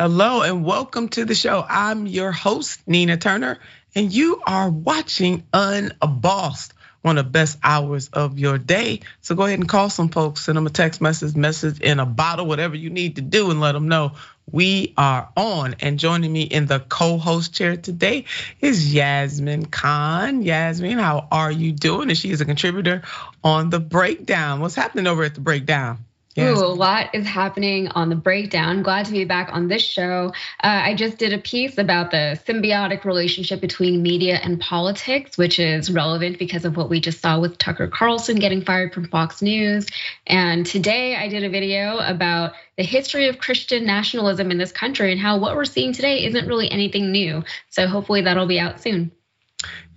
Hello 0.00 0.40
and 0.40 0.64
welcome 0.64 1.10
to 1.10 1.26
the 1.26 1.34
show. 1.34 1.62
I'm 1.68 2.06
your 2.06 2.32
host, 2.32 2.80
Nina 2.86 3.18
Turner, 3.18 3.58
and 3.94 4.10
you 4.10 4.40
are 4.46 4.70
watching 4.70 5.46
Unbossed, 5.52 6.72
one 7.02 7.18
of 7.18 7.26
the 7.26 7.30
best 7.30 7.58
hours 7.62 8.08
of 8.08 8.38
your 8.38 8.56
day. 8.56 9.00
So 9.20 9.34
go 9.34 9.42
ahead 9.42 9.58
and 9.58 9.68
call 9.68 9.90
some 9.90 10.08
folks, 10.08 10.46
send 10.46 10.56
them 10.56 10.66
a 10.66 10.70
text 10.70 11.02
message, 11.02 11.36
message 11.36 11.80
in 11.82 12.00
a 12.00 12.06
bottle, 12.06 12.46
whatever 12.46 12.76
you 12.76 12.88
need 12.88 13.16
to 13.16 13.20
do, 13.20 13.50
and 13.50 13.60
let 13.60 13.72
them 13.72 13.88
know 13.88 14.12
we 14.50 14.94
are 14.96 15.28
on. 15.36 15.76
And 15.80 15.98
joining 15.98 16.32
me 16.32 16.44
in 16.44 16.64
the 16.64 16.80
co-host 16.80 17.52
chair 17.52 17.76
today 17.76 18.24
is 18.62 18.94
Yasmin 18.94 19.66
Khan. 19.66 20.40
Yasmin, 20.40 20.96
how 20.96 21.28
are 21.30 21.52
you 21.52 21.72
doing? 21.72 22.08
And 22.08 22.16
she 22.16 22.30
is 22.30 22.40
a 22.40 22.46
contributor 22.46 23.02
on 23.44 23.68
the 23.68 23.80
breakdown. 23.80 24.60
What's 24.60 24.74
happening 24.74 25.06
over 25.06 25.24
at 25.24 25.34
the 25.34 25.42
breakdown? 25.42 26.06
Yes. 26.36 26.58
Ooh, 26.58 26.64
a 26.64 26.66
lot 26.66 27.12
is 27.12 27.26
happening 27.26 27.88
on 27.88 28.08
the 28.08 28.14
breakdown. 28.14 28.82
Glad 28.82 29.06
to 29.06 29.12
be 29.12 29.24
back 29.24 29.50
on 29.52 29.66
this 29.66 29.82
show. 29.82 30.32
Uh, 30.62 30.80
I 30.84 30.94
just 30.94 31.18
did 31.18 31.32
a 31.32 31.38
piece 31.38 31.76
about 31.76 32.12
the 32.12 32.40
symbiotic 32.46 33.04
relationship 33.04 33.60
between 33.60 34.00
media 34.00 34.36
and 34.36 34.60
politics, 34.60 35.36
which 35.36 35.58
is 35.58 35.90
relevant 35.90 36.38
because 36.38 36.64
of 36.64 36.76
what 36.76 36.88
we 36.88 37.00
just 37.00 37.20
saw 37.20 37.40
with 37.40 37.58
Tucker 37.58 37.88
Carlson 37.88 38.36
getting 38.36 38.64
fired 38.64 38.94
from 38.94 39.08
Fox 39.08 39.42
News. 39.42 39.88
And 40.24 40.64
today 40.64 41.16
I 41.16 41.26
did 41.26 41.42
a 41.42 41.50
video 41.50 41.98
about 41.98 42.52
the 42.76 42.84
history 42.84 43.26
of 43.26 43.38
Christian 43.38 43.84
nationalism 43.84 44.52
in 44.52 44.58
this 44.58 44.70
country 44.70 45.10
and 45.10 45.20
how 45.20 45.38
what 45.38 45.56
we're 45.56 45.64
seeing 45.64 45.92
today 45.92 46.24
isn't 46.26 46.46
really 46.46 46.70
anything 46.70 47.10
new. 47.10 47.42
So 47.70 47.88
hopefully 47.88 48.22
that'll 48.22 48.46
be 48.46 48.60
out 48.60 48.80
soon. 48.80 49.10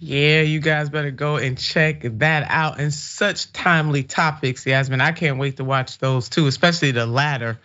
Yeah, 0.04 0.42
you 0.42 0.60
guys 0.60 0.90
better 0.90 1.12
go 1.12 1.38
and 1.38 1.58
check 1.58 2.02
that 2.04 2.46
out. 2.50 2.80
And 2.80 2.94
such 2.94 3.54
timely 3.54 4.04
topics, 4.04 4.66
Yasmin. 4.66 5.00
I 5.00 5.14
can't 5.14 5.40
wait 5.40 5.58
to 5.58 5.64
watch 5.64 5.98
those 5.98 6.28
too, 6.28 6.48
especially 6.48 6.92
the 6.92 7.06
latter. 7.06 7.58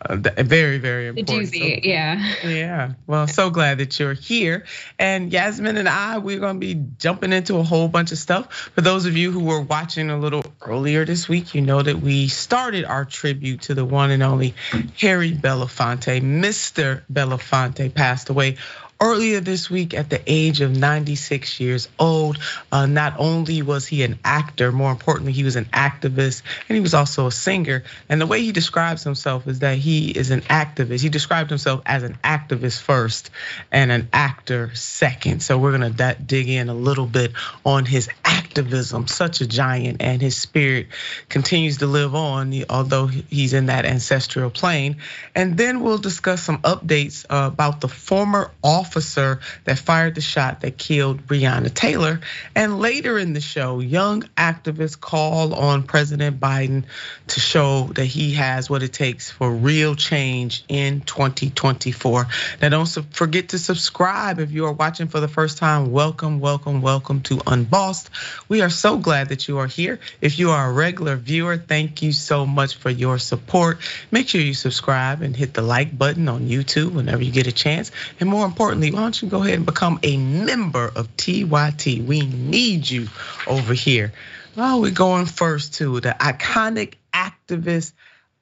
Uh, 0.00 0.16
very, 0.16 0.78
very 0.78 1.08
important. 1.08 1.50
The 1.50 1.58
doozy, 1.58 1.82
so, 1.82 1.88
yeah. 1.88 2.34
Yeah. 2.44 2.92
Well, 3.06 3.26
so 3.26 3.50
glad 3.50 3.78
that 3.78 3.98
you're 3.98 4.14
here. 4.14 4.64
And 4.98 5.32
Yasmin 5.32 5.76
and 5.76 5.88
I, 5.88 6.18
we're 6.18 6.38
going 6.38 6.56
to 6.56 6.60
be 6.60 6.82
jumping 6.98 7.32
into 7.32 7.56
a 7.56 7.62
whole 7.62 7.88
bunch 7.88 8.12
of 8.12 8.18
stuff. 8.18 8.70
For 8.74 8.80
those 8.80 9.06
of 9.06 9.16
you 9.16 9.30
who 9.30 9.40
were 9.40 9.60
watching 9.60 10.10
a 10.10 10.18
little 10.18 10.44
earlier 10.62 11.04
this 11.04 11.28
week, 11.28 11.54
you 11.54 11.60
know 11.60 11.82
that 11.82 12.00
we 12.00 12.28
started 12.28 12.84
our 12.84 13.04
tribute 13.04 13.62
to 13.62 13.74
the 13.74 13.84
one 13.84 14.10
and 14.10 14.22
only 14.22 14.54
Harry 14.98 15.32
Belafonte. 15.32 16.20
Mr. 16.22 17.02
Belafonte 17.12 17.94
passed 17.94 18.28
away 18.28 18.56
earlier 19.00 19.40
this 19.40 19.68
week 19.68 19.92
at 19.92 20.08
the 20.08 20.20
age 20.26 20.60
of 20.60 20.76
96 20.76 21.60
years 21.60 21.88
old. 21.98 22.38
Uh, 22.72 22.86
not 22.86 23.14
only 23.18 23.62
was 23.62 23.86
he 23.86 24.02
an 24.02 24.18
actor, 24.24 24.72
more 24.72 24.90
importantly, 24.90 25.32
he 25.32 25.44
was 25.44 25.56
an 25.56 25.66
activist 25.66 26.42
and 26.68 26.76
he 26.76 26.80
was 26.80 26.94
also 26.94 27.26
a 27.26 27.32
singer. 27.32 27.84
And 28.08 28.20
the 28.20 28.26
way 28.26 28.42
he 28.42 28.52
describes 28.52 29.02
himself 29.02 29.46
is 29.46 29.58
that 29.58 29.78
he 29.78 30.10
is 30.10 30.30
an 30.30 30.40
activist. 30.42 31.02
He 31.02 31.08
described 31.08 31.50
himself 31.50 31.82
as 31.84 32.02
an 32.02 32.18
activist 32.24 32.80
first 32.80 33.30
and 33.70 33.92
an 33.92 34.08
actor 34.12 34.74
second. 34.74 35.42
So 35.42 35.58
we're 35.58 35.72
gonna 35.72 36.14
dig 36.14 36.48
in 36.48 36.68
a 36.68 36.74
little 36.74 37.06
bit 37.06 37.32
on 37.64 37.84
his 37.84 38.08
activism, 38.24 39.06
such 39.08 39.40
a 39.42 39.46
giant, 39.46 40.00
and 40.00 40.22
his 40.22 40.36
spirit 40.36 40.86
continues 41.28 41.78
to 41.78 41.86
live 41.86 42.14
on, 42.14 42.54
although 42.70 43.06
he's 43.06 43.52
in 43.52 43.66
that 43.66 43.84
ancestral 43.84 44.48
plane. 44.48 44.96
And 45.34 45.58
then 45.58 45.82
we'll 45.82 45.98
discuss 45.98 46.42
some 46.42 46.58
updates 46.62 47.26
uh, 47.28 47.50
about 47.52 47.80
the 47.80 47.88
former 47.88 48.50
officer 48.62 48.85
officer 48.86 49.40
that 49.64 49.78
fired 49.78 50.14
the 50.14 50.20
shot 50.20 50.60
that 50.60 50.78
killed 50.78 51.26
Breonna 51.26 51.72
Taylor. 51.72 52.20
And 52.54 52.78
later 52.78 53.18
in 53.18 53.32
the 53.32 53.40
show, 53.40 53.80
young 53.80 54.22
activists 54.36 54.98
call 54.98 55.54
on 55.54 55.82
President 55.82 56.38
Biden 56.38 56.84
to 57.28 57.40
show 57.40 57.90
that 57.94 58.04
he 58.04 58.34
has 58.34 58.70
what 58.70 58.84
it 58.84 58.92
takes 58.92 59.28
for 59.28 59.50
real 59.50 59.96
change 59.96 60.64
in 60.68 61.00
2024. 61.00 62.26
Now, 62.62 62.68
don't 62.68 62.86
forget 62.86 63.48
to 63.48 63.58
subscribe 63.58 64.38
if 64.38 64.52
you 64.52 64.66
are 64.66 64.72
watching 64.72 65.08
for 65.08 65.18
the 65.18 65.28
first 65.28 65.58
time. 65.58 65.90
Welcome, 65.90 66.38
welcome, 66.38 66.80
welcome 66.80 67.22
to 67.22 67.40
Unbossed. 67.44 68.10
We 68.48 68.62
are 68.62 68.70
so 68.70 68.98
glad 68.98 69.30
that 69.30 69.48
you 69.48 69.58
are 69.58 69.66
here. 69.66 69.98
If 70.20 70.38
you 70.38 70.50
are 70.50 70.70
a 70.70 70.72
regular 70.72 71.16
viewer, 71.16 71.56
thank 71.56 72.02
you 72.02 72.12
so 72.12 72.46
much 72.46 72.76
for 72.76 72.90
your 72.90 73.18
support. 73.18 73.78
Make 74.12 74.28
sure 74.28 74.40
you 74.40 74.54
subscribe 74.54 75.22
and 75.22 75.34
hit 75.34 75.54
the 75.54 75.62
like 75.62 75.96
button 75.96 76.28
on 76.28 76.48
YouTube 76.48 76.92
whenever 76.92 77.24
you 77.24 77.32
get 77.32 77.48
a 77.48 77.52
chance. 77.52 77.90
And 78.20 78.28
more 78.28 78.46
importantly, 78.46 78.75
importantly, 78.76 78.90
why 78.92 79.02
don't 79.04 79.22
you 79.22 79.28
go 79.28 79.42
ahead 79.42 79.56
and 79.56 79.66
become 79.66 79.98
a 80.02 80.16
member 80.16 80.90
of 80.94 81.14
TYT? 81.16 82.04
We 82.04 82.20
need 82.26 82.88
you 82.88 83.08
over 83.46 83.74
here. 83.74 84.12
Well, 84.54 84.80
we're 84.80 84.90
going 84.90 85.26
first 85.26 85.74
to 85.74 86.00
the 86.00 86.16
iconic 86.18 86.94
activist 87.12 87.92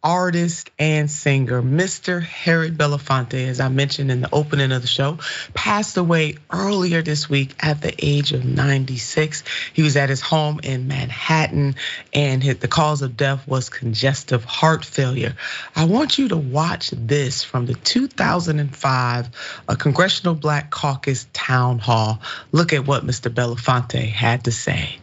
artist 0.04 0.70
and 0.78 1.10
singer, 1.10 1.62
Mr. 1.62 2.22
Harry 2.22 2.70
Belafonte, 2.70 3.48
as 3.48 3.58
I 3.58 3.68
mentioned 3.68 4.10
in 4.10 4.20
the 4.20 4.28
opening 4.32 4.70
of 4.70 4.82
the 4.82 4.88
show, 4.88 5.18
passed 5.54 5.96
away 5.96 6.36
earlier 6.52 7.00
this 7.00 7.28
week 7.30 7.54
at 7.60 7.80
the 7.80 7.94
age 7.98 8.32
of 8.32 8.44
96. 8.44 9.42
He 9.72 9.82
was 9.82 9.96
at 9.96 10.10
his 10.10 10.20
home 10.20 10.60
in 10.62 10.86
Manhattan, 10.86 11.76
and 12.12 12.42
the 12.42 12.68
cause 12.68 13.00
of 13.00 13.16
death 13.16 13.48
was 13.48 13.70
congestive 13.70 14.44
heart 14.44 14.84
failure. 14.84 15.34
I 15.74 15.86
want 15.86 16.18
you 16.18 16.28
to 16.28 16.36
watch 16.36 16.90
this 16.90 17.42
from 17.42 17.64
the 17.64 17.74
2005 17.74 19.28
uh, 19.68 19.74
Congressional 19.76 20.34
Black 20.34 20.70
Caucus 20.70 21.26
Town 21.32 21.78
Hall. 21.78 22.20
Look 22.52 22.74
at 22.74 22.86
what 22.86 23.06
Mr. 23.06 23.32
Belafonte 23.32 24.06
had 24.06 24.44
to 24.44 24.52
say. 24.52 24.98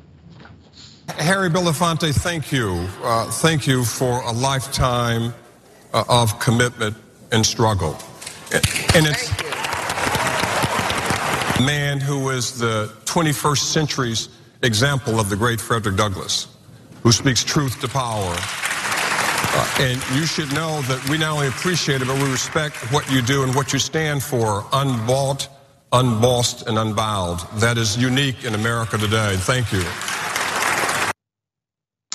Harry 1.17 1.49
Belafonte, 1.49 2.13
thank 2.13 2.51
you. 2.51 2.88
Uh, 3.03 3.25
thank 3.29 3.67
you 3.67 3.83
for 3.83 4.22
a 4.23 4.31
lifetime 4.31 5.33
uh, 5.94 6.03
of 6.09 6.39
commitment 6.39 6.95
and 7.31 7.45
struggle. 7.45 7.97
And 8.95 9.05
it's 9.07 9.29
a 11.59 11.63
man 11.63 11.99
who 11.99 12.29
is 12.29 12.57
the 12.57 12.91
21st 13.05 13.57
century's 13.57 14.29
example 14.63 15.19
of 15.19 15.29
the 15.29 15.35
great 15.35 15.61
Frederick 15.61 15.95
Douglass, 15.95 16.47
who 17.03 17.11
speaks 17.11 17.43
truth 17.43 17.79
to 17.81 17.88
power. 17.88 18.35
Uh, 19.53 19.75
and 19.79 20.01
you 20.16 20.25
should 20.25 20.51
know 20.53 20.81
that 20.83 21.07
we 21.09 21.17
not 21.17 21.33
only 21.33 21.47
appreciate 21.47 22.01
it, 22.01 22.07
but 22.07 22.22
we 22.22 22.31
respect 22.31 22.75
what 22.91 23.09
you 23.11 23.22
do 23.22 23.43
and 23.43 23.53
what 23.55 23.73
you 23.73 23.79
stand 23.79 24.23
for, 24.23 24.66
unbought, 24.73 25.47
unbossed, 25.91 26.67
and 26.67 26.78
unbowed. 26.78 27.39
That 27.59 27.78
is 27.78 27.97
unique 27.97 28.45
in 28.45 28.55
America 28.55 28.97
today. 28.97 29.35
Thank 29.38 29.72
you. 29.73 29.83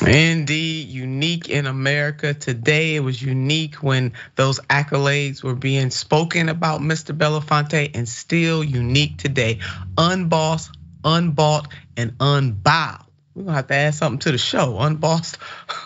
Indeed, 0.02 0.88
unique 0.88 1.48
in 1.48 1.66
America 1.66 2.34
today. 2.34 2.96
It 2.96 3.00
was 3.00 3.20
unique 3.20 3.76
when 3.76 4.12
those 4.34 4.60
accolades 4.60 5.42
were 5.42 5.54
being 5.54 5.90
spoken 5.90 6.50
about 6.50 6.82
Mr. 6.82 7.16
Belafonte, 7.16 7.93
and 7.94 8.06
still 8.06 8.62
unique 8.62 9.16
today. 9.16 9.60
Unbossed, 9.96 10.76
unbought, 11.02 11.69
and 11.96 12.14
unbowed. 12.20 13.06
We're 13.34 13.44
gonna 13.44 13.56
have 13.56 13.66
to 13.69 13.75
add 13.75 13.94
something 13.94 14.19
to 14.20 14.32
the 14.32 14.38
show. 14.38 14.78
Unbossed, 14.78 15.38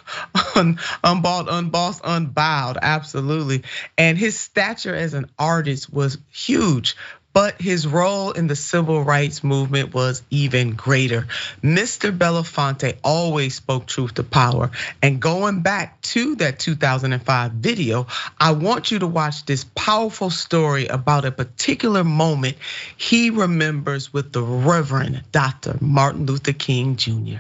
un, 0.56 0.78
unbought, 1.04 1.46
unbossed, 1.48 2.00
unbowed. 2.02 2.78
Absolutely. 2.82 3.62
And 3.96 4.18
his 4.18 4.38
stature 4.38 4.94
as 4.94 5.14
an 5.14 5.30
artist 5.38 5.92
was 5.92 6.18
huge 6.30 6.96
but 7.32 7.60
his 7.60 7.86
role 7.86 8.32
in 8.32 8.46
the 8.46 8.56
civil 8.56 9.02
rights 9.02 9.44
movement 9.44 9.94
was 9.94 10.22
even 10.30 10.74
greater. 10.74 11.28
Mr. 11.62 12.16
Belafonte 12.16 12.96
always 13.04 13.54
spoke 13.54 13.86
truth 13.86 14.14
to 14.14 14.24
power. 14.24 14.70
And 15.02 15.20
going 15.20 15.62
back 15.62 16.00
to 16.02 16.36
that 16.36 16.58
2005 16.58 17.52
video, 17.52 18.06
I 18.38 18.52
want 18.52 18.90
you 18.90 19.00
to 19.00 19.06
watch 19.06 19.44
this 19.46 19.64
powerful 19.74 20.30
story 20.30 20.86
about 20.86 21.24
a 21.24 21.30
particular 21.30 22.02
moment 22.04 22.56
he 22.96 23.30
remembers 23.30 24.12
with 24.12 24.32
the 24.32 24.42
Reverend 24.42 25.22
Dr. 25.32 25.76
Martin 25.80 26.26
Luther 26.26 26.52
King 26.52 26.96
Jr. 26.96 27.38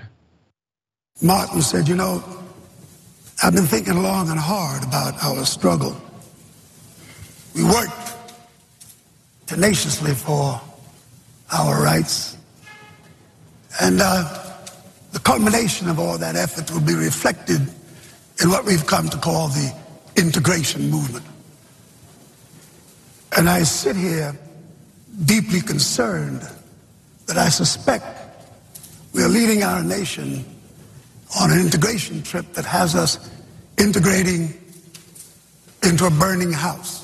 Martin 1.22 1.62
said, 1.62 1.88
You 1.88 1.96
know, 1.96 2.22
I've 3.42 3.54
been 3.54 3.66
thinking 3.66 4.02
long 4.02 4.30
and 4.30 4.38
hard 4.38 4.84
about 4.84 5.22
our 5.22 5.44
struggle. 5.44 6.00
We 7.54 7.64
worked 7.64 8.09
tenaciously 9.50 10.14
for 10.14 10.60
our 11.52 11.82
rights. 11.82 12.36
And 13.80 14.00
uh, 14.00 14.44
the 15.10 15.18
culmination 15.18 15.88
of 15.88 15.98
all 15.98 16.16
that 16.18 16.36
effort 16.36 16.70
will 16.70 16.80
be 16.80 16.94
reflected 16.94 17.60
in 18.40 18.48
what 18.48 18.64
we've 18.64 18.86
come 18.86 19.08
to 19.08 19.18
call 19.18 19.48
the 19.48 19.74
integration 20.14 20.88
movement. 20.88 21.24
And 23.36 23.50
I 23.50 23.64
sit 23.64 23.96
here 23.96 24.38
deeply 25.24 25.60
concerned 25.60 26.48
that 27.26 27.36
I 27.36 27.48
suspect 27.48 28.06
we 29.12 29.24
are 29.24 29.28
leading 29.28 29.64
our 29.64 29.82
nation 29.82 30.44
on 31.40 31.50
an 31.50 31.58
integration 31.58 32.22
trip 32.22 32.52
that 32.52 32.64
has 32.66 32.94
us 32.94 33.28
integrating 33.78 34.54
into 35.82 36.06
a 36.06 36.10
burning 36.10 36.52
house. 36.52 36.99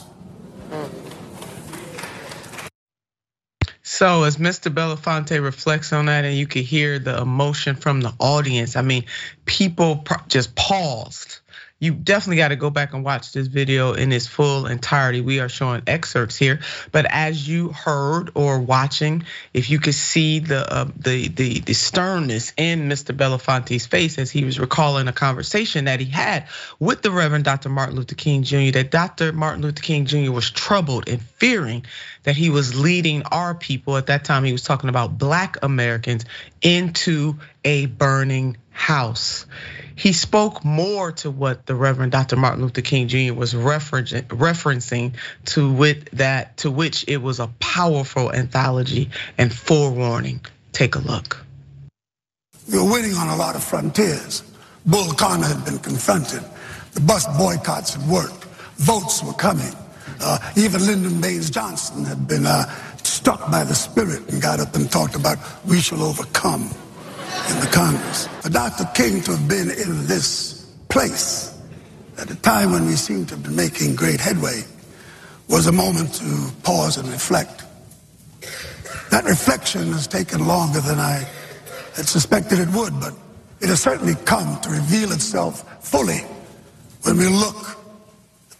So 3.96 4.24
as 4.24 4.36
Mr. 4.36 4.70
Belafonte 4.70 5.42
reflects 5.42 5.90
on 5.90 6.04
that, 6.04 6.26
and 6.26 6.36
you 6.36 6.46
could 6.46 6.64
hear 6.64 6.98
the 6.98 7.18
emotion 7.18 7.76
from 7.76 8.02
the 8.02 8.12
audience. 8.18 8.76
I 8.76 8.82
mean, 8.82 9.06
people 9.46 10.04
just 10.28 10.54
paused. 10.54 11.38
you 11.78 11.92
definitely 11.92 12.36
got 12.36 12.48
to 12.48 12.56
go 12.56 12.68
back 12.68 12.92
and 12.92 13.02
watch 13.02 13.32
this 13.32 13.46
video 13.46 13.94
in 13.94 14.12
its 14.12 14.26
full 14.26 14.66
entirety. 14.66 15.22
We 15.22 15.40
are 15.40 15.48
showing 15.48 15.82
excerpts 15.86 16.36
here, 16.36 16.60
but 16.92 17.06
as 17.08 17.48
you 17.48 17.68
heard 17.68 18.32
or 18.34 18.58
watching, 18.60 19.24
if 19.54 19.70
you 19.70 19.78
could 19.78 19.94
see 19.94 20.40
the 20.40 20.70
uh, 20.70 20.88
the 20.96 21.28
the 21.28 21.60
the 21.60 21.72
sternness 21.72 22.52
in 22.58 22.90
Mr. 22.90 23.16
Belafonte's 23.16 23.86
face 23.86 24.18
as 24.18 24.30
he 24.30 24.44
was 24.44 24.60
recalling 24.60 25.08
a 25.08 25.12
conversation 25.12 25.86
that 25.86 26.00
he 26.00 26.06
had 26.06 26.48
with 26.78 27.00
the 27.00 27.10
Reverend 27.10 27.44
Dr. 27.44 27.70
Martin 27.70 27.96
Luther 27.96 28.14
King 28.14 28.42
Jr. 28.42 28.72
That 28.72 28.90
Dr. 28.90 29.32
Martin 29.32 29.62
Luther 29.62 29.82
King 29.82 30.04
Jr. 30.04 30.32
was 30.32 30.50
troubled 30.50 31.08
and 31.08 31.22
fearing 31.22 31.84
that 32.26 32.36
he 32.36 32.50
was 32.50 32.78
leading 32.78 33.22
our 33.24 33.54
people 33.54 33.96
at 33.96 34.06
that 34.06 34.24
time. 34.24 34.44
He 34.44 34.52
was 34.52 34.62
talking 34.62 34.90
about 34.90 35.16
Black 35.16 35.56
Americans 35.62 36.26
into 36.62 37.38
a 37.64 37.86
burning 37.86 38.58
house 38.70 39.46
he 39.96 40.12
spoke 40.12 40.62
more 40.62 41.10
to 41.12 41.30
what 41.30 41.64
the 41.64 41.74
Reverend 41.74 42.12
Dr. 42.12 42.36
Martin 42.36 42.62
Luther 42.62 42.82
King 42.82 43.08
Jr. 43.08 43.32
was 43.32 43.54
referencing 43.54 45.14
to 45.46 45.72
with 45.72 46.10
that 46.10 46.58
to 46.58 46.70
which 46.70 47.06
it 47.08 47.16
was 47.16 47.40
a 47.40 47.48
powerful 47.58 48.30
anthology 48.30 49.10
and 49.38 49.52
forewarning. 49.52 50.44
Take 50.72 50.96
a 50.96 50.98
look. 50.98 51.44
Were 52.70 52.84
winning 52.84 53.14
on 53.14 53.28
a 53.28 53.36
lot 53.36 53.56
of 53.56 53.64
frontiers. 53.64 54.42
Bull 54.84 55.12
Connor 55.12 55.46
had 55.46 55.64
been 55.64 55.78
confronted. 55.78 56.42
The 56.92 57.00
bus 57.00 57.26
boycotts 57.38 57.94
had 57.94 58.06
worked. 58.06 58.44
Votes 58.76 59.22
were 59.22 59.32
coming. 59.32 59.72
Uh, 60.20 60.38
even 60.56 60.86
Lyndon 60.86 61.20
Baines 61.20 61.50
Johnson 61.50 62.04
had 62.04 62.26
been 62.26 62.46
uh, 62.46 62.64
struck 63.02 63.50
by 63.50 63.64
the 63.64 63.74
spirit 63.74 64.28
and 64.30 64.40
got 64.40 64.60
up 64.60 64.74
and 64.74 64.90
talked 64.90 65.14
about 65.14 65.38
we 65.66 65.80
shall 65.80 66.02
overcome 66.02 66.62
in 66.62 67.60
the 67.60 67.68
Congress. 67.72 68.26
For 68.40 68.48
Dr. 68.48 68.84
King 68.94 69.22
to 69.22 69.32
have 69.32 69.48
been 69.48 69.70
in 69.70 70.06
this 70.06 70.66
place 70.88 71.58
at 72.18 72.30
a 72.30 72.36
time 72.36 72.72
when 72.72 72.86
we 72.86 72.96
seemed 72.96 73.28
to 73.28 73.36
been 73.36 73.54
making 73.54 73.94
great 73.94 74.20
headway 74.20 74.62
was 75.48 75.66
a 75.66 75.72
moment 75.72 76.14
to 76.14 76.50
pause 76.62 76.96
and 76.96 77.08
reflect. 77.08 77.64
That 79.10 79.24
reflection 79.24 79.92
has 79.92 80.06
taken 80.06 80.46
longer 80.46 80.80
than 80.80 80.98
I 80.98 81.26
had 81.94 82.06
suspected 82.06 82.58
it 82.58 82.68
would, 82.70 82.98
but 83.00 83.14
it 83.60 83.68
has 83.68 83.80
certainly 83.80 84.14
come 84.24 84.60
to 84.62 84.70
reveal 84.70 85.12
itself 85.12 85.84
fully 85.84 86.18
when 87.02 87.16
we 87.16 87.28
look 87.28 87.78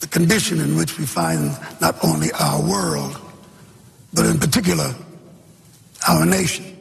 the 0.01 0.07
condition 0.07 0.61
in 0.61 0.77
which 0.77 0.99
we 0.99 1.07
find 1.07 1.57
not 1.81 1.97
only 2.05 2.29
our 2.39 2.61
world, 2.61 3.21
but 4.13 4.27
in 4.27 4.39
particular, 4.39 4.95
our 6.09 6.25
nation 6.25 6.77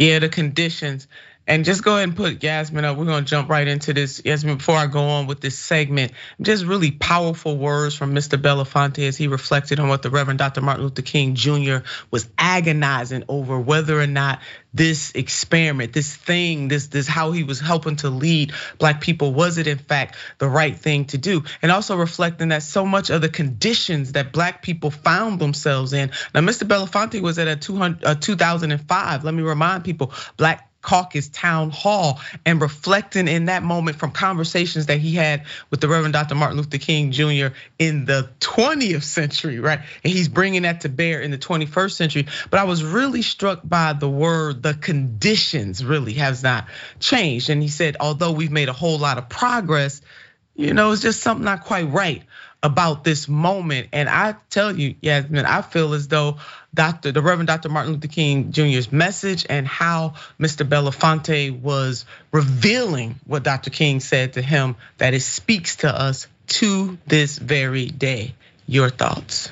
yeah, 0.00 0.18
the 0.18 0.30
conditions. 0.30 1.06
And 1.50 1.64
just 1.64 1.82
go 1.82 1.96
ahead 1.96 2.04
and 2.04 2.16
put 2.16 2.44
Yasmin 2.44 2.84
up. 2.84 2.96
We're 2.96 3.06
gonna 3.06 3.26
jump 3.26 3.48
right 3.48 3.66
into 3.66 3.92
this. 3.92 4.22
Yasmin, 4.24 4.58
before 4.58 4.76
I 4.76 4.86
go 4.86 5.00
on 5.00 5.26
with 5.26 5.40
this 5.40 5.58
segment, 5.58 6.12
just 6.40 6.64
really 6.64 6.92
powerful 6.92 7.58
words 7.58 7.96
from 7.96 8.14
Mr. 8.14 8.40
Belafonte 8.40 9.08
as 9.08 9.16
he 9.16 9.26
reflected 9.26 9.80
on 9.80 9.88
what 9.88 10.02
the 10.02 10.10
Reverend 10.10 10.38
Dr. 10.38 10.60
Martin 10.60 10.84
Luther 10.84 11.02
King 11.02 11.34
Jr. 11.34 11.78
was 12.12 12.28
agonizing 12.38 13.24
over 13.28 13.58
whether 13.58 14.00
or 14.00 14.06
not 14.06 14.38
this 14.72 15.10
experiment, 15.16 15.92
this 15.92 16.14
thing, 16.14 16.68
this 16.68 16.86
this 16.86 17.08
how 17.08 17.32
he 17.32 17.42
was 17.42 17.58
helping 17.58 17.96
to 17.96 18.10
lead 18.10 18.52
black 18.78 19.00
people, 19.00 19.34
was 19.34 19.58
it 19.58 19.66
in 19.66 19.78
fact 19.78 20.14
the 20.38 20.48
right 20.48 20.78
thing 20.78 21.06
to 21.06 21.18
do? 21.18 21.42
And 21.62 21.72
also 21.72 21.96
reflecting 21.96 22.50
that 22.50 22.62
so 22.62 22.86
much 22.86 23.10
of 23.10 23.22
the 23.22 23.28
conditions 23.28 24.12
that 24.12 24.32
black 24.32 24.62
people 24.62 24.92
found 24.92 25.40
themselves 25.40 25.92
in. 25.94 26.12
Now, 26.32 26.42
Mr. 26.42 26.62
Belafonte 26.62 27.20
was 27.20 27.40
at 27.40 27.48
a 27.48 27.56
2005. 27.56 29.24
Let 29.24 29.34
me 29.34 29.42
remind 29.42 29.82
people, 29.82 30.12
black 30.36 30.69
caucus 30.82 31.28
town 31.28 31.70
hall 31.70 32.20
and 32.46 32.60
reflecting 32.60 33.28
in 33.28 33.46
that 33.46 33.62
moment 33.62 33.98
from 33.98 34.10
conversations 34.10 34.86
that 34.86 34.98
he 34.98 35.14
had 35.14 35.44
with 35.70 35.80
the 35.80 35.88
Reverend 35.88 36.14
Dr. 36.14 36.34
Martin 36.34 36.56
Luther 36.56 36.78
King 36.78 37.12
Jr. 37.12 37.54
in 37.78 38.04
the 38.04 38.30
20th 38.40 39.02
century, 39.02 39.60
right? 39.60 39.80
And 40.04 40.12
he's 40.12 40.28
bringing 40.28 40.62
that 40.62 40.82
to 40.82 40.88
bear 40.88 41.20
in 41.20 41.30
the 41.30 41.38
21st 41.38 41.92
century. 41.92 42.26
But 42.50 42.60
I 42.60 42.64
was 42.64 42.82
really 42.82 43.22
struck 43.22 43.60
by 43.64 43.92
the 43.92 44.08
word, 44.08 44.62
the 44.62 44.74
conditions 44.74 45.84
really 45.84 46.14
has 46.14 46.42
not 46.42 46.68
changed. 46.98 47.50
And 47.50 47.62
he 47.62 47.68
said, 47.68 47.96
although 48.00 48.32
we've 48.32 48.52
made 48.52 48.68
a 48.68 48.74
whole 48.74 48.98
lot 48.98 49.18
of 49.18 49.28
progress, 49.28 50.00
you 50.54 50.74
know, 50.74 50.92
it's 50.92 51.02
just 51.02 51.22
something 51.22 51.44
not 51.44 51.64
quite 51.64 51.90
right 51.90 52.22
about 52.62 53.04
this 53.04 53.28
moment. 53.28 53.88
And 53.92 54.08
I 54.08 54.36
tell 54.50 54.76
you, 54.76 54.94
Yasmin, 55.00 55.46
I 55.46 55.62
feel 55.62 55.94
as 55.94 56.08
though 56.08 56.38
Dr. 56.74 57.12
the 57.12 57.22
Reverend 57.22 57.48
Dr. 57.48 57.68
Martin 57.68 57.94
Luther 57.94 58.08
King 58.08 58.52
Jr.'s 58.52 58.92
message 58.92 59.46
and 59.48 59.66
how 59.66 60.14
Mr. 60.38 60.68
Belafonte 60.68 61.58
was 61.60 62.04
revealing 62.32 63.18
what 63.26 63.42
Dr. 63.42 63.70
King 63.70 64.00
said 64.00 64.34
to 64.34 64.42
him, 64.42 64.76
that 64.98 65.14
it 65.14 65.20
speaks 65.20 65.76
to 65.76 65.88
us 65.88 66.26
to 66.48 66.98
this 67.06 67.38
very 67.38 67.86
day. 67.86 68.34
Your 68.66 68.90
thoughts? 68.90 69.50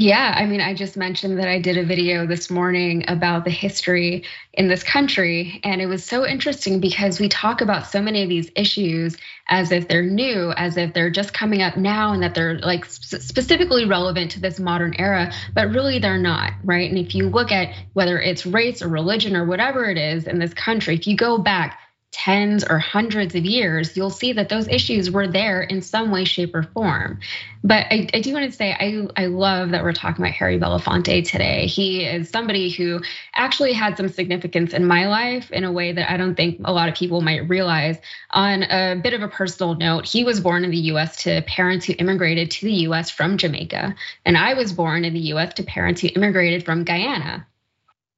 Yeah, 0.00 0.32
I 0.36 0.46
mean, 0.46 0.60
I 0.60 0.74
just 0.74 0.96
mentioned 0.96 1.40
that 1.40 1.48
I 1.48 1.60
did 1.60 1.76
a 1.76 1.84
video 1.84 2.24
this 2.24 2.50
morning 2.50 3.04
about 3.08 3.42
the 3.42 3.50
history 3.50 4.22
in 4.52 4.68
this 4.68 4.84
country. 4.84 5.60
And 5.64 5.80
it 5.82 5.86
was 5.86 6.04
so 6.04 6.24
interesting 6.24 6.78
because 6.78 7.18
we 7.18 7.28
talk 7.28 7.60
about 7.60 7.84
so 7.84 8.00
many 8.00 8.22
of 8.22 8.28
these 8.28 8.48
issues 8.54 9.16
as 9.48 9.72
if 9.72 9.88
they're 9.88 10.04
new, 10.04 10.52
as 10.52 10.76
if 10.76 10.94
they're 10.94 11.10
just 11.10 11.34
coming 11.34 11.62
up 11.62 11.76
now 11.76 12.12
and 12.12 12.22
that 12.22 12.36
they're 12.36 12.60
like 12.60 12.84
specifically 12.84 13.86
relevant 13.86 14.30
to 14.30 14.40
this 14.40 14.60
modern 14.60 14.94
era, 15.00 15.32
but 15.52 15.68
really 15.70 15.98
they're 15.98 16.16
not, 16.16 16.52
right? 16.62 16.88
And 16.88 16.96
if 16.96 17.12
you 17.12 17.28
look 17.28 17.50
at 17.50 17.74
whether 17.94 18.20
it's 18.20 18.46
race 18.46 18.80
or 18.80 18.88
religion 18.88 19.34
or 19.34 19.46
whatever 19.46 19.90
it 19.90 19.98
is 19.98 20.28
in 20.28 20.38
this 20.38 20.54
country, 20.54 20.94
if 20.94 21.08
you 21.08 21.16
go 21.16 21.38
back 21.38 21.80
tens 22.10 22.64
or 22.64 22.78
hundreds 22.78 23.34
of 23.34 23.44
years, 23.44 23.94
you'll 23.96 24.08
see 24.08 24.32
that 24.32 24.48
those 24.48 24.66
issues 24.68 25.10
were 25.10 25.28
there 25.28 25.62
in 25.62 25.82
some 25.82 26.10
way, 26.10 26.24
shape, 26.24 26.54
or 26.54 26.62
form. 26.62 27.20
But 27.62 27.86
I, 27.90 28.08
I, 28.14 28.20
do 28.20 28.32
want 28.32 28.46
to 28.46 28.56
say 28.56 28.72
I, 28.72 29.22
I 29.22 29.26
love 29.26 29.70
that 29.70 29.82
we're 29.82 29.92
talking 29.92 30.24
about 30.24 30.34
Harry 30.34 30.58
Belafonte 30.58 31.28
today. 31.28 31.66
He 31.66 32.04
is 32.04 32.30
somebody 32.30 32.70
who 32.70 33.02
actually 33.34 33.74
had 33.74 33.96
some 33.96 34.08
significance 34.08 34.72
in 34.72 34.86
my 34.86 35.06
life 35.06 35.50
in 35.50 35.64
a 35.64 35.72
way 35.72 35.92
that 35.92 36.10
I 36.10 36.16
don't 36.16 36.34
think 36.34 36.60
a 36.64 36.72
lot 36.72 36.88
of 36.88 36.94
people 36.94 37.20
might 37.20 37.48
realize. 37.48 37.98
On 38.30 38.62
a 38.62 38.94
bit 39.02 39.12
of 39.12 39.22
a 39.22 39.28
personal 39.28 39.74
note, 39.74 40.06
he 40.06 40.24
was 40.24 40.40
born 40.40 40.64
in 40.64 40.70
the 40.70 40.78
US 40.92 41.24
to 41.24 41.42
parents 41.42 41.84
who 41.84 41.94
immigrated 41.98 42.50
to 42.52 42.66
the 42.66 42.74
US 42.88 43.10
from 43.10 43.36
Jamaica. 43.36 43.94
And 44.24 44.38
I 44.38 44.54
was 44.54 44.72
born 44.72 45.04
in 45.04 45.12
the 45.12 45.32
US 45.32 45.52
to 45.54 45.62
parents 45.62 46.00
who 46.00 46.08
immigrated 46.14 46.64
from 46.64 46.84
Guyana. 46.84 47.46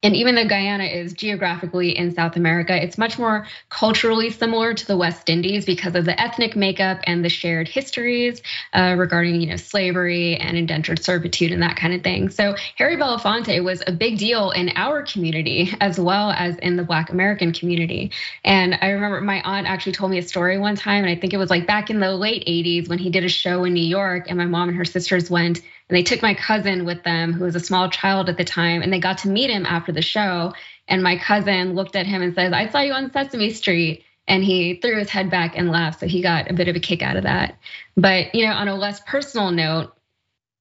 And 0.02 0.16
even 0.16 0.34
though 0.34 0.46
Guyana 0.46 0.84
is 0.84 1.12
geographically 1.12 1.94
in 1.96 2.14
South 2.14 2.36
America, 2.36 2.74
it's 2.74 2.96
much 2.96 3.18
more 3.18 3.46
culturally 3.68 4.30
similar 4.30 4.72
to 4.72 4.86
the 4.86 4.96
West 4.96 5.28
Indies 5.28 5.66
because 5.66 5.94
of 5.94 6.06
the 6.06 6.18
ethnic 6.18 6.56
makeup 6.56 7.00
and 7.04 7.22
the 7.22 7.28
shared 7.28 7.68
histories 7.68 8.40
uh, 8.72 8.94
regarding, 8.96 9.42
you 9.42 9.48
know, 9.48 9.56
slavery 9.56 10.36
and 10.36 10.56
indentured 10.56 11.04
servitude 11.04 11.52
and 11.52 11.62
that 11.62 11.76
kind 11.76 11.92
of 11.92 12.02
thing. 12.02 12.30
So 12.30 12.56
Harry 12.76 12.96
Belafonte 12.96 13.62
was 13.62 13.82
a 13.86 13.92
big 13.92 14.16
deal 14.16 14.52
in 14.52 14.72
our 14.74 15.02
community 15.02 15.70
as 15.82 16.00
well 16.00 16.30
as 16.30 16.56
in 16.56 16.76
the 16.76 16.84
Black 16.84 17.10
American 17.10 17.52
community. 17.52 18.10
And 18.42 18.78
I 18.80 18.90
remember 18.90 19.20
my 19.20 19.42
aunt 19.42 19.66
actually 19.66 19.92
told 19.92 20.12
me 20.12 20.18
a 20.18 20.22
story 20.22 20.58
one 20.58 20.76
time, 20.76 21.04
and 21.04 21.12
I 21.12 21.20
think 21.20 21.34
it 21.34 21.38
was 21.38 21.50
like 21.50 21.66
back 21.66 21.90
in 21.90 22.00
the 22.00 22.16
late 22.16 22.46
80s 22.46 22.88
when 22.88 22.98
he 22.98 23.10
did 23.10 23.24
a 23.24 23.28
show 23.28 23.64
in 23.64 23.74
New 23.74 23.84
York, 23.84 24.26
and 24.28 24.38
my 24.38 24.46
mom 24.46 24.70
and 24.70 24.78
her 24.78 24.84
sisters 24.86 25.30
went 25.30 25.60
and 25.90 25.96
they 25.96 26.04
took 26.04 26.22
my 26.22 26.34
cousin 26.34 26.84
with 26.84 27.02
them, 27.02 27.32
who 27.32 27.42
was 27.42 27.56
a 27.56 27.60
small 27.60 27.90
child 27.90 28.28
at 28.28 28.36
the 28.36 28.44
time, 28.44 28.80
and 28.80 28.92
they 28.92 29.00
got 29.00 29.18
to 29.18 29.28
meet 29.28 29.50
him 29.50 29.66
after 29.66 29.90
the 29.90 30.02
show. 30.02 30.52
And 30.86 31.02
my 31.02 31.18
cousin 31.18 31.74
looked 31.74 31.96
at 31.96 32.06
him 32.06 32.22
and 32.22 32.32
says, 32.32 32.52
I 32.52 32.68
saw 32.68 32.78
you 32.78 32.92
on 32.92 33.12
Sesame 33.12 33.50
Street. 33.50 34.04
And 34.28 34.44
he 34.44 34.76
threw 34.76 34.96
his 34.96 35.10
head 35.10 35.28
back 35.28 35.58
and 35.58 35.72
laughed. 35.72 35.98
So 35.98 36.06
he 36.06 36.22
got 36.22 36.48
a 36.48 36.54
bit 36.54 36.68
of 36.68 36.76
a 36.76 36.80
kick 36.80 37.02
out 37.02 37.16
of 37.16 37.24
that. 37.24 37.58
But, 37.96 38.32
you 38.32 38.46
know, 38.46 38.52
on 38.52 38.68
a 38.68 38.76
less 38.76 39.00
personal 39.00 39.50
note, 39.50 39.92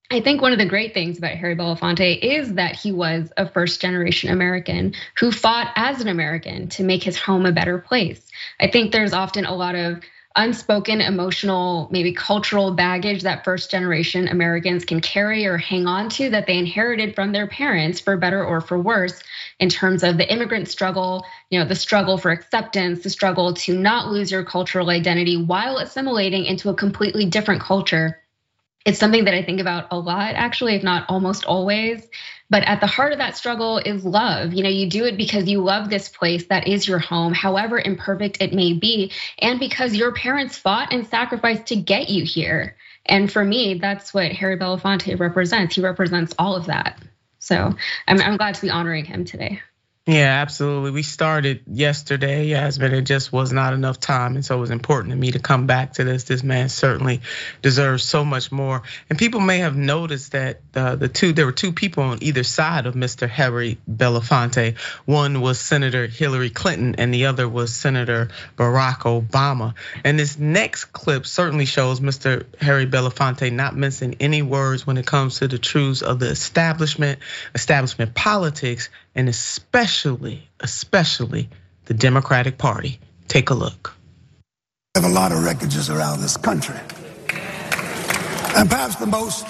I 0.09 0.21
think 0.21 0.41
one 0.41 0.53
of 0.53 0.57
the 0.57 0.65
great 0.65 0.95
things 0.95 1.19
about 1.19 1.35
Harry 1.35 1.55
Belafonte 1.55 2.17
is 2.19 2.55
that 2.55 2.75
he 2.75 2.91
was 2.91 3.31
a 3.37 3.47
first 3.47 3.79
generation 3.79 4.31
American 4.31 4.95
who 5.19 5.31
fought 5.31 5.71
as 5.75 6.01
an 6.01 6.07
American 6.07 6.69
to 6.69 6.83
make 6.83 7.03
his 7.03 7.19
home 7.19 7.45
a 7.45 7.51
better 7.51 7.77
place. 7.77 8.19
I 8.59 8.69
think 8.69 8.91
there's 8.91 9.13
often 9.13 9.45
a 9.45 9.53
lot 9.53 9.75
of 9.75 9.99
unspoken 10.39 11.01
emotional, 11.01 11.89
maybe 11.91 12.13
cultural 12.13 12.71
baggage 12.71 13.23
that 13.23 13.43
first 13.43 13.69
generation 13.69 14.29
Americans 14.29 14.85
can 14.85 15.01
carry 15.01 15.45
or 15.45 15.57
hang 15.57 15.85
on 15.85 16.07
to 16.07 16.29
that 16.29 16.47
they 16.47 16.57
inherited 16.57 17.13
from 17.13 17.33
their 17.33 17.45
parents 17.45 17.99
for 17.99 18.15
better 18.15 18.43
or 18.43 18.61
for 18.61 18.79
worse 18.79 19.21
in 19.59 19.67
terms 19.67 20.01
of 20.01 20.17
the 20.17 20.31
immigrant 20.31 20.69
struggle, 20.69 21.25
you 21.49 21.59
know, 21.59 21.65
the 21.65 21.75
struggle 21.75 22.17
for 22.17 22.31
acceptance, 22.31 23.03
the 23.03 23.09
struggle 23.09 23.53
to 23.53 23.77
not 23.77 24.07
lose 24.07 24.31
your 24.31 24.45
cultural 24.45 24.89
identity 24.89 25.35
while 25.35 25.77
assimilating 25.77 26.45
into 26.45 26.69
a 26.69 26.73
completely 26.73 27.25
different 27.25 27.61
culture. 27.61 28.18
It's 28.85 28.99
something 28.99 29.25
that 29.25 29.33
I 29.33 29.43
think 29.43 29.59
about 29.59 29.87
a 29.91 29.99
lot, 29.99 30.35
actually, 30.35 30.75
if 30.75 30.83
not 30.83 31.05
almost 31.09 31.45
always. 31.45 32.07
But 32.49 32.63
at 32.63 32.81
the 32.81 32.87
heart 32.87 33.11
of 33.11 33.19
that 33.19 33.37
struggle 33.37 33.77
is 33.77 34.03
love. 34.03 34.53
You 34.53 34.63
know, 34.63 34.69
you 34.69 34.89
do 34.89 35.05
it 35.05 35.17
because 35.17 35.47
you 35.47 35.61
love 35.61 35.89
this 35.89 36.09
place 36.09 36.47
that 36.47 36.67
is 36.67 36.87
your 36.87 36.97
home, 36.97 37.33
however 37.33 37.79
imperfect 37.79 38.41
it 38.41 38.53
may 38.53 38.73
be, 38.73 39.11
and 39.37 39.59
because 39.59 39.95
your 39.95 40.13
parents 40.13 40.57
fought 40.57 40.91
and 40.91 41.05
sacrificed 41.05 41.67
to 41.67 41.75
get 41.75 42.09
you 42.09 42.23
here. 42.23 42.75
And 43.05 43.31
for 43.31 43.43
me, 43.43 43.75
that's 43.75 44.13
what 44.13 44.31
Harry 44.31 44.57
Belafonte 44.57 45.19
represents. 45.19 45.75
He 45.75 45.81
represents 45.81 46.33
all 46.39 46.55
of 46.55 46.65
that. 46.67 46.99
So 47.39 47.75
I'm, 48.07 48.19
I'm 48.21 48.37
glad 48.37 48.55
to 48.55 48.61
be 48.61 48.69
honoring 48.69 49.05
him 49.05 49.25
today. 49.25 49.61
Yeah, 50.05 50.41
absolutely. 50.41 50.89
We 50.89 51.03
started 51.03 51.61
yesterday, 51.67 52.47
Yasmin. 52.47 52.93
It 52.95 53.03
just 53.03 53.31
was 53.31 53.53
not 53.53 53.73
enough 53.73 53.99
time. 53.99 54.33
And 54.33 54.43
so 54.43 54.57
it 54.57 54.59
was 54.59 54.71
important 54.71 55.11
to 55.11 55.15
me 55.15 55.31
to 55.31 55.39
come 55.39 55.67
back 55.67 55.93
to 55.93 56.03
this. 56.03 56.23
This 56.23 56.41
man 56.41 56.69
certainly 56.69 57.21
deserves 57.61 58.03
so 58.03 58.25
much 58.25 58.51
more. 58.51 58.81
And 59.09 59.19
people 59.19 59.39
may 59.39 59.59
have 59.59 59.75
noticed 59.75 60.31
that 60.31 60.61
uh, 60.73 60.95
the 60.95 61.09
two, 61.09 61.33
there 61.33 61.45
were 61.45 61.51
two 61.51 61.73
people 61.73 62.03
on 62.03 62.23
either 62.23 62.43
side 62.43 62.87
of 62.87 62.95
Mr. 62.95 63.29
Harry 63.29 63.77
Belafonte. 63.87 64.79
One 65.05 65.41
was 65.41 65.59
Senator 65.59 66.07
Hillary 66.07 66.49
Clinton, 66.49 66.95
and 66.97 67.13
the 67.13 67.27
other 67.27 67.47
was 67.47 67.71
Senator 67.71 68.29
Barack 68.57 69.01
Obama. 69.01 69.75
And 70.03 70.17
this 70.17 70.39
next 70.39 70.85
clip 70.85 71.27
certainly 71.27 71.65
shows 71.65 71.99
Mr. 71.99 72.45
Harry 72.59 72.87
Belafonte 72.87 73.53
not 73.53 73.75
missing 73.75 74.15
any 74.19 74.41
words 74.41 74.87
when 74.87 74.97
it 74.97 75.05
comes 75.05 75.37
to 75.39 75.47
the 75.47 75.59
truths 75.59 76.01
of 76.01 76.17
the 76.17 76.29
establishment, 76.29 77.19
establishment 77.53 78.15
politics, 78.15 78.89
and 79.15 79.29
especially, 79.29 80.47
especially 80.59 81.49
the 81.85 81.93
Democratic 81.93 82.57
Party. 82.57 82.99
Take 83.27 83.49
a 83.49 83.53
look. 83.53 83.95
We 84.95 85.01
have 85.01 85.11
a 85.11 85.13
lot 85.13 85.31
of 85.31 85.39
wreckages 85.39 85.93
around 85.93 86.21
this 86.21 86.37
country. 86.37 86.79
And 88.55 88.69
perhaps 88.69 88.95
the 88.95 89.05
most 89.05 89.45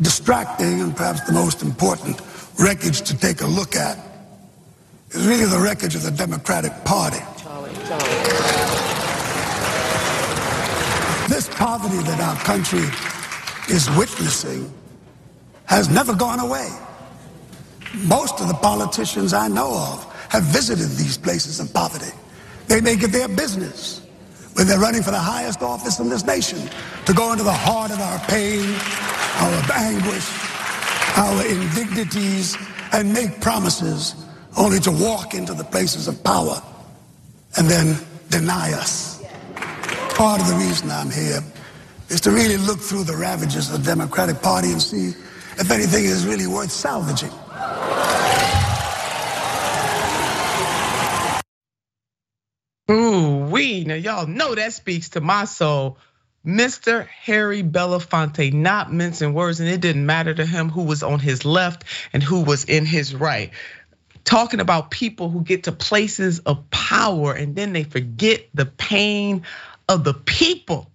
distracting 0.00 0.80
and 0.80 0.96
perhaps 0.96 1.20
the 1.22 1.32
most 1.32 1.62
important 1.62 2.20
wreckage 2.58 3.02
to 3.02 3.16
take 3.16 3.40
a 3.42 3.46
look 3.46 3.76
at 3.76 3.98
is 5.10 5.26
really 5.26 5.44
the 5.44 5.58
wreckage 5.58 5.94
of 5.94 6.02
the 6.02 6.10
Democratic 6.10 6.72
Party. 6.84 7.18
Charlie, 7.38 7.72
Charlie. 7.86 8.04
This 11.28 11.48
poverty 11.50 11.98
that 11.98 12.20
our 12.20 12.36
country 12.44 12.84
is 13.68 13.88
witnessing 13.96 14.72
has 15.66 15.88
never 15.88 16.14
gone 16.14 16.40
away. 16.40 16.68
Most 18.02 18.40
of 18.40 18.48
the 18.48 18.54
politicians 18.54 19.32
I 19.32 19.48
know 19.48 19.72
of 19.72 20.04
have 20.30 20.42
visited 20.44 20.88
these 20.96 21.16
places 21.16 21.60
of 21.60 21.72
poverty. 21.72 22.10
They 22.66 22.80
make 22.80 23.02
it 23.02 23.12
their 23.12 23.28
business 23.28 24.00
when 24.54 24.66
they're 24.66 24.80
running 24.80 25.02
for 25.02 25.12
the 25.12 25.18
highest 25.18 25.62
office 25.62 26.00
in 26.00 26.08
this 26.08 26.26
nation 26.26 26.58
to 27.06 27.12
go 27.12 27.32
into 27.32 27.44
the 27.44 27.52
heart 27.52 27.90
of 27.90 28.00
our 28.00 28.18
pain, 28.26 28.64
our 29.38 29.62
anguish, 29.74 30.28
our 31.16 31.46
indignities, 31.46 32.56
and 32.92 33.12
make 33.12 33.40
promises 33.40 34.14
only 34.56 34.80
to 34.80 34.90
walk 34.90 35.34
into 35.34 35.54
the 35.54 35.64
places 35.64 36.08
of 36.08 36.22
power 36.24 36.60
and 37.56 37.68
then 37.68 37.96
deny 38.30 38.72
us. 38.72 39.22
Part 40.14 40.40
of 40.40 40.48
the 40.48 40.54
reason 40.54 40.90
I'm 40.90 41.10
here 41.10 41.40
is 42.08 42.20
to 42.22 42.30
really 42.30 42.56
look 42.56 42.80
through 42.80 43.04
the 43.04 43.16
ravages 43.16 43.72
of 43.72 43.84
the 43.84 43.90
Democratic 43.90 44.42
Party 44.42 44.72
and 44.72 44.82
see 44.82 45.08
if 45.58 45.70
anything 45.70 46.04
is 46.04 46.26
really 46.26 46.46
worth 46.46 46.70
salvaging. 46.70 47.30
Ooh, 52.90 53.46
we 53.50 53.84
now 53.84 53.94
y'all 53.94 54.26
know 54.26 54.54
that 54.54 54.72
speaks 54.72 55.10
to 55.10 55.20
my 55.20 55.44
soul. 55.46 55.98
Mr. 56.44 57.06
Harry 57.06 57.62
Belafonte 57.62 58.52
not 58.52 58.92
mincing 58.92 59.32
words, 59.32 59.60
and 59.60 59.68
it 59.68 59.80
didn't 59.80 60.04
matter 60.04 60.34
to 60.34 60.44
him 60.44 60.68
who 60.68 60.82
was 60.82 61.02
on 61.02 61.20
his 61.20 61.44
left 61.44 61.84
and 62.12 62.22
who 62.22 62.42
was 62.42 62.64
in 62.64 62.84
his 62.84 63.14
right. 63.14 63.52
Talking 64.24 64.60
about 64.60 64.90
people 64.90 65.30
who 65.30 65.42
get 65.42 65.64
to 65.64 65.72
places 65.72 66.40
of 66.40 66.68
power 66.70 67.32
and 67.32 67.54
then 67.54 67.72
they 67.72 67.84
forget 67.84 68.48
the 68.54 68.66
pain 68.66 69.42
of 69.88 70.04
the 70.04 70.14
people, 70.14 70.90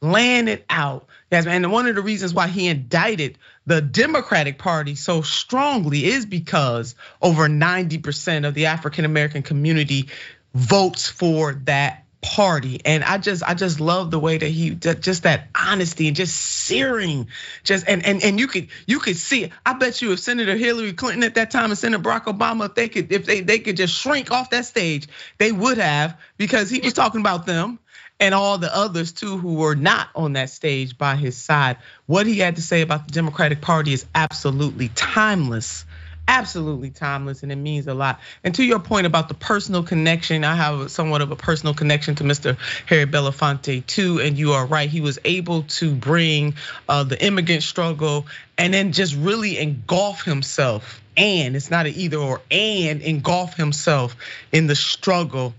laying 0.00 0.48
it 0.48 0.64
out. 0.70 1.08
Yes, 1.34 1.46
and 1.46 1.72
one 1.72 1.88
of 1.88 1.96
the 1.96 2.00
reasons 2.00 2.32
why 2.32 2.46
he 2.46 2.68
indicted 2.68 3.38
the 3.66 3.80
Democratic 3.80 4.56
Party 4.56 4.94
so 4.94 5.20
strongly 5.20 6.04
is 6.04 6.26
because 6.26 6.94
over 7.20 7.48
90% 7.48 8.46
of 8.46 8.54
the 8.54 8.66
African 8.66 9.04
American 9.04 9.42
community 9.42 10.10
votes 10.54 11.08
for 11.08 11.54
that 11.64 12.04
party. 12.22 12.80
And 12.86 13.04
i 13.04 13.18
just 13.18 13.42
i 13.42 13.52
just 13.52 13.80
love 13.80 14.10
the 14.10 14.18
way 14.18 14.38
that 14.38 14.48
he 14.48 14.70
just 14.70 15.24
that 15.24 15.48
honesty 15.54 16.06
and 16.06 16.16
just 16.16 16.34
searing 16.34 17.28
just 17.64 17.86
and 17.86 18.02
and 18.06 18.24
and 18.24 18.40
you 18.40 18.46
could 18.46 18.68
you 18.86 18.98
could 18.98 19.18
see 19.18 19.52
i 19.66 19.74
bet 19.74 20.00
you 20.00 20.10
if 20.12 20.20
senator 20.20 20.56
hillary 20.56 20.94
clinton 20.94 21.22
at 21.22 21.34
that 21.34 21.50
time 21.50 21.66
and 21.66 21.76
senator 21.76 22.02
barack 22.02 22.24
obama 22.24 22.64
if 22.64 22.74
they 22.74 22.88
could 22.88 23.12
if 23.12 23.26
they 23.26 23.42
they 23.42 23.58
could 23.58 23.76
just 23.76 23.94
shrink 23.94 24.30
off 24.30 24.48
that 24.48 24.64
stage 24.64 25.06
they 25.36 25.52
would 25.52 25.76
have 25.76 26.18
because 26.38 26.70
he 26.70 26.80
was 26.80 26.94
talking 26.94 27.20
about 27.20 27.44
them 27.44 27.78
and 28.20 28.34
all 28.34 28.58
the 28.58 28.74
others 28.74 29.12
too 29.12 29.38
who 29.38 29.54
were 29.54 29.74
not 29.74 30.08
on 30.14 30.34
that 30.34 30.50
stage 30.50 30.96
by 30.96 31.16
his 31.16 31.36
side 31.36 31.76
what 32.06 32.26
he 32.26 32.38
had 32.38 32.56
to 32.56 32.62
say 32.62 32.80
about 32.80 33.06
the 33.06 33.12
democratic 33.12 33.60
party 33.60 33.92
is 33.92 34.06
absolutely 34.14 34.88
timeless 34.90 35.84
absolutely 36.28 36.90
timeless 36.90 37.42
and 37.42 37.52
it 37.52 37.56
means 37.56 37.86
a 37.86 37.94
lot. 37.94 38.20
And 38.42 38.54
to 38.54 38.64
your 38.64 38.78
point 38.78 39.06
about 39.06 39.28
the 39.28 39.34
personal 39.34 39.82
connection, 39.82 40.44
I 40.44 40.54
have 40.54 40.90
somewhat 40.90 41.22
of 41.22 41.30
a 41.30 41.36
personal 41.36 41.74
connection 41.74 42.14
to 42.16 42.24
Mr. 42.24 42.56
Harry 42.86 43.06
Belafonte 43.06 43.84
too. 43.86 44.20
And 44.20 44.36
you 44.38 44.52
are 44.52 44.66
right, 44.66 44.88
he 44.88 45.00
was 45.00 45.18
able 45.24 45.62
to 45.62 45.94
bring 45.94 46.54
uh, 46.88 47.04
the 47.04 47.22
immigrant 47.24 47.62
struggle 47.62 48.26
and 48.56 48.72
then 48.72 48.92
just 48.92 49.14
really 49.16 49.58
engulf 49.58 50.24
himself. 50.24 51.00
And 51.16 51.54
it's 51.54 51.70
not 51.70 51.86
an 51.86 51.94
either 51.94 52.16
or, 52.16 52.40
and 52.50 53.00
engulf 53.02 53.56
himself 53.56 54.16
in 54.50 54.66
the 54.66 54.74
struggle 54.74 55.54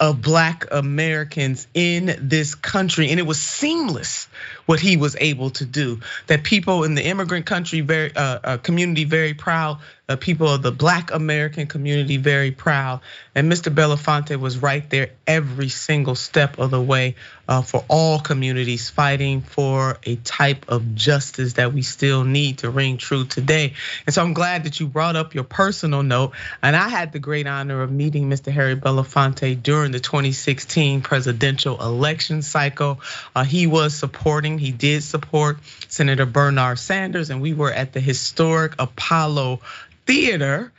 of 0.00 0.20
black 0.20 0.66
Americans 0.70 1.66
in 1.74 2.16
this 2.20 2.54
country. 2.54 3.10
And 3.10 3.18
it 3.18 3.24
was 3.24 3.40
seamless 3.40 4.28
what 4.66 4.80
he 4.80 4.96
was 4.96 5.16
able 5.18 5.50
to 5.50 5.64
do. 5.64 6.00
That 6.26 6.44
people 6.44 6.84
in 6.84 6.94
the 6.94 7.04
immigrant 7.04 7.46
country, 7.46 7.80
very 7.80 8.14
uh, 8.14 8.38
uh, 8.42 8.56
community, 8.58 9.04
very 9.04 9.34
proud. 9.34 9.78
Uh, 10.08 10.14
people 10.14 10.46
of 10.46 10.62
the 10.62 10.70
Black 10.70 11.12
American 11.12 11.66
community, 11.66 12.16
very 12.16 12.52
proud. 12.52 13.00
And 13.34 13.50
Mr. 13.50 13.74
Belafonte 13.74 14.38
was 14.38 14.56
right 14.58 14.88
there 14.88 15.10
every 15.26 15.68
single 15.68 16.14
step 16.14 16.58
of 16.58 16.70
the 16.70 16.80
way 16.80 17.16
uh, 17.48 17.62
for 17.62 17.84
all 17.88 18.20
communities, 18.20 18.88
fighting 18.88 19.40
for 19.40 19.98
a 20.04 20.14
type 20.16 20.66
of 20.68 20.94
justice 20.94 21.54
that 21.54 21.72
we 21.72 21.82
still 21.82 22.22
need 22.22 22.58
to 22.58 22.70
ring 22.70 22.98
true 22.98 23.24
today. 23.24 23.74
And 24.06 24.14
so 24.14 24.22
I'm 24.22 24.32
glad 24.32 24.64
that 24.64 24.78
you 24.78 24.86
brought 24.86 25.16
up 25.16 25.34
your 25.34 25.42
personal 25.42 26.04
note. 26.04 26.32
And 26.62 26.76
I 26.76 26.88
had 26.88 27.12
the 27.12 27.18
great 27.18 27.48
honor 27.48 27.82
of 27.82 27.90
meeting 27.90 28.30
Mr. 28.30 28.52
Harry 28.52 28.76
Belafonte 28.76 29.60
during 29.60 29.90
the 29.90 30.00
2016 30.00 31.02
presidential 31.02 31.82
election 31.82 32.42
cycle. 32.42 33.00
Uh, 33.34 33.42
he 33.42 33.66
was 33.66 33.96
supporting 33.96 34.58
he 34.58 34.70
did 34.70 35.02
support 35.02 35.58
Senator 35.88 36.26
Bernard 36.26 36.78
Sanders, 36.78 37.30
and 37.30 37.40
we 37.40 37.54
were 37.54 37.72
at 37.72 37.92
the 37.92 38.00
historic 38.00 38.74
Apollo 38.78 39.60
Theater. 40.06 40.72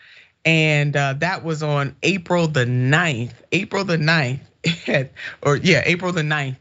And 0.45 0.95
uh, 0.95 1.15
that 1.19 1.43
was 1.43 1.61
on 1.61 1.95
April 2.03 2.47
the 2.47 2.65
9th, 2.65 3.33
April 3.51 3.83
the 3.83 3.97
9th, 3.97 5.09
or 5.41 5.57
yeah, 5.57 5.83
April 5.85 6.13
the 6.13 6.21
9th 6.21 6.55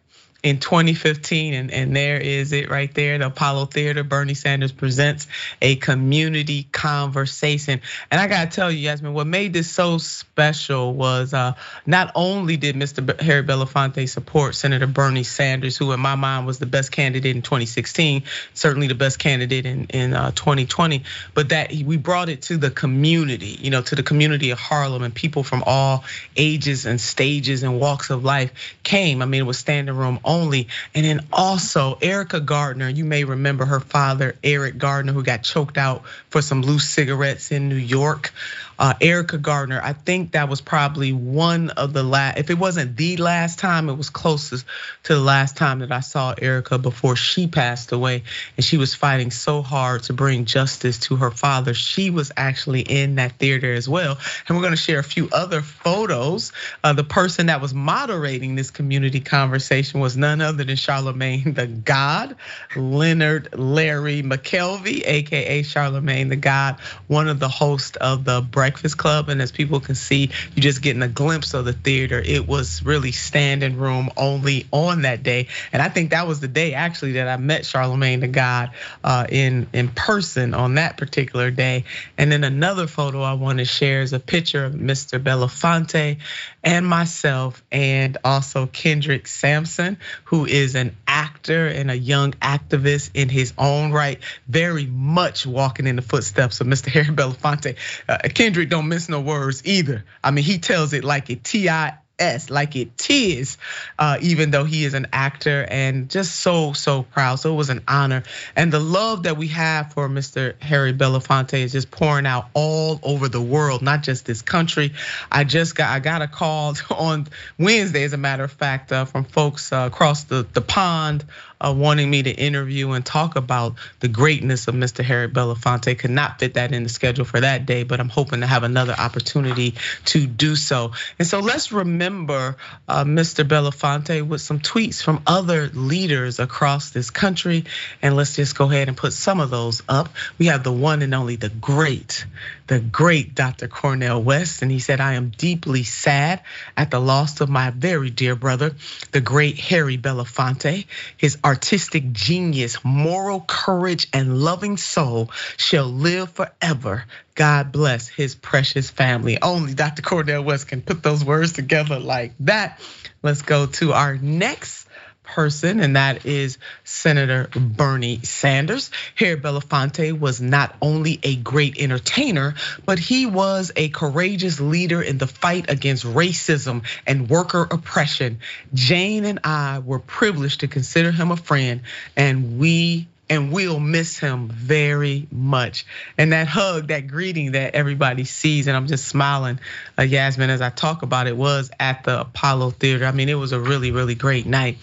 in 0.47 0.61
2015, 0.61 1.55
and, 1.55 1.73
and 1.73 1.97
there 1.97 2.21
is 2.21 2.53
it 2.53 2.71
right 2.71 2.95
there, 2.95 3.19
the 3.19 3.27
Apollo 3.27 3.67
Theater. 3.67 4.05
Bernie 4.05 4.35
Sanders 4.35 4.71
presents 4.71 5.27
a 5.61 5.75
community 5.75 6.69
conversation. 6.71 7.81
And 8.13 8.21
I 8.21 8.29
gotta 8.29 8.49
tell 8.49 8.71
you, 8.71 8.79
Yasmin, 8.79 9.13
what 9.13 9.27
made 9.27 9.53
this 9.53 9.69
so 9.69 9.99
special 9.99 10.95
was 10.95 11.35
uh, 11.35 11.55
not 11.85 12.13
only 12.15 12.57
did 12.57 12.77
Mr. 12.77 13.21
Harry 13.21 13.43
Belafonte 13.43 14.09
support 14.09 14.55
Senator 14.55 14.87
Bernie 14.87 15.25
Sanders, 15.25 15.77
who 15.77 15.91
in 15.91 15.99
my 15.99 16.15
mind 16.15 16.47
was 16.47 16.61
the 16.61 16.67
best 16.67 16.93
candidate 16.93 17.35
in 17.35 17.43
2016, 17.43 18.23
certainly 18.55 18.87
the 18.87 18.95
best 18.95 19.19
candidate 19.19 19.67
in, 19.67 19.87
in 19.87 20.13
2020, 20.13 20.97
uh, 20.97 21.01
but 21.35 21.49
that 21.49 21.73
we 21.73 21.97
brought 21.97 22.29
it 22.29 22.43
to 22.43 22.57
the 22.57 22.71
community, 22.71 23.59
you 23.61 23.71
know, 23.71 23.83
to 23.83 23.97
the 23.97 24.05
community 24.05 24.51
of 24.51 24.61
Harlem 24.61 25.03
and 25.03 25.13
people 25.13 25.43
from 25.43 25.65
all 25.67 26.05
ages 26.37 26.87
and 26.87 27.01
stages 27.01 27.65
and 27.65 27.81
walks 27.81 28.11
of 28.11 28.23
life 28.23 28.77
came. 28.85 29.23
I 29.23 29.25
mean, 29.25 29.41
it 29.41 29.45
was 29.45 29.59
standing 29.59 29.97
room 29.97 30.21
only 30.25 30.36
only. 30.37 30.69
And 30.95 31.05
then 31.05 31.27
also 31.33 31.99
Erica 32.01 32.41
Garner, 32.41 32.89
you 32.89 33.05
may 33.05 33.25
remember 33.25 33.65
her 33.65 33.81
father, 33.81 34.37
Eric 34.45 34.79
Garner, 34.79 35.13
who 35.13 35.23
got 35.23 35.43
choked 35.43 35.79
out 35.79 36.05
for 36.29 36.43
some 36.43 36.63
loose 36.63 36.89
cigarettes 36.89 37.51
in 37.51 37.69
New 37.69 37.77
York 37.77 38.33
uh, 38.79 38.95
Erica 39.01 39.39
Garner. 39.39 39.81
I 39.83 39.93
think 39.93 40.33
that 40.33 40.49
was 40.49 40.61
probably 40.61 41.13
one 41.13 41.71
of 41.71 41.93
the 41.93 42.03
last, 42.03 42.39
if 42.39 42.51
it 42.51 42.59
wasn't 42.59 42.97
the 42.97 43.17
last 43.17 43.59
time, 43.59 43.89
it 43.89 43.95
was 43.95 44.11
closest 44.11 44.67
to 45.05 45.15
the 45.15 45.21
last 45.21 45.57
time 45.57 45.81
that 45.81 45.93
I 45.93 46.01
saw 46.01 46.35
Erica 46.37 46.79
before 46.79 47.17
she 47.17 47.47
passed 47.47 47.93
away. 47.93 48.23
And 48.57 48.65
she 48.65 48.77
was 48.77 48.95
fighting 48.95 49.31
so 49.31 49.63
hard 49.63 50.05
to 50.05 50.13
bring 50.13 50.45
justice 50.45 50.99
to 51.01 51.17
her 51.17 51.31
father. 51.31 51.75
She 51.75 52.11
was 52.11 52.33
actually 52.37 52.83
in 52.83 53.17
that 53.17 53.33
theater 53.33 53.73
as 53.73 53.89
well. 53.89 54.19
And 54.47 54.57
we're 54.57 54.63
gonna 54.63 54.77
share 54.77 54.99
a 54.99 55.05
few 55.05 55.29
other 55.33 55.63
photos. 55.63 56.53
Uh, 56.85 56.93
the 56.93 57.05
person 57.05 57.47
that 57.47 57.61
was 57.61 57.75
moderating 57.75 58.55
this 58.55 58.71
community 58.71 59.21
conversation 59.21 60.01
was 60.01 60.17
none 60.17 60.41
other 60.41 60.65
than 60.65 60.77
Charlamagne 60.77 61.55
the 61.55 61.67
God, 61.67 62.37
Lenard 62.75 63.49
Larry 63.59 64.23
McKelvey, 64.23 65.03
AKA 65.05 65.63
Charlamagne 65.63 66.29
the 66.29 66.37
God, 66.37 66.77
one 67.07 67.29
of 67.29 67.39
the 67.39 67.49
hosts 67.49 67.97
of 67.97 68.25
the 68.25 68.41
Breakfast 68.67 68.99
Club. 68.99 69.29
And 69.29 69.41
as 69.41 69.53
people 69.53 69.79
can 69.79 69.95
see, 69.95 70.31
you're 70.57 70.63
just 70.63 70.83
getting 70.83 71.01
a 71.03 71.09
glimpse 71.09 71.55
of 71.55 71.65
the 71.65 71.73
theater. 71.73 72.21
It 72.21 72.49
was 72.49 72.85
really 72.85 73.13
standing 73.13 73.77
room 73.77 74.11
only 74.17 74.67
on 74.73 75.03
that 75.03 75.23
day. 75.23 75.47
And 75.73 75.81
I 75.81 75.89
think 75.89 76.11
that 76.11 76.27
was 76.27 76.41
the 76.41 76.49
day 76.49 76.75
actually 76.75 77.13
that 77.13 77.29
I 77.29 77.37
met 77.37 77.63
Charlamagne 77.63 78.21
the 78.21 78.27
God 78.27 78.73
uh, 79.05 79.25
in, 79.29 79.69
in 79.73 79.87
person 79.87 80.53
on 80.53 80.75
that 80.75 80.97
particular 80.97 81.53
day. 81.53 81.85
And 82.19 82.33
then 82.33 82.43
another 82.43 82.89
photo 82.89 83.23
I 83.23 83.35
want 83.35 83.59
to 83.59 83.65
share 83.65 84.01
is 84.01 84.13
a 84.13 84.19
picture 84.19 84.65
of 84.65 84.73
Mr. 84.73 85.23
Belafonte 85.23 86.19
and 86.67 86.85
myself, 86.85 87.63
and 87.71 88.19
also 88.25 88.67
Kendrick 88.67 89.29
Sampson, 89.29 89.99
who 90.25 90.47
is 90.47 90.75
an 90.75 90.97
actor 91.07 91.69
and 91.69 91.93
a 91.93 91.97
young 91.97 92.33
activist 92.33 93.11
in 93.15 93.29
his 93.29 93.53
own 93.57 93.93
right, 93.93 94.19
very 94.49 94.87
much 94.87 95.47
walking 95.47 95.87
in 95.87 95.95
the 95.95 96.03
footsteps 96.03 96.61
of 96.61 96.67
Mr. 96.67 96.89
Harry 96.89 97.15
Belafonte. 97.15 97.77
Uh, 98.09 98.19
Kendrick 98.57 98.71
don't 98.71 98.89
miss 98.89 99.11
no 99.11 99.21
words 99.21 99.61
either. 99.67 100.07
I 100.25 100.31
mean, 100.31 100.43
he 100.43 100.57
tells 100.57 100.95
it 100.95 101.05
like 101.05 101.29
a 101.29 101.37
T.I. 101.37 101.99
S 102.19 102.49
like 102.49 102.77
it 102.77 103.11
is, 103.11 103.59
uh, 103.99 104.17
even 104.23 104.51
though 104.51 104.65
he 104.65 104.87
is 104.87 104.95
an 104.95 105.09
actor 105.13 105.67
and 105.69 106.09
just 106.09 106.37
so, 106.37 106.73
so 106.73 107.03
proud. 107.03 107.37
So 107.37 107.53
it 107.53 107.57
was 107.57 107.69
an 107.69 107.83
honor. 107.87 108.23
And 108.57 108.73
the 108.73 108.81
love 108.81 109.25
that 109.25 109.37
we 109.37 109.49
have 109.49 109.93
for 109.93 110.09
Mr. 110.09 110.55
Harry 110.63 110.95
Belafonte 110.95 111.59
is 111.59 111.73
just 111.73 111.91
pouring 111.91 112.25
out 112.25 112.47
all 112.55 112.99
over 113.03 113.29
the 113.29 113.43
world, 113.43 113.83
not 113.83 114.03
just 114.03 114.25
this 114.25 114.41
country. 114.41 114.95
I 115.31 115.45
just 115.45 115.75
got, 115.75 115.91
I 115.91 116.01
got 116.01 116.23
a 116.23 116.27
call 116.27 116.75
on 116.91 117.29
Wednesday, 117.59 118.05
as 118.05 118.15
a 118.15 118.17
matter 118.17 118.45
of 118.45 118.53
fact, 118.53 118.93
uh, 118.93 119.05
from 119.05 119.25
folks 119.25 119.71
uh, 119.71 119.89
across 119.93 120.25
the, 120.25 120.47
the 120.55 120.63
pond 120.63 121.23
wanting 121.61 122.11
me 122.11 122.23
to 122.23 122.31
interview 122.31 122.91
and 122.93 123.05
talk 123.05 123.37
about 123.37 123.75
the 124.01 124.09
greatness 124.09 124.69
of 124.69 124.75
Mr. 124.75 125.03
Harry 125.03 125.29
Belafonte. 125.29 125.99
Could 125.99 126.11
not 126.11 126.39
fit 126.39 126.55
that 126.55 126.73
in 126.73 126.83
the 126.83 126.89
schedule 126.89 127.25
for 127.25 127.41
that 127.41 127.67
day, 127.67 127.83
but 127.83 128.01
I'm 128.01 128.09
hoping 128.09 128.41
to 128.41 128.47
have 128.47 128.63
another 128.63 128.95
opportunity 128.95 129.75
to 130.07 130.27
do 130.27 130.57
so. 130.57 130.93
And 131.19 131.27
so 131.27 131.41
let's 131.41 131.73
remember 131.73 132.57
uh, 132.89 133.05
Mr. 133.05 133.47
Belafonte 133.47 134.27
with 134.27 134.41
some 134.41 134.61
tweets 134.61 135.03
from 135.03 135.23
other 135.27 135.69
leaders 135.69 136.39
across 136.39 136.91
this 136.91 137.11
country. 137.11 137.65
And 138.03 138.17
let's 138.17 138.37
just 138.37 138.57
go 138.57 138.71
ahead 138.71 138.89
and 138.89 138.97
put 138.97 139.13
some 139.13 139.41
of 139.41 139.51
those 139.51 139.83
up. 139.89 140.11
We 140.39 140.47
have 140.47 140.63
the 140.63 140.73
one 140.73 141.03
and 141.03 141.15
only 141.15 141.37
the 141.37 141.49
great, 141.49 142.27
the 142.67 142.81
great 142.81 143.35
Dr. 143.35 143.69
Cornel 143.69 144.23
West. 144.23 144.63
And 144.63 144.71
he 144.71 144.79
said, 144.79 145.01
I 145.01 145.15
am 145.15 145.31
deeply 145.31 145.85
sad 145.85 146.43
at 146.77 146.91
the 146.91 147.01
loss 147.01 147.41
of 147.41 147.49
my 147.49 147.71
very 147.71 148.11
dear 148.11 148.37
brother, 148.37 148.75
the 149.13 149.21
great 149.21 149.59
Harry 149.59 149.97
Belafonte. 149.97 150.87
His 151.17 151.39
artistic 151.47 152.11
genius, 152.11 152.85
moral 152.85 153.41
courage, 153.41 154.09
and 154.13 154.37
loving 154.37 154.77
soul 154.77 155.31
shall 155.57 155.87
live 155.87 156.33
forever. 156.33 157.05
God 157.37 157.71
bless 157.71 158.09
his 158.09 158.35
precious 158.35 158.91
family. 158.91 159.41
Only 159.41 159.73
Dr. 159.73 160.03
Cornel 160.03 160.43
West 160.43 160.67
can 160.67 160.83
put 160.83 161.05
those 161.05 161.25
words 161.25 161.53
together 161.53 162.01
like 162.01 162.33
that. 162.41 162.81
Let's 163.23 163.43
go 163.43 163.67
to 163.67 163.93
our 163.93 164.17
next 164.17 164.86
person, 165.27 165.81
and 165.81 165.97
that 165.97 166.25
is 166.25 166.59
Senator 166.85 167.49
Bernie 167.55 168.21
Sanders. 168.23 168.91
Harry 169.17 169.37
Belafonte 169.37 170.19
was 170.19 170.41
not 170.41 170.75
only 170.81 171.19
a 171.23 171.37
great 171.37 171.79
entertainer, 171.79 172.55
but 172.85 172.99
he 172.99 173.27
was 173.27 173.73
a 173.77 173.89
courageous 173.89 174.61
leader 174.61 175.03
in 175.03 175.19
the 175.19 175.27
fight 175.27 175.71
against 175.71 176.05
racism 176.05 176.85
and 177.07 177.29
worker 177.29 177.67
oppression. 177.71 178.39
Jane 178.73 179.25
and 179.25 179.41
I 179.45 179.81
were 179.81 179.99
privileged 179.99 180.61
to 180.61 180.69
consider 180.69 181.11
him 181.11 181.31
a 181.31 181.37
friend, 181.37 181.83
and 182.17 182.59
we 182.59 183.09
and 183.29 183.53
we'll 183.53 183.81
miss 183.81 184.19
him 184.19 184.49
very 184.49 185.27
much. 185.31 185.85
And 186.17 186.33
that 186.33 186.47
hug, 186.47 186.89
that 186.89 187.09
greeting 187.09 187.53
that 187.53 187.75
everybody 187.75 188.25
sees, 188.25 188.67
and 188.67 188.77
I'm 188.77 188.87
just 188.87 189.07
smiling, 189.07 189.59
uh, 189.99 190.03
Yasmin, 190.03 190.51
as 190.51 190.61
I 190.61 190.71
talk 190.71 191.03
about 191.03 191.27
it, 191.27 191.37
was 191.37 191.71
at 191.81 192.05
the 192.05 192.21
Apollo 192.21 192.71
Theater. 192.73 193.05
I 193.05 193.13
mean, 193.13 193.29
it 193.29 193.35
was 193.35 193.53
a 193.53 193.61
really, 193.61 193.91
really 193.91 194.15
great 194.15 194.47
night. 194.47 194.79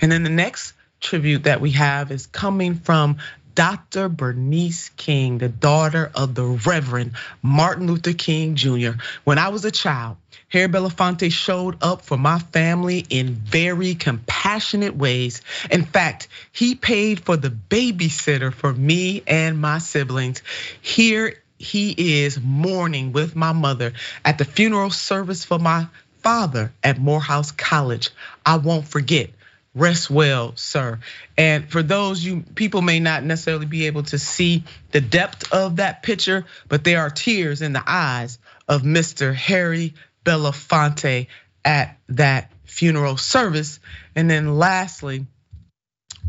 And 0.00 0.12
then 0.12 0.22
the 0.22 0.30
next 0.30 0.74
tribute 1.00 1.44
that 1.44 1.60
we 1.60 1.72
have 1.72 2.10
is 2.10 2.26
coming 2.26 2.74
from 2.74 3.18
Dr. 3.54 4.08
Bernice 4.08 4.90
King, 4.90 5.38
the 5.38 5.48
daughter 5.48 6.12
of 6.14 6.36
the 6.36 6.44
Reverend 6.44 7.12
Martin 7.42 7.88
Luther 7.88 8.12
King 8.12 8.54
Jr. 8.54 8.92
When 9.24 9.38
I 9.38 9.48
was 9.48 9.64
a 9.64 9.72
child, 9.72 10.16
Harry 10.50 10.68
Belafonte 10.68 11.30
showed 11.30 11.76
up 11.82 12.02
for 12.02 12.16
my 12.16 12.38
family 12.38 13.04
in 13.10 13.34
very 13.34 13.94
compassionate 13.94 14.96
ways. 14.96 15.42
In 15.70 15.84
fact, 15.84 16.28
he 16.52 16.74
paid 16.74 17.20
for 17.20 17.36
the 17.36 17.50
babysitter 17.50 18.52
for 18.52 18.72
me 18.72 19.22
and 19.26 19.60
my 19.60 19.78
siblings. 19.78 20.42
Here 20.80 21.34
he 21.58 22.22
is 22.22 22.40
mourning 22.40 23.12
with 23.12 23.36
my 23.36 23.52
mother 23.52 23.92
at 24.24 24.38
the 24.38 24.44
funeral 24.44 24.90
service 24.90 25.44
for 25.44 25.58
my 25.58 25.86
father 26.22 26.72
at 26.82 26.98
Morehouse 26.98 27.50
College. 27.50 28.10
I 28.44 28.56
won't 28.56 28.88
forget. 28.88 29.30
Rest 29.74 30.10
well, 30.10 30.56
sir. 30.56 30.98
And 31.36 31.70
for 31.70 31.82
those 31.82 32.24
you 32.24 32.42
people 32.54 32.80
may 32.80 33.00
not 33.00 33.22
necessarily 33.22 33.66
be 33.66 33.86
able 33.86 34.02
to 34.04 34.18
see 34.18 34.64
the 34.92 35.00
depth 35.00 35.52
of 35.52 35.76
that 35.76 36.02
picture, 36.02 36.46
but 36.68 36.84
there 36.84 37.00
are 37.00 37.10
tears 37.10 37.60
in 37.60 37.74
the 37.74 37.82
eyes 37.86 38.38
of 38.66 38.82
Mr. 38.82 39.34
Harry 39.34 39.94
Belafonte 40.28 41.26
at 41.64 41.98
that 42.10 42.52
funeral 42.64 43.16
service. 43.16 43.80
And 44.14 44.30
then 44.30 44.58
lastly, 44.58 45.26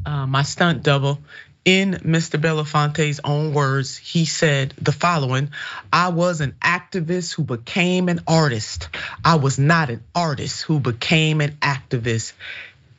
uh, 0.06 0.26
my 0.26 0.44
stunt 0.44 0.84
double, 0.84 1.20
in 1.66 1.92
Mr. 1.96 2.40
Belafonte's 2.40 3.20
own 3.26 3.54
words, 3.54 3.98
he 3.98 4.24
said 4.24 4.74
the 4.82 4.94
following 4.94 5.52
I 5.92 6.10
was 6.10 6.40
an 6.40 6.56
activist 6.62 7.34
who 7.34 7.44
became 7.44 8.08
an 8.08 8.22
artist. 8.26 8.88
I 9.26 9.36
was 9.36 9.60
not 9.60 9.90
an 9.90 10.02
artist 10.16 10.62
who 10.62 10.80
became 10.80 11.42
an 11.42 11.58
activist. 11.62 12.32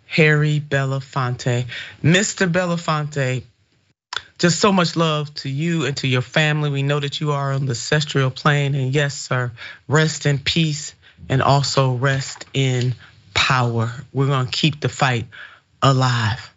Harry 0.07 0.61
Belafonte. 0.61 1.67
Mr. 2.03 2.51
Belafonte, 2.51 3.45
just 4.41 4.59
so 4.59 4.73
much 4.73 4.97
love 4.97 5.33
to 5.35 5.51
you 5.51 5.85
and 5.85 5.97
to 5.99 6.09
your 6.09 6.23
family. 6.23 6.71
We 6.71 6.83
know 6.83 6.99
that 6.99 7.21
you 7.21 7.33
are 7.33 7.53
on 7.53 7.67
the 7.67 7.73
ancestral 7.73 8.31
plane, 8.31 8.75
and 8.75 8.93
yes, 8.93 9.15
sir, 9.15 9.53
rest 9.87 10.27
in 10.27 10.39
peace 10.39 10.95
and 11.29 11.43
also 11.43 11.93
rest 11.93 12.47
in 12.55 12.95
power. 13.35 13.93
We're 14.13 14.27
gonna 14.27 14.51
keep 14.51 14.81
the 14.81 14.89
fight 14.89 15.27
alive. 15.83 16.53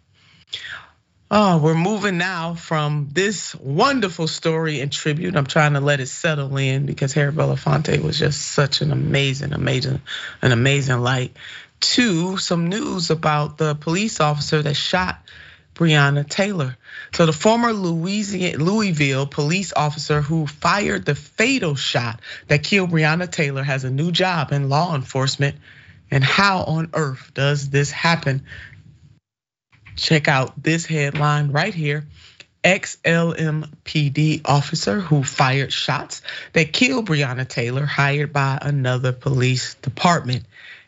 Oh, 1.30 1.58
we're 1.58 1.74
moving 1.74 2.16
now 2.16 2.54
from 2.54 3.08
this 3.12 3.54
wonderful 3.56 4.28
story 4.28 4.80
and 4.80 4.90
tribute. 4.90 5.36
I'm 5.36 5.46
trying 5.46 5.74
to 5.74 5.80
let 5.80 6.00
it 6.00 6.06
settle 6.06 6.56
in 6.56 6.86
because 6.86 7.12
Harry 7.12 7.32
Belafonte 7.32 8.02
was 8.02 8.18
just 8.18 8.40
such 8.40 8.80
an 8.80 8.92
amazing, 8.92 9.52
amazing, 9.52 10.00
an 10.40 10.52
amazing 10.52 11.00
light. 11.00 11.36
To 11.80 12.38
some 12.38 12.68
news 12.68 13.10
about 13.10 13.58
the 13.58 13.74
police 13.74 14.20
officer 14.20 14.62
that 14.62 14.74
shot 14.74 15.18
Breonna 15.74 16.28
Taylor. 16.28 16.76
So 17.14 17.26
the 17.26 17.32
former 17.32 17.72
Louisville 17.72 19.26
police 19.26 19.72
officer 19.74 20.20
who 20.20 20.46
fired 20.46 21.04
the 21.04 21.14
fatal 21.14 21.74
shot 21.74 22.20
that 22.48 22.62
killed 22.62 22.90
Breonna 22.90 23.30
Taylor 23.30 23.62
has 23.62 23.84
a 23.84 23.90
new 23.90 24.12
job 24.12 24.52
in 24.52 24.68
law 24.68 24.94
enforcement. 24.94 25.56
And 26.10 26.22
how 26.22 26.64
on 26.64 26.90
earth 26.94 27.32
does 27.34 27.70
this 27.70 27.90
happen? 27.90 28.44
Check 29.96 30.28
out 30.28 30.62
this 30.62 30.86
headline 30.86 31.50
right 31.50 31.74
here. 31.74 32.06
Ex-LMPD 32.62 34.42
officer 34.44 35.00
who 35.00 35.22
fired 35.22 35.72
shots 35.72 36.22
that 36.52 36.72
killed 36.72 37.08
Breonna 37.08 37.46
Taylor 37.46 37.84
hired 37.84 38.32
by 38.32 38.58
another 38.62 39.12
police 39.12 39.74
department. 39.74 40.44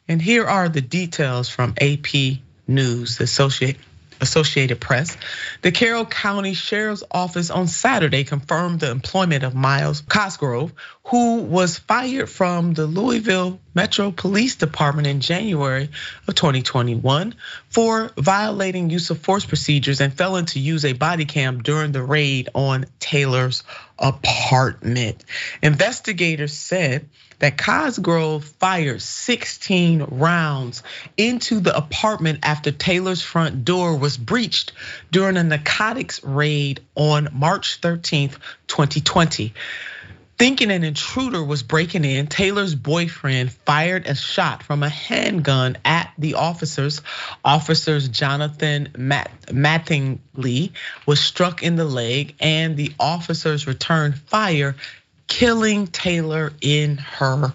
And 0.08 0.22
here 0.22 0.46
are 0.46 0.68
the 0.68 0.80
details 0.80 1.48
from 1.48 1.74
AP 1.80 2.38
News, 2.66 3.20
Associate 3.20 3.76
Associated 4.20 4.80
Press. 4.80 5.16
The 5.62 5.72
Carroll 5.72 6.06
County 6.06 6.54
Sheriff's 6.54 7.04
Office 7.10 7.50
on 7.50 7.68
Saturday 7.68 8.24
confirmed 8.24 8.80
the 8.80 8.90
employment 8.90 9.44
of 9.44 9.54
Myles 9.54 10.02
Cosgrove, 10.08 10.72
who 11.04 11.42
was 11.42 11.78
fired 11.78 12.28
from 12.28 12.74
the 12.74 12.86
Louisville 12.86 13.60
Metro 13.74 14.10
Police 14.10 14.56
Department 14.56 15.06
in 15.06 15.20
January 15.20 15.90
of 16.26 16.34
2021 16.34 17.34
for 17.76 18.10
violating 18.16 18.88
use 18.88 19.10
of 19.10 19.20
force 19.20 19.44
procedures 19.44 20.00
and 20.00 20.14
failing 20.14 20.46
to 20.46 20.58
use 20.58 20.86
a 20.86 20.94
body 20.94 21.26
cam 21.26 21.62
during 21.62 21.92
the 21.92 22.02
raid 22.02 22.48
on 22.54 22.86
Taylor's 22.98 23.64
apartment. 23.98 25.22
Investigators 25.62 26.54
said 26.54 27.06
that 27.38 27.58
Cosgrove 27.58 28.46
fired 28.58 29.02
16 29.02 30.04
rounds 30.04 30.82
into 31.18 31.60
the 31.60 31.76
apartment 31.76 32.38
after 32.44 32.72
Taylor's 32.72 33.20
front 33.20 33.66
door 33.66 33.98
was 33.98 34.16
breached 34.16 34.72
during 35.12 35.36
a 35.36 35.44
narcotics 35.44 36.24
raid 36.24 36.80
on 36.94 37.28
March 37.34 37.82
13th, 37.82 38.38
2020. 38.68 39.52
Thinking 40.38 40.70
an 40.70 40.84
intruder 40.84 41.42
was 41.42 41.62
breaking 41.62 42.04
in, 42.04 42.26
Taylor's 42.26 42.74
boyfriend 42.74 43.50
fired 43.52 44.06
a 44.06 44.14
shot 44.14 44.62
from 44.62 44.82
a 44.82 44.88
handgun 44.88 45.78
at 45.82 46.12
the 46.18 46.34
officers. 46.34 47.00
Officers 47.42 48.08
Jonathan 48.08 48.88
Mattingly 48.94 50.72
was 51.06 51.20
struck 51.20 51.62
in 51.62 51.76
the 51.76 51.86
leg, 51.86 52.34
and 52.38 52.76
the 52.76 52.92
officers 53.00 53.66
returned 53.66 54.18
fire 54.18 54.76
killing 55.26 55.86
Taylor 55.86 56.52
in 56.60 56.98
her 56.98 57.54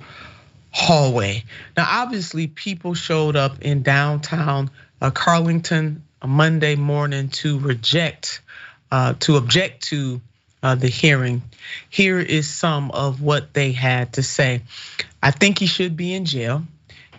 hallway. 0.71 1.43
Now, 1.77 1.85
obviously, 1.87 2.47
people 2.47 2.95
showed 2.95 3.35
up 3.35 3.61
in 3.61 3.83
downtown 3.83 4.71
uh, 4.99 5.11
Carrollton 5.11 6.03
Monday 6.25 6.75
morning 6.75 7.29
to 7.29 7.59
reject, 7.59 8.41
uh, 8.91 9.13
to 9.19 9.37
object 9.37 9.83
to 9.89 10.19
uh, 10.63 10.75
the 10.75 10.87
hearing. 10.87 11.41
Here 11.89 12.19
is 12.19 12.49
some 12.49 12.91
of 12.91 13.21
what 13.21 13.53
they 13.53 13.71
had 13.71 14.13
to 14.13 14.23
say. 14.23 14.61
I 15.21 15.31
think 15.31 15.59
he 15.59 15.65
should 15.65 15.97
be 15.97 16.13
in 16.13 16.25
jail. 16.25 16.63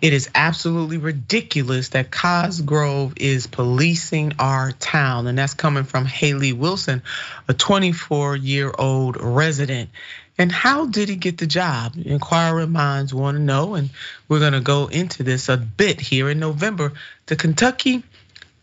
It 0.02 0.12
is 0.12 0.28
absolutely 0.34 0.98
ridiculous 0.98 1.90
that 1.90 2.10
Cosgrove 2.10 3.14
is 3.18 3.46
policing 3.46 4.32
our 4.40 4.72
town. 4.72 5.28
And 5.28 5.38
that's 5.38 5.54
coming 5.54 5.84
from 5.84 6.06
Haley 6.06 6.52
Wilson, 6.52 7.02
a 7.46 7.54
24 7.54 8.34
year 8.34 8.72
old 8.76 9.16
resident. 9.20 9.90
And 10.38 10.50
how 10.50 10.86
did 10.86 11.08
he 11.08 11.14
get 11.14 11.38
the 11.38 11.46
job? 11.46 11.94
Inquiring 12.04 12.72
minds 12.72 13.14
want 13.14 13.36
to 13.36 13.42
know. 13.42 13.74
And 13.74 13.90
we're 14.28 14.40
going 14.40 14.54
to 14.54 14.60
go 14.60 14.88
into 14.88 15.22
this 15.22 15.48
a 15.48 15.56
bit 15.56 16.00
here 16.00 16.28
in 16.28 16.40
November. 16.40 16.94
The 17.26 17.36
Kentucky 17.36 18.02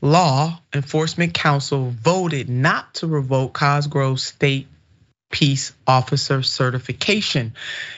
Law 0.01 0.59
Enforcement 0.73 1.33
Council 1.33 1.89
voted 1.89 2.49
not 2.49 2.93
to 2.95 3.07
revoke 3.07 3.53
Cosgrove 3.53 4.19
State 4.19 4.67
peace 5.29 5.73
officer 5.85 6.41
certification, 6.41 7.53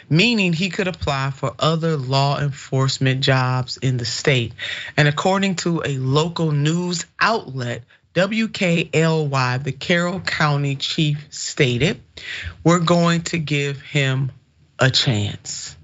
meaning 0.09 0.53
he 0.53 0.69
could 0.69 0.87
apply 0.87 1.31
for 1.31 1.53
other 1.59 1.95
law 1.95 2.39
enforcement 2.39 3.21
jobs 3.21 3.77
in 3.77 3.97
the 3.97 4.05
state. 4.05 4.53
And 4.97 5.07
according 5.07 5.55
to 5.57 5.81
a 5.85 5.97
local 5.97 6.51
news 6.51 7.05
outlet, 7.19 7.83
WLKY, 8.13 9.63
the 9.63 9.71
Carroll 9.71 10.19
County 10.19 10.75
chief 10.75 11.25
stated, 11.29 12.01
we're 12.63 12.79
going 12.79 13.21
to 13.21 13.37
give 13.37 13.81
him 13.81 14.31
a 14.77 14.89
chance. 14.89 15.77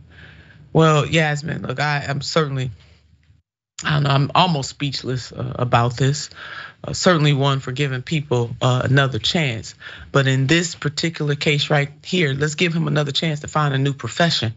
Well, 0.73 1.05
Yasmin, 1.05 1.61
look, 1.61 1.79
I 1.79 2.03
am 2.05 2.21
certainly, 2.21 2.71
I'm 3.83 4.31
almost 4.33 4.69
speechless 4.69 5.31
uh, 5.31 5.53
about 5.55 5.97
this. 5.97 6.31
Uh, 6.83 6.93
certainly 6.93 7.33
one 7.33 7.59
for 7.59 7.71
giving 7.71 8.01
people 8.01 8.51
uh, 8.61 8.81
another 8.83 9.19
chance. 9.19 9.75
But 10.11 10.25
in 10.25 10.47
this 10.47 10.73
particular 10.73 11.35
case 11.35 11.69
right 11.69 11.91
here, 12.03 12.33
let's 12.33 12.55
give 12.55 12.73
him 12.73 12.87
another 12.87 13.11
chance 13.11 13.41
to 13.41 13.47
find 13.47 13.73
a 13.73 13.77
new 13.77 13.93
profession. 13.93 14.53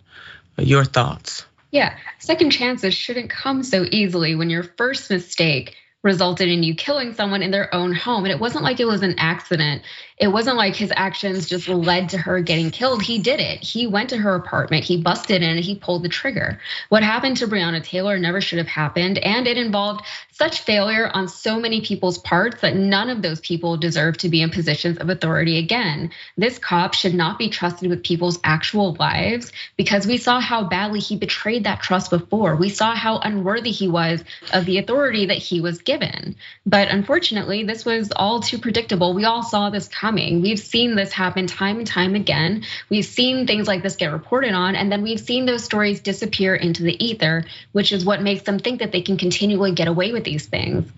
Your 0.57 0.85
thoughts? 0.85 1.45
Yeah, 1.71 1.97
second 2.19 2.51
chances 2.51 2.95
shouldn't 2.95 3.31
come 3.31 3.63
so 3.63 3.85
easily 3.91 4.35
when 4.35 4.51
your 4.51 4.63
first 4.63 5.11
mistake 5.11 5.77
resulted 6.03 6.49
in 6.49 6.63
you 6.63 6.75
killing 6.75 7.15
someone 7.15 7.43
in 7.43 7.51
their 7.51 7.73
own 7.75 7.95
home. 7.95 8.25
And 8.25 8.33
it 8.33 8.41
wasn't 8.41 8.65
like 8.65 8.81
it 8.81 8.87
was 8.87 9.03
an 9.03 9.17
accident. 9.19 9.83
It 10.21 10.29
wasn't 10.29 10.59
like 10.59 10.77
his 10.77 10.93
actions 10.95 11.49
just 11.49 11.67
led 11.67 12.11
to 12.11 12.19
her 12.19 12.43
getting 12.43 12.71
killed. 12.71 13.03
He 13.03 13.19
did 13.19 13.41
it. 13.41 13.65
He 13.65 13.87
went 13.87 14.11
to 14.11 14.19
her 14.19 14.35
apartment, 14.35 14.85
he 14.85 15.01
busted 15.01 15.43
in, 15.43 15.57
he 15.57 15.77
pulled 15.77 16.03
the 16.03 16.11
trigger. 16.11 16.61
What 16.91 17.03
happened 17.03 17.39
to 17.39 17.47
Breonna 17.47 17.83
Taylor 17.83 18.19
never 18.19 18.43
should 18.43 18.59
have 18.59 18.69
happened. 18.69 19.17
And 19.17 19.47
it 19.47 19.57
involved 19.57 20.05
such 20.31 20.61
failure 20.61 21.11
on 21.13 21.27
so 21.27 21.59
many 21.59 21.81
people's 21.81 22.19
parts 22.19 22.61
that 22.61 22.77
none 22.77 23.09
of 23.09 23.23
those 23.23 23.41
people 23.41 23.79
deserve 23.79 24.19
to 24.19 24.29
be 24.29 24.43
in 24.43 24.51
positions 24.51 24.99
of 24.99 25.09
authority 25.09 25.57
again. 25.57 26.11
This 26.37 26.59
cop 26.59 26.93
should 26.93 27.15
not 27.15 27.39
be 27.39 27.49
trusted 27.49 27.89
with 27.89 28.05
people's 28.05 28.39
actual 28.45 28.95
lives 28.95 29.53
because 29.79 30.07
we 30.07 30.19
saw 30.19 30.39
how 30.39 30.65
badly 30.65 31.01
he 31.01 31.17
betrayed 31.17 31.65
that 31.65 31.81
trust 31.81 32.11
before. 32.11 32.57
We 32.57 32.69
saw 32.69 32.95
how 32.95 33.19
unworthy 33.19 33.71
he 33.71 33.89
was 33.89 34.23
of 34.53 34.67
the 34.67 34.79
authority 34.79 35.27
that 35.27 35.39
he 35.39 35.63
was 35.63 35.81
given. 35.81 36.37
But 36.67 36.89
unfortunately, 36.89 37.65
this 37.65 37.87
was 37.87 38.13
all 38.15 38.41
too 38.41 38.59
predictable. 38.59 39.15
We 39.15 39.25
all 39.25 39.43
saw 39.43 39.71
this 39.71 39.89
coming 39.89 40.10
coming. 40.11 40.43
We've 40.43 40.59
seen 40.59 40.97
this 40.97 41.13
happen 41.13 41.47
time 41.47 41.79
and 41.79 41.87
time 41.87 42.17
again. 42.17 42.65
We've 42.89 43.05
seen 43.05 43.47
things 43.47 43.69
like 43.69 43.85
this 43.85 43.95
get 43.95 44.11
reported 44.11 44.55
on, 44.55 44.75
and 44.75 44.91
then 44.91 45.03
we've 45.03 45.21
seen 45.21 45.47
those 45.47 45.63
stories 45.63 46.01
disappear 46.01 46.57
into 46.57 46.83
the 46.83 46.97
ether, 47.05 47.45
which 47.71 47.93
is 47.93 48.05
what 48.05 48.21
makes 48.21 48.43
them 48.43 48.59
think 48.59 48.81
that 48.81 48.91
they 48.91 49.03
can 49.03 49.17
continually 49.17 49.71
get 49.71 49.87
away 49.87 50.11
with 50.13 50.25
these 50.25 50.47
things. 50.47 50.91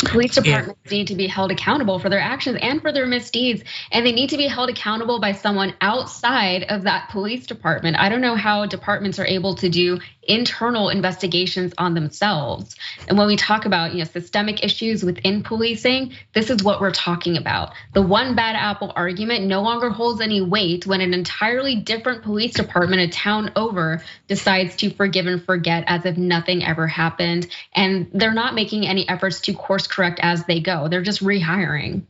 Police 0.00 0.34
departments 0.34 0.80
yeah. 0.86 0.98
need 0.98 1.06
to 1.06 1.14
be 1.14 1.28
held 1.28 1.52
accountable 1.52 2.00
for 2.00 2.08
their 2.08 2.20
actions 2.20 2.58
and 2.60 2.82
for 2.82 2.92
their 2.92 3.06
misdeeds, 3.06 3.62
and 3.92 4.04
they 4.04 4.12
need 4.12 4.30
to 4.30 4.36
be 4.36 4.48
held 4.48 4.68
accountable 4.70 5.20
by 5.20 5.32
someone 5.32 5.74
outside 5.80 6.64
of 6.64 6.82
that 6.82 7.10
police 7.10 7.46
department. 7.46 7.96
I 7.96 8.08
don't 8.08 8.20
know 8.20 8.34
how 8.34 8.66
departments 8.66 9.20
are 9.20 9.26
able 9.26 9.54
to 9.56 9.68
do 9.68 10.00
internal 10.22 10.88
investigations 10.88 11.72
on 11.78 11.94
themselves. 11.94 12.76
And 13.08 13.18
when 13.18 13.26
we 13.26 13.36
talk 13.36 13.64
about 13.64 13.92
you 13.92 13.98
know 13.98 14.04
systemic 14.04 14.62
issues 14.64 15.02
within 15.02 15.42
policing, 15.42 16.14
this 16.32 16.50
is 16.50 16.62
what 16.62 16.80
we're 16.80 16.92
talking 16.92 17.36
about. 17.36 17.72
The 17.92 18.02
one 18.02 18.34
bad 18.34 18.56
apple 18.56 18.92
argument 18.94 19.46
no 19.46 19.62
longer 19.62 19.90
holds 19.90 20.20
any 20.20 20.40
weight 20.40 20.86
when 20.86 21.00
an 21.00 21.14
entirely 21.14 21.76
different 21.76 22.22
police 22.22 22.54
department 22.54 23.02
a 23.02 23.08
town 23.08 23.52
over 23.56 24.02
decides 24.28 24.76
to 24.76 24.90
forgive 24.90 25.26
and 25.26 25.44
forget 25.44 25.84
as 25.86 26.04
if 26.04 26.16
nothing 26.16 26.64
ever 26.64 26.86
happened 26.86 27.48
and 27.74 28.08
they're 28.12 28.32
not 28.32 28.54
making 28.54 28.86
any 28.86 29.08
efforts 29.08 29.40
to 29.42 29.52
course 29.52 29.86
correct 29.86 30.20
as 30.22 30.44
they 30.44 30.60
go. 30.60 30.88
They're 30.88 31.02
just 31.02 31.22
rehiring. 31.22 32.02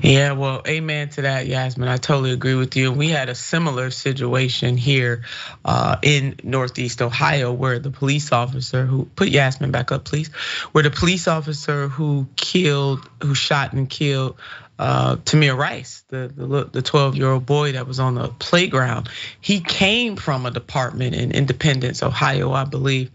Yeah, 0.00 0.32
well, 0.32 0.62
amen 0.66 1.08
to 1.10 1.22
that, 1.22 1.48
Yasmin. 1.48 1.88
I 1.88 1.96
totally 1.96 2.30
agree 2.30 2.54
with 2.54 2.76
you. 2.76 2.92
We 2.92 3.08
had 3.08 3.28
a 3.28 3.34
similar 3.34 3.90
situation 3.90 4.76
here 4.76 5.24
uh, 5.64 5.96
in 6.02 6.36
Northeast 6.44 7.02
Ohio 7.02 7.52
where 7.52 7.80
the 7.80 7.90
police 7.90 8.30
officer 8.30 8.86
who 8.86 9.06
put 9.06 9.28
Yasmin 9.28 9.72
back 9.72 9.90
up, 9.90 10.04
please, 10.04 10.28
where 10.70 10.84
the 10.84 10.90
police 10.90 11.26
officer 11.26 11.88
who 11.88 12.28
killed, 12.36 13.08
who 13.22 13.34
shot 13.34 13.72
and 13.72 13.90
killed 13.90 14.38
uh, 14.78 15.16
Tamir 15.16 15.56
Rice, 15.56 16.04
the 16.08 16.68
the 16.72 16.82
12 16.82 17.16
year 17.16 17.30
old 17.32 17.44
boy 17.44 17.72
that 17.72 17.86
was 17.86 17.98
on 17.98 18.14
the 18.14 18.28
playground. 18.28 19.08
He 19.40 19.60
came 19.60 20.14
from 20.14 20.46
a 20.46 20.52
department 20.52 21.16
in 21.16 21.32
Independence, 21.32 22.02
Ohio, 22.02 22.52
I 22.52 22.64
believe, 22.64 23.10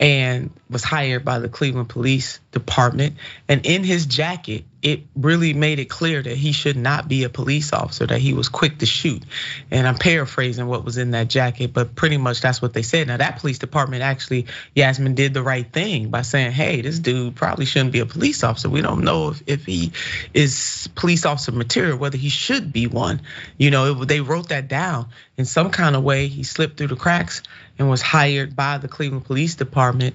and 0.00 0.50
was 0.68 0.82
hired 0.82 1.24
by 1.24 1.38
the 1.38 1.48
Cleveland 1.48 1.88
Police 1.88 2.40
Department. 2.50 3.16
And 3.48 3.64
in 3.64 3.84
his 3.84 4.06
jacket, 4.06 4.64
it 4.84 5.00
really 5.16 5.54
made 5.54 5.78
it 5.78 5.86
clear 5.86 6.22
that 6.22 6.36
he 6.36 6.52
should 6.52 6.76
not 6.76 7.08
be 7.08 7.24
a 7.24 7.30
police 7.30 7.72
officer, 7.72 8.06
that 8.06 8.20
he 8.20 8.34
was 8.34 8.50
quick 8.50 8.80
to 8.80 8.86
shoot. 8.86 9.22
And 9.70 9.88
I'm 9.88 9.96
paraphrasing 9.96 10.66
what 10.66 10.84
was 10.84 10.98
in 10.98 11.12
that 11.12 11.28
jacket, 11.28 11.72
but 11.72 11.94
pretty 11.94 12.18
much 12.18 12.42
that's 12.42 12.60
what 12.60 12.74
they 12.74 12.82
said. 12.82 13.06
Now, 13.06 13.16
that 13.16 13.38
police 13.38 13.58
department 13.58 14.02
actually, 14.02 14.44
Yasmin 14.74 15.14
did 15.14 15.32
the 15.32 15.42
right 15.42 15.66
thing 15.72 16.10
by 16.10 16.20
saying, 16.20 16.52
hey, 16.52 16.82
this 16.82 16.98
dude 16.98 17.34
probably 17.34 17.64
shouldn't 17.64 17.92
be 17.92 18.00
a 18.00 18.06
police 18.06 18.44
officer. 18.44 18.68
We 18.68 18.82
don't 18.82 19.04
know 19.04 19.30
if, 19.30 19.42
if 19.46 19.64
he 19.64 19.92
is 20.34 20.90
police 20.94 21.24
officer 21.24 21.52
material, 21.52 21.96
whether 21.96 22.18
he 22.18 22.28
should 22.28 22.70
be 22.70 22.86
one. 22.86 23.22
You 23.56 23.70
know, 23.70 24.02
it, 24.02 24.08
they 24.08 24.20
wrote 24.20 24.50
that 24.50 24.68
down 24.68 25.06
in 25.38 25.46
some 25.46 25.70
kind 25.70 25.96
of 25.96 26.04
way. 26.04 26.28
He 26.28 26.42
slipped 26.42 26.76
through 26.76 26.88
the 26.88 26.96
cracks 26.96 27.40
and 27.78 27.88
was 27.88 28.02
hired 28.02 28.54
by 28.54 28.76
the 28.76 28.88
Cleveland 28.88 29.24
Police 29.24 29.54
Department 29.54 30.14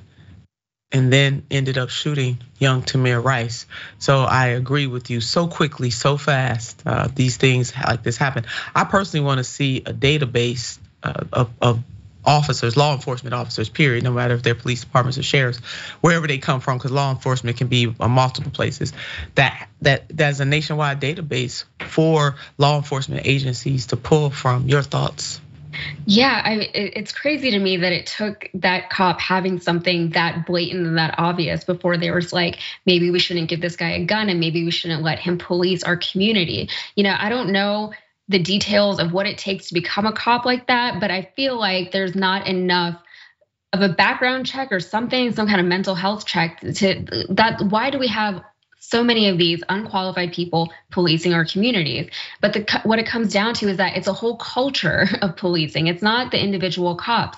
and 0.92 1.14
then 1.14 1.44
ended 1.52 1.78
up 1.78 1.90
shooting 1.90 2.40
young 2.58 2.82
Tamir 2.82 3.24
Rice. 3.24 3.66
So 4.00 4.22
I 4.22 4.48
agree 4.48 4.88
with 4.88 5.10
you 5.10 5.22
so 5.22 5.48
quickly, 5.48 5.92
so 5.92 6.18
fast. 6.18 6.82
Uh, 6.86 7.08
these 7.14 7.38
things 7.38 7.74
like 7.76 8.04
this 8.04 8.18
happen. 8.18 8.46
I 8.76 8.86
personally 8.86 9.26
want 9.26 9.38
to 9.38 9.44
see 9.44 9.78
a 9.86 9.94
database 9.94 10.80
uh, 11.04 11.24
of, 11.32 11.52
of 11.62 11.80
officers, 12.26 12.76
law 12.76 12.94
enforcement 12.94 13.34
officers, 13.34 13.70
period, 13.70 14.04
no 14.04 14.12
matter 14.12 14.34
if 14.34 14.44
they're 14.44 14.56
police 14.56 14.82
departments 14.82 15.18
or 15.18 15.24
sheriffs, 15.24 15.60
wherever 16.02 16.28
they 16.28 16.38
come 16.38 16.60
from, 16.60 16.78
because 16.78 16.92
law 16.92 17.12
enforcement 17.12 17.58
can 17.58 17.68
be 17.68 17.94
multiple 18.00 18.52
places. 18.52 18.94
That 19.36 19.70
that 19.82 20.06
there's 20.10 20.40
a 20.40 20.46
nationwide 20.46 21.00
database 21.00 21.64
for 21.88 22.36
law 22.58 22.78
enforcement 22.78 23.26
agencies 23.26 23.88
to 23.88 23.98
pull 23.98 24.30
from. 24.30 24.68
Your 24.68 24.82
thoughts? 24.82 25.40
Yeah, 26.06 26.42
I, 26.44 26.70
it's 26.74 27.12
crazy 27.12 27.52
to 27.52 27.60
me 27.60 27.78
that 27.78 27.92
it 27.92 28.08
took 28.08 28.50
that 28.56 28.90
cop 28.90 29.20
having 29.20 29.60
something 29.60 30.12
that 30.12 30.46
blatant 30.46 30.88
and 30.88 30.98
that 30.98 31.16
obvious 31.18 31.64
before 31.64 31.98
there 31.98 32.16
was 32.16 32.34
like, 32.34 32.60
maybe 32.86 33.12
we 33.12 33.20
shouldn't 33.20 33.50
give 33.50 33.62
this 33.62 33.76
guy 33.76 33.92
a 33.92 34.06
gun 34.06 34.30
and 34.30 34.40
maybe 34.40 34.64
we 34.64 34.72
shouldn't 34.72 35.04
let 35.04 35.20
him 35.20 35.38
police 35.38 35.84
our 35.84 35.98
community. 35.98 36.70
You 36.96 37.04
know, 37.04 37.16
I 37.18 37.30
don't 37.30 37.52
know 37.52 37.94
the 38.28 38.40
details 38.40 39.00
of 39.00 39.12
what 39.12 39.26
it 39.26 39.38
takes 39.38 39.68
to 39.68 39.74
become 39.74 40.06
a 40.06 40.14
cop 40.14 40.46
like 40.46 40.68
that, 40.68 41.00
but 41.00 41.12
I 41.12 41.32
feel 41.36 41.60
like 41.60 41.92
there's 41.92 42.16
not 42.16 42.48
enough 42.48 43.02
of 43.74 43.82
a 43.82 43.90
background 43.90 44.48
check 44.48 44.72
or 44.72 44.80
something, 44.80 45.32
some 45.34 45.48
kind 45.48 45.60
of 45.60 45.68
mental 45.68 45.96
health 45.96 46.26
check 46.26 46.60
to 46.62 47.26
that. 47.30 47.62
Why 47.70 47.92
do 47.92 48.00
we 48.00 48.08
have 48.08 48.42
so 48.80 49.04
many 49.04 49.28
of 49.28 49.38
these 49.38 49.62
unqualified 49.70 50.34
people 50.34 50.72
policing 50.90 51.34
our 51.34 51.46
communities. 51.46 52.10
But 52.42 52.54
the, 52.54 52.82
what 52.84 53.00
it 53.00 53.06
comes 53.06 53.32
down 53.32 53.54
to 53.56 53.68
is 53.68 53.78
that 53.78 53.98
it's 53.98 54.08
a 54.08 54.14
whole 54.14 54.38
culture 54.38 55.08
of 55.22 55.36
policing. 55.36 55.88
It's 55.88 56.02
not 56.02 56.32
the 56.32 56.42
individual 56.42 56.96
cops. 56.96 57.38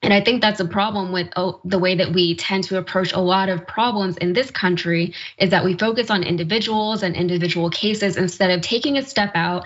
And 0.00 0.12
I 0.12 0.20
think 0.20 0.40
that's 0.40 0.60
a 0.60 0.64
problem 0.64 1.12
with 1.12 1.28
oh, 1.36 1.60
the 1.64 1.78
way 1.78 1.96
that 1.96 2.12
we 2.12 2.36
tend 2.36 2.64
to 2.64 2.78
approach 2.78 3.12
a 3.12 3.20
lot 3.20 3.48
of 3.48 3.66
problems 3.66 4.16
in 4.16 4.32
this 4.32 4.50
country 4.50 5.12
is 5.38 5.50
that 5.50 5.64
we 5.64 5.76
focus 5.76 6.08
on 6.08 6.22
individuals 6.22 7.02
and 7.02 7.16
individual 7.16 7.68
cases 7.68 8.16
instead 8.16 8.50
of 8.50 8.60
taking 8.60 8.96
a 8.96 9.02
step 9.02 9.32
out, 9.34 9.64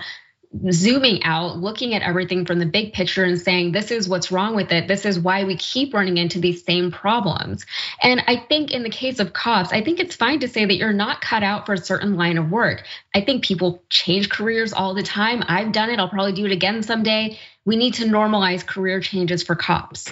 zooming 0.71 1.23
out, 1.23 1.57
looking 1.57 1.93
at 1.95 2.01
everything 2.01 2.45
from 2.45 2.59
the 2.59 2.65
big 2.65 2.93
picture 2.93 3.23
and 3.23 3.39
saying, 3.39 3.71
this 3.71 3.91
is 3.91 4.07
what's 4.07 4.31
wrong 4.31 4.55
with 4.55 4.71
it. 4.71 4.87
This 4.87 5.05
is 5.05 5.19
why 5.19 5.43
we 5.43 5.55
keep 5.57 5.93
running 5.93 6.17
into 6.17 6.39
these 6.39 6.63
same 6.63 6.91
problems. 6.91 7.65
And 8.01 8.23
I 8.27 8.37
think 8.37 8.71
in 8.71 8.83
the 8.83 8.89
case 8.89 9.19
of 9.19 9.33
cops, 9.33 9.73
I 9.73 9.81
think 9.81 9.99
it's 9.99 10.15
fine 10.15 10.39
to 10.41 10.47
say 10.47 10.65
that 10.65 10.75
you're 10.75 10.93
not 10.93 11.21
cut 11.21 11.43
out 11.43 11.65
for 11.65 11.73
a 11.73 11.77
certain 11.77 12.15
line 12.15 12.37
of 12.37 12.51
work. 12.51 12.83
I 13.15 13.21
think 13.21 13.43
people 13.43 13.83
change 13.89 14.29
careers 14.29 14.73
all 14.73 14.93
the 14.93 15.03
time. 15.03 15.43
I've 15.47 15.71
done 15.71 15.89
it, 15.89 15.99
I'll 15.99 16.09
probably 16.09 16.33
do 16.33 16.45
it 16.45 16.51
again 16.51 16.83
someday. 16.83 17.39
We 17.65 17.75
need 17.75 17.95
to 17.95 18.05
normalize 18.05 18.65
career 18.65 18.99
changes 18.99 19.43
for 19.43 19.55
cops. 19.55 20.11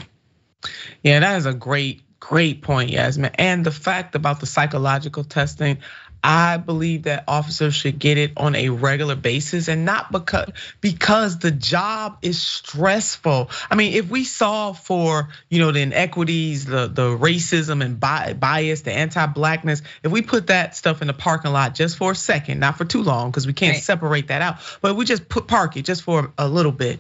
Yeah, 1.03 1.19
that 1.19 1.37
is 1.37 1.45
a 1.45 1.53
great 1.53 2.01
great 2.21 2.61
point, 2.61 2.91
Yasmin. 2.91 3.31
And 3.35 3.65
the 3.65 3.71
fact 3.71 4.15
about 4.15 4.39
the 4.39 4.45
psychological 4.45 5.25
testing, 5.25 5.79
I 6.23 6.57
believe 6.57 7.03
that 7.03 7.23
officers 7.27 7.73
should 7.73 7.97
get 7.97 8.17
it 8.17 8.33
on 8.37 8.55
a 8.55 8.69
regular 8.69 9.15
basis 9.15 9.67
and 9.67 9.85
not 9.85 10.11
because 10.11 10.51
because 10.79 11.39
the 11.39 11.49
job 11.49 12.19
is 12.21 12.39
stressful. 12.39 13.49
I 13.69 13.75
mean, 13.75 13.93
if 13.93 14.09
we 14.09 14.23
saw 14.23 14.73
for, 14.73 15.29
you 15.49 15.59
know, 15.59 15.71
the 15.71 15.81
inequities, 15.81 16.65
the 16.65 16.87
the 16.87 17.17
racism 17.17 17.83
and 17.83 17.99
bias, 17.99 18.81
the 18.81 18.93
anti-blackness, 18.93 19.81
if 20.03 20.11
we 20.11 20.21
put 20.21 20.47
that 20.47 20.75
stuff 20.75 21.01
in 21.01 21.07
the 21.07 21.13
parking 21.13 21.51
lot 21.51 21.73
just 21.73 21.97
for 21.97 22.11
a 22.11 22.15
second, 22.15 22.59
not 22.59 22.77
for 22.77 22.85
too 22.85 23.01
long 23.01 23.31
because 23.31 23.47
we 23.47 23.53
can't 23.53 23.75
right. 23.75 23.83
separate 23.83 24.27
that 24.27 24.41
out, 24.41 24.57
but 24.81 24.95
we 24.95 25.05
just 25.05 25.27
put 25.27 25.47
park 25.47 25.75
it 25.77 25.83
just 25.83 26.03
for 26.03 26.31
a 26.37 26.47
little 26.47 26.71
bit. 26.71 26.99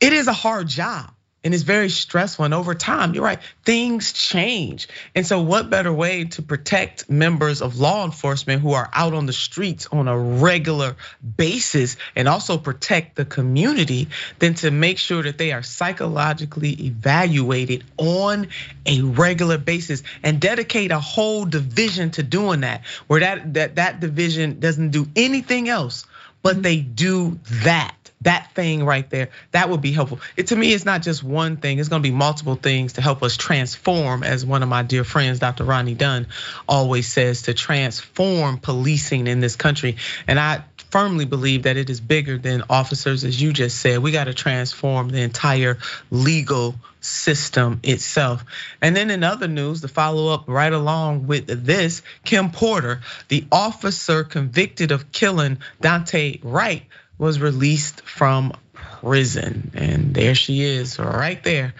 It 0.00 0.12
is 0.12 0.28
a 0.28 0.32
hard 0.32 0.68
job 0.68 1.12
and 1.44 1.54
it's 1.54 1.62
very 1.62 1.88
stressful. 1.88 2.44
And 2.44 2.52
over 2.52 2.74
time, 2.74 3.14
you're 3.14 3.22
right, 3.22 3.38
things 3.64 4.12
change. 4.12 4.88
And 5.14 5.26
so, 5.26 5.40
what 5.40 5.70
better 5.70 5.92
way 5.92 6.24
to 6.24 6.42
protect 6.42 7.08
members 7.08 7.62
of 7.62 7.78
law 7.78 8.04
enforcement 8.04 8.60
who 8.60 8.72
are 8.72 8.90
out 8.92 9.14
on 9.14 9.26
the 9.26 9.32
streets 9.32 9.86
on 9.92 10.08
a 10.08 10.18
regular 10.18 10.96
basis 11.36 11.96
and 12.16 12.26
also 12.26 12.58
protect 12.58 13.14
the 13.14 13.24
community 13.24 14.08
than 14.40 14.54
to 14.54 14.70
make 14.70 14.98
sure 14.98 15.22
that 15.22 15.38
they 15.38 15.52
are 15.52 15.62
psychologically 15.62 16.72
evaluated 16.72 17.84
on 17.96 18.48
a 18.84 19.02
regular 19.02 19.58
basis 19.58 20.02
and 20.24 20.40
dedicate 20.40 20.90
a 20.90 21.00
whole 21.00 21.44
division 21.44 22.10
to 22.10 22.22
doing 22.22 22.60
that, 22.60 22.84
where 23.06 23.20
that 23.20 23.54
that, 23.54 23.76
that 23.76 24.00
division 24.00 24.58
doesn't 24.58 24.90
do 24.90 25.06
anything 25.14 25.68
else, 25.68 26.04
but 26.42 26.54
mm-hmm. 26.54 26.62
they 26.62 26.80
do 26.80 27.38
that 27.64 27.94
that 28.22 28.54
thing 28.54 28.84
right 28.84 29.08
there, 29.10 29.30
that 29.52 29.70
would 29.70 29.80
be 29.80 29.92
helpful. 29.92 30.20
It 30.36 30.48
to 30.48 30.56
me, 30.56 30.72
it's 30.72 30.84
not 30.84 31.02
just 31.02 31.22
one 31.22 31.56
thing, 31.56 31.78
it's 31.78 31.88
gonna 31.88 32.02
be 32.02 32.10
multiple 32.10 32.56
things 32.56 32.94
to 32.94 33.00
help 33.00 33.22
us 33.22 33.36
transform, 33.36 34.22
as 34.22 34.44
one 34.44 34.62
of 34.62 34.68
my 34.68 34.82
dear 34.82 35.04
friends, 35.04 35.38
Dr. 35.38 35.64
Ronnie 35.64 35.94
Dunn, 35.94 36.26
always 36.68 37.08
says, 37.08 37.42
to 37.42 37.54
transform 37.54 38.58
policing 38.58 39.26
in 39.26 39.40
this 39.40 39.56
country. 39.56 39.96
And 40.26 40.38
I 40.38 40.64
firmly 40.90 41.26
believe 41.26 41.64
that 41.64 41.76
it 41.76 41.90
is 41.90 42.00
bigger 42.00 42.38
than 42.38 42.64
officers, 42.70 43.24
as 43.24 43.40
you 43.40 43.52
just 43.52 43.80
said. 43.80 43.98
We 43.98 44.10
got 44.10 44.24
to 44.24 44.34
transform 44.34 45.10
the 45.10 45.20
entire 45.20 45.78
legal 46.10 46.76
system 47.00 47.80
itself. 47.82 48.44
And 48.80 48.96
then 48.96 49.10
in 49.10 49.22
other 49.22 49.48
news, 49.48 49.82
to 49.82 49.88
follow 49.88 50.32
up 50.32 50.44
right 50.46 50.72
along 50.72 51.26
with 51.26 51.46
this, 51.66 52.02
Kim 52.24 52.50
Potter, 52.50 53.00
the 53.28 53.46
officer 53.52 54.24
convicted 54.24 54.90
of 54.90 55.12
killing 55.12 55.58
Daunte 55.82 56.40
Wright, 56.42 56.84
was 57.18 57.40
released 57.40 58.02
from 58.02 58.52
prison. 58.72 59.72
And 59.74 60.14
there 60.14 60.34
she 60.34 60.62
is, 60.62 60.98
right 60.98 61.42
there. 61.42 61.74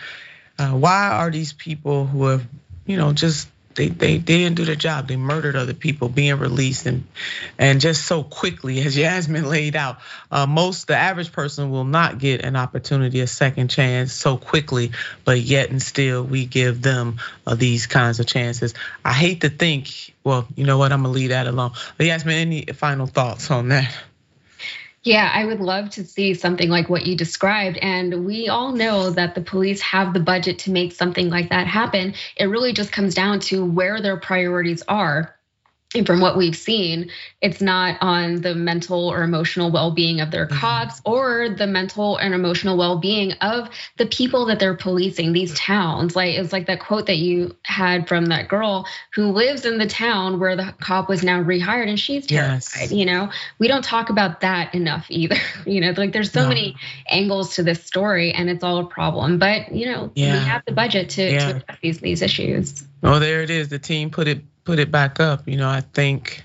Uh, 0.58 0.70
why 0.70 1.08
are 1.08 1.30
these 1.30 1.52
people 1.52 2.06
who 2.06 2.26
have, 2.26 2.46
you 2.84 2.96
know, 2.96 3.12
just 3.12 3.48
they, 3.78 3.88
they, 3.88 4.18
didn't 4.18 4.56
do 4.56 4.64
their 4.64 4.74
job. 4.74 5.06
They 5.06 5.16
murdered 5.16 5.54
other 5.54 5.72
people 5.72 6.08
being 6.08 6.36
released 6.38 6.84
and 6.86 7.06
and 7.58 7.80
just 7.80 8.04
so 8.04 8.24
quickly 8.24 8.80
as 8.80 8.96
Yasmin 8.96 9.48
laid 9.48 9.76
out. 9.76 9.98
Uh, 10.32 10.46
most 10.46 10.88
the 10.88 10.96
average 10.96 11.30
person 11.30 11.70
will 11.70 11.84
not 11.84 12.18
get 12.18 12.44
an 12.44 12.56
opportunity, 12.56 13.20
a 13.20 13.28
second 13.28 13.68
chance 13.68 14.12
so 14.12 14.36
quickly, 14.36 14.90
but 15.24 15.40
yet 15.40 15.70
and 15.70 15.80
still 15.80 16.24
we 16.24 16.44
give 16.44 16.82
them 16.82 17.18
uh, 17.46 17.54
these 17.54 17.86
kinds 17.86 18.18
of 18.18 18.26
chances. 18.26 18.74
I 19.04 19.12
hate 19.12 19.42
to 19.42 19.48
think. 19.48 20.12
Well, 20.24 20.48
you 20.56 20.66
know 20.66 20.76
what? 20.76 20.92
I'm 20.92 21.02
gonna 21.02 21.14
leave 21.14 21.30
that 21.30 21.46
alone. 21.46 21.70
But 21.96 22.06
Yasmin, 22.06 22.34
any 22.34 22.62
final 22.66 23.06
thoughts 23.06 23.48
on 23.52 23.68
that? 23.68 23.94
Yeah, 25.08 25.30
I 25.32 25.46
would 25.46 25.60
love 25.60 25.88
to 25.92 26.04
see 26.04 26.34
something 26.34 26.68
like 26.68 26.90
what 26.90 27.06
you 27.06 27.16
described. 27.16 27.78
And 27.78 28.26
we 28.26 28.48
all 28.48 28.72
know 28.72 29.08
that 29.08 29.34
the 29.34 29.40
police 29.40 29.80
have 29.80 30.12
the 30.12 30.20
budget 30.20 30.58
to 30.60 30.70
make 30.70 30.92
something 30.92 31.30
like 31.30 31.48
that 31.48 31.66
happen. 31.66 32.12
It 32.36 32.44
really 32.44 32.74
just 32.74 32.92
comes 32.92 33.14
down 33.14 33.40
to 33.48 33.64
where 33.64 34.02
their 34.02 34.18
priorities 34.18 34.82
are 34.86 35.34
and 35.94 36.06
from 36.06 36.20
what 36.20 36.36
we've 36.36 36.56
seen, 36.56 37.10
it's 37.40 37.62
not 37.62 37.96
on 38.02 38.42
the 38.42 38.54
mental 38.54 39.08
or 39.08 39.22
emotional 39.22 39.70
well 39.70 39.90
being 39.90 40.20
of 40.20 40.30
their 40.30 40.46
mm-hmm. 40.46 40.58
cops 40.58 41.00
or 41.06 41.48
the 41.48 41.66
mental 41.66 42.18
and 42.18 42.34
emotional 42.34 42.76
well 42.76 42.98
being 42.98 43.32
of 43.40 43.70
the 43.96 44.04
people 44.04 44.46
that 44.46 44.58
they're 44.58 44.76
policing, 44.76 45.32
these 45.32 45.58
towns. 45.58 46.14
Like 46.14 46.34
it's 46.34 46.52
like 46.52 46.66
that 46.66 46.80
quote 46.80 47.06
that 47.06 47.16
you 47.16 47.56
had 47.62 48.06
from 48.06 48.26
that 48.26 48.48
girl 48.48 48.86
who 49.14 49.28
lives 49.28 49.64
in 49.64 49.78
the 49.78 49.86
town 49.86 50.38
where 50.38 50.56
the 50.56 50.74
cop 50.78 51.08
was 51.08 51.22
now 51.22 51.42
rehired 51.42 51.88
and 51.88 51.98
she's 51.98 52.26
terrified. 52.26 52.80
Yes. 52.80 52.92
You 52.92 53.06
know, 53.06 53.30
we 53.58 53.66
don't 53.66 53.84
talk 53.84 54.10
about 54.10 54.42
that 54.42 54.74
enough 54.74 55.06
either. 55.08 55.36
You 55.64 55.80
know, 55.80 55.94
like 55.96 56.12
there's 56.12 56.32
so 56.32 56.42
no. 56.42 56.48
many 56.48 56.76
angles 57.08 57.54
to 57.54 57.62
this 57.62 57.82
story 57.82 58.32
and 58.32 58.50
it's 58.50 58.62
all 58.62 58.78
a 58.78 58.86
problem. 58.86 59.38
But, 59.38 59.72
you 59.72 59.86
know, 59.86 60.12
yeah. 60.14 60.34
we 60.34 60.44
have 60.44 60.62
the 60.66 60.72
budget 60.72 61.08
to, 61.10 61.22
yeah. 61.22 61.38
to 61.38 61.56
address 61.56 61.78
these, 61.80 62.00
these 62.00 62.20
issues. 62.20 62.84
Oh, 63.02 63.18
there 63.18 63.42
it 63.42 63.48
is. 63.48 63.68
The 63.70 63.78
team 63.78 64.10
put 64.10 64.28
it 64.28 64.42
put 64.68 64.78
it 64.78 64.90
back 64.90 65.18
up. 65.18 65.48
You 65.48 65.56
know, 65.56 65.66
I 65.66 65.80
think 65.80 66.44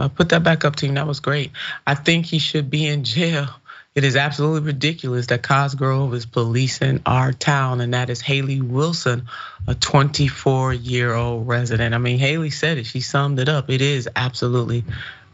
uh, 0.00 0.08
put 0.08 0.30
that 0.30 0.42
back 0.42 0.64
up, 0.64 0.74
team. 0.74 0.94
That 0.94 1.06
was 1.06 1.20
great. 1.20 1.52
I 1.86 1.94
think 1.94 2.26
he 2.26 2.40
should 2.40 2.68
be 2.68 2.84
in 2.84 3.04
jail. 3.04 3.46
It 3.94 4.02
is 4.02 4.16
absolutely 4.16 4.62
ridiculous 4.62 5.26
that 5.28 5.44
Cosgrove 5.44 6.12
is 6.14 6.26
policing 6.26 7.00
our 7.06 7.32
town, 7.32 7.80
and 7.80 7.94
that 7.94 8.10
is 8.10 8.20
Haley 8.20 8.60
Wilson, 8.60 9.28
a 9.68 9.76
24 9.76 10.74
year 10.74 11.14
old 11.14 11.46
resident. 11.46 11.94
I 11.94 11.98
mean, 11.98 12.18
Haley 12.18 12.50
said 12.50 12.78
it, 12.78 12.86
she 12.86 13.00
summed 13.00 13.38
it 13.38 13.48
up. 13.48 13.70
It 13.70 13.80
is 13.80 14.08
absolutely 14.16 14.82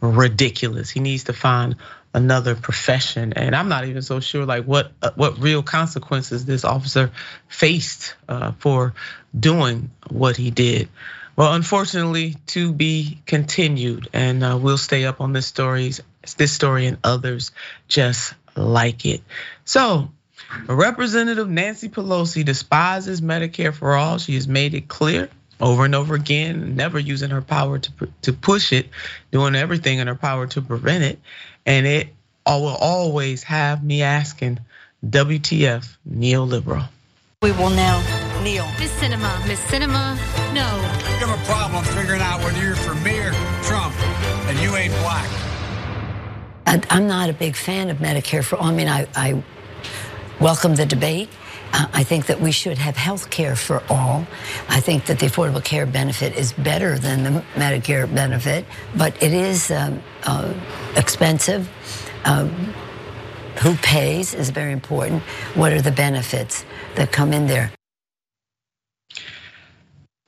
ridiculous. 0.03 0.91
He 0.91 1.01
needs 1.01 1.25
to 1.25 1.33
find 1.33 1.77
another 2.13 2.57
profession 2.57 3.33
and 3.35 3.55
i'm 3.55 3.69
not 3.69 3.85
even 3.85 4.03
so 4.03 4.19
sure 4.19 4.45
like 4.45 4.65
what 4.65 4.91
uh, 5.01 5.13
what 5.15 5.39
real 5.39 5.63
consequences 5.63 6.45
this 6.45 6.65
officer 6.65 7.13
faced 7.47 8.17
uh, 8.29 8.51
for 8.59 8.93
doing 9.39 9.89
what 10.09 10.37
he 10.37 10.51
did 10.51 10.89
well, 11.41 11.55
unfortunately, 11.55 12.35
to 12.49 12.71
be 12.71 13.19
continued, 13.25 14.09
and 14.13 14.45
uh, 14.45 14.59
we'll 14.61 14.77
stay 14.77 15.07
up 15.07 15.23
on 15.23 15.33
this 15.33 15.47
stories, 15.47 16.03
this 16.37 16.53
story 16.53 16.85
and 16.85 16.99
others 17.03 17.53
just 17.89 18.35
like 18.57 19.07
it. 19.07 19.23
So, 19.65 20.11
Representative 20.67 21.49
Nancy 21.49 21.89
Pelosi 21.89 22.45
despises 22.45 23.23
Medicare 23.23 23.73
for 23.73 23.95
all. 23.95 24.19
She 24.19 24.35
has 24.35 24.47
made 24.47 24.75
it 24.75 24.87
clear 24.87 25.31
over 25.59 25.87
and 25.87 25.95
over 25.95 26.15
again, 26.15 26.77
never 26.77 26.99
using 26.99 27.31
her 27.31 27.41
power 27.41 27.79
to 27.79 28.09
to 28.21 28.35
push 28.35 28.75
it, 28.75 28.91
doing 29.31 29.57
everything 29.57 29.99
in 29.99 30.09
her 30.09 30.17
power 30.17 30.47
to 30.49 30.61
prevent 30.61 31.05
it, 31.05 31.21
and 31.65 31.87
it 31.87 32.09
will 32.47 32.67
always 32.67 33.45
have 33.45 33.83
me 33.83 34.03
asking, 34.03 34.61
WTF 35.07 35.97
neoliberal? 36.07 36.87
We 37.41 37.53
will 37.53 37.71
now 37.71 38.30
kneel. 38.41 38.67
Miss 38.79 38.93
Sinema, 39.01 39.47
Miss 39.47 39.61
Sinema, 39.67 40.17
no. 40.55 40.67
You 41.19 41.27
have 41.27 41.41
a 41.41 41.45
problem 41.45 41.85
figuring 41.85 42.21
out 42.21 42.43
whether 42.43 42.61
you're 42.61 42.77
for 42.77 42.95
me 42.97 43.19
or 43.19 43.33
Trump, 43.63 43.95
and 44.49 44.59
you 44.59 44.75
ain't 44.77 44.93
black. 45.01 45.29
I'm 46.67 47.07
not 47.07 47.29
a 47.31 47.33
big 47.33 47.57
fan 47.57 47.91
of 47.91 47.99
Medicare 47.99 48.45
for 48.45 48.57
all. 48.57 48.67
I 48.67 48.73
mean, 48.73 48.89
I, 48.89 49.07
I 49.17 49.43
welcome 50.41 50.77
the 50.77 50.87
debate. 50.87 51.29
Uh, 51.73 51.87
I 51.93 52.05
think 52.05 52.27
that 52.27 52.41
we 52.41 52.53
should 52.53 52.79
have 52.79 52.97
health 52.97 53.31
care 53.31 53.57
for 53.57 53.83
all. 53.89 54.27
I 54.69 54.81
think 54.81 55.07
that 55.07 55.19
the 55.19 55.27
Affordable 55.27 55.63
Care 55.63 55.87
Benefit 55.87 56.37
is 56.37 56.53
better 56.53 56.99
than 56.99 57.23
the 57.23 57.45
Medicare 57.55 58.13
benefit, 58.13 58.65
but 58.97 59.21
it 59.23 59.33
is 59.33 59.71
um, 59.71 60.03
uh, 60.25 60.53
expensive. 60.97 61.69
Um, 62.25 62.51
who 63.63 63.75
pays 63.77 64.35
is 64.35 64.51
very 64.51 64.73
important. 64.73 65.23
What 65.55 65.73
are 65.73 65.83
the 65.83 65.93
benefits 65.93 66.65
that 66.95 67.13
come 67.13 67.33
in 67.33 67.47
there? 67.47 67.73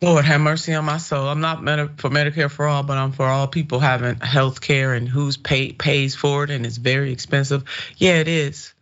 Lord 0.03 0.25
have 0.25 0.41
mercy 0.41 0.75
on 0.75 0.85
my 0.85 0.99
soul. 0.99 1.29
I'm 1.29 1.41
not 1.41 1.59
for 2.01 2.11
Medicare 2.11 2.51
for 2.51 2.67
all, 2.67 2.83
but 2.83 2.99
I'm 2.99 3.13
for 3.13 3.27
all 3.27 3.47
people 3.47 3.79
having 3.79 4.17
health 4.17 4.61
care 4.61 4.95
and 4.95 5.09
who's 5.09 5.37
pay, 5.37 5.73
pays 5.73 6.17
for 6.17 6.43
it, 6.43 6.51
and 6.51 6.67
it's 6.67 6.77
very 6.77 7.13
expensive. 7.13 7.65
Yeah, 7.97 8.19
it 8.19 8.29
is. 8.29 8.75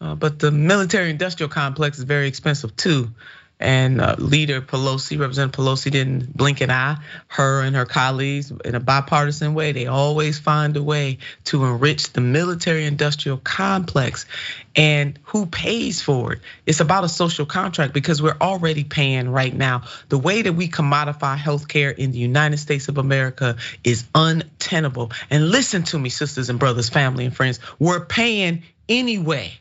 Uh, 0.00 0.14
but 0.14 0.38
the 0.38 0.50
military 0.50 1.08
industrial 1.08 1.48
complex 1.48 1.96
is 1.98 2.04
very 2.04 2.28
expensive 2.28 2.76
too. 2.76 3.10
And 3.58 4.00
uh, 4.00 4.16
leader 4.18 4.60
Pelosi, 4.60 5.18
Representative 5.18 5.58
Pelosi, 5.58 5.90
didn't 5.90 6.36
blink 6.36 6.60
an 6.60 6.70
eye. 6.70 6.98
Her 7.28 7.62
and 7.62 7.74
her 7.74 7.86
colleagues, 7.86 8.52
in 8.64 8.74
a 8.74 8.80
bipartisan 8.80 9.54
way, 9.54 9.72
they 9.72 9.86
always 9.86 10.38
find 10.38 10.76
a 10.76 10.82
way 10.82 11.18
to 11.44 11.64
enrich 11.64 12.12
the 12.12 12.20
military-industrial 12.20 13.38
complex. 13.38 14.26
And 14.74 15.18
who 15.24 15.46
pays 15.46 16.02
for 16.02 16.34
it? 16.34 16.40
It's 16.66 16.80
about 16.80 17.04
a 17.04 17.08
social 17.08 17.46
contract 17.46 17.94
because 17.94 18.20
we're 18.20 18.36
already 18.40 18.84
paying 18.84 19.30
right 19.30 19.54
now. 19.54 19.84
The 20.10 20.18
way 20.18 20.42
that 20.42 20.52
we 20.52 20.68
commodify 20.68 21.38
healthcare 21.38 21.96
in 21.96 22.12
the 22.12 22.18
United 22.18 22.58
States 22.58 22.88
of 22.88 22.98
America 22.98 23.56
is 23.82 24.04
untenable. 24.14 25.12
And 25.30 25.50
listen 25.50 25.82
to 25.84 25.98
me, 25.98 26.10
sisters 26.10 26.50
and 26.50 26.58
brothers, 26.58 26.90
family 26.90 27.24
and 27.24 27.34
friends, 27.34 27.58
we're 27.78 28.04
paying 28.04 28.64
anyway. 28.86 29.52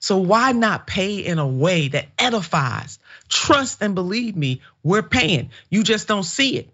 So 0.00 0.18
why 0.18 0.52
not 0.52 0.86
pay 0.86 1.18
in 1.18 1.38
a 1.38 1.46
way 1.46 1.88
that 1.88 2.06
edifies? 2.18 2.98
Trust 3.28 3.82
and 3.82 3.94
believe 3.94 4.36
me, 4.36 4.62
we're 4.82 5.02
paying. 5.02 5.50
You 5.70 5.82
just 5.82 6.08
don't 6.08 6.24
see 6.24 6.56
it, 6.56 6.70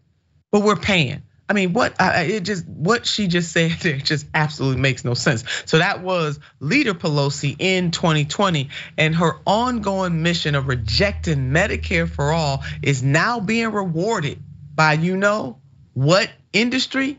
but 0.51 0.62
we're 0.62 0.77
paying. 0.77 1.23
I 1.49 1.53
mean, 1.53 1.75
what 1.75 1.95
it 2.01 2.40
just 2.40 2.67
what 2.67 3.07
she 3.07 3.27
just 3.27 3.53
said 3.53 3.73
there 3.83 3.99
just 3.99 4.27
absolutely 4.35 4.81
makes 4.81 5.05
no 5.05 5.14
sense. 5.14 5.45
So 5.67 5.79
that 5.79 6.03
was 6.03 6.40
Leader 6.61 6.95
Pelosi 6.95 7.57
in 7.59 7.90
2020, 7.90 8.71
and 8.97 9.14
her 9.14 9.38
ongoing 9.47 10.23
mission 10.23 10.55
of 10.55 10.69
rejecting 10.69 11.51
Medicare 11.51 12.09
for 12.09 12.33
all 12.33 12.64
is 12.83 13.03
now 13.03 13.40
being 13.40 13.73
rewarded 13.73 14.38
by 14.75 14.95
you 14.95 15.17
know 15.17 15.59
what 15.93 16.31
industry? 16.53 17.19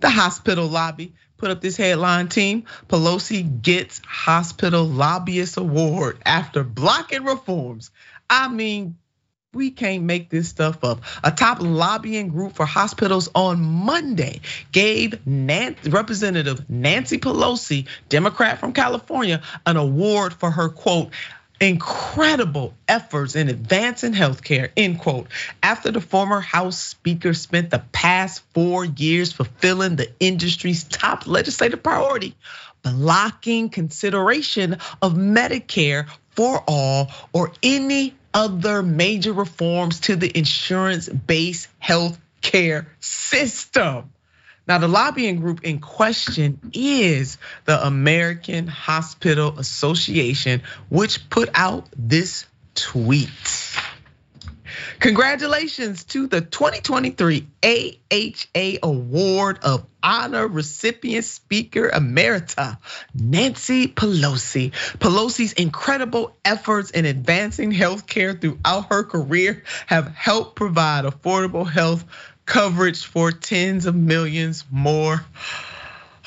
The 0.00 0.10
hospital 0.10 0.66
lobby 0.66 1.14
put 1.38 1.50
up 1.50 1.60
this 1.60 1.76
headline 1.76 2.28
team. 2.28 2.64
Pelosi 2.88 3.62
gets 3.62 4.00
hospital 4.06 4.84
lobbyist 4.84 5.56
award 5.56 6.18
after 6.26 6.62
blocking 6.62 7.24
reforms. 7.24 7.90
I 8.30 8.48
mean, 8.48 8.96
we 9.52 9.72
can't 9.72 10.04
make 10.04 10.30
this 10.30 10.48
stuff 10.48 10.84
up. 10.84 11.02
A 11.24 11.32
top 11.32 11.58
lobbying 11.60 12.28
group 12.28 12.54
for 12.54 12.64
hospitals 12.64 13.28
on 13.34 13.60
Monday 13.60 14.40
gave 14.70 15.26
Nancy, 15.26 15.90
Representative 15.90 16.70
Nancy 16.70 17.18
Pelosi, 17.18 17.88
Democrat 18.08 18.60
from 18.60 18.72
California, 18.72 19.42
an 19.66 19.76
award 19.76 20.32
for 20.34 20.50
her 20.50 20.68
quote 20.68 21.10
incredible 21.60 22.72
efforts 22.88 23.36
in 23.36 23.48
advancing 23.48 24.14
healthcare, 24.14 24.70
end 24.76 24.98
quote. 24.98 25.26
After 25.62 25.90
the 25.90 26.00
former 26.00 26.40
House 26.40 26.78
Speaker 26.78 27.34
spent 27.34 27.70
the 27.70 27.82
past 27.92 28.42
four 28.54 28.84
years 28.84 29.32
fulfilling 29.32 29.96
the 29.96 30.10
industry's 30.20 30.84
top 30.84 31.26
legislative 31.26 31.82
priority, 31.82 32.34
blocking 32.82 33.68
consideration 33.68 34.78
of 35.02 35.14
Medicare 35.14 36.08
for 36.30 36.64
all 36.66 37.08
or 37.34 37.52
any 37.62 38.14
other 38.32 38.82
major 38.82 39.32
reforms 39.32 40.00
to 40.00 40.16
the 40.16 40.30
insurance-based 40.36 41.68
health 41.78 42.18
care 42.42 42.88
system. 43.00 44.12
Now, 44.66 44.78
the 44.78 44.88
lobbying 44.88 45.40
group 45.40 45.64
in 45.64 45.80
question 45.80 46.70
is 46.72 47.38
the 47.64 47.84
American 47.84 48.66
Hospital 48.66 49.58
Association, 49.58 50.62
which 50.88 51.28
put 51.28 51.50
out 51.54 51.88
this 51.96 52.46
tweet. 52.74 53.28
Congratulations 55.00 56.04
to 56.04 56.26
the 56.26 56.42
2023 56.42 57.46
AHA 57.64 58.78
Award 58.82 59.60
of 59.62 59.86
Honor 60.02 60.46
recipient 60.46 61.24
Speaker 61.24 61.88
Emerita 61.88 62.76
Nancy 63.14 63.88
Pelosi. 63.88 64.72
Pelosi's 64.98 65.54
incredible 65.54 66.36
efforts 66.44 66.90
in 66.90 67.06
advancing 67.06 67.72
healthcare 67.72 68.38
throughout 68.38 68.88
her 68.90 69.02
career 69.02 69.64
have 69.86 70.06
helped 70.08 70.56
provide 70.56 71.06
affordable 71.06 71.66
health 71.66 72.04
coverage 72.44 73.06
for 73.06 73.32
tens 73.32 73.86
of 73.86 73.94
millions 73.94 74.64
more. 74.70 75.24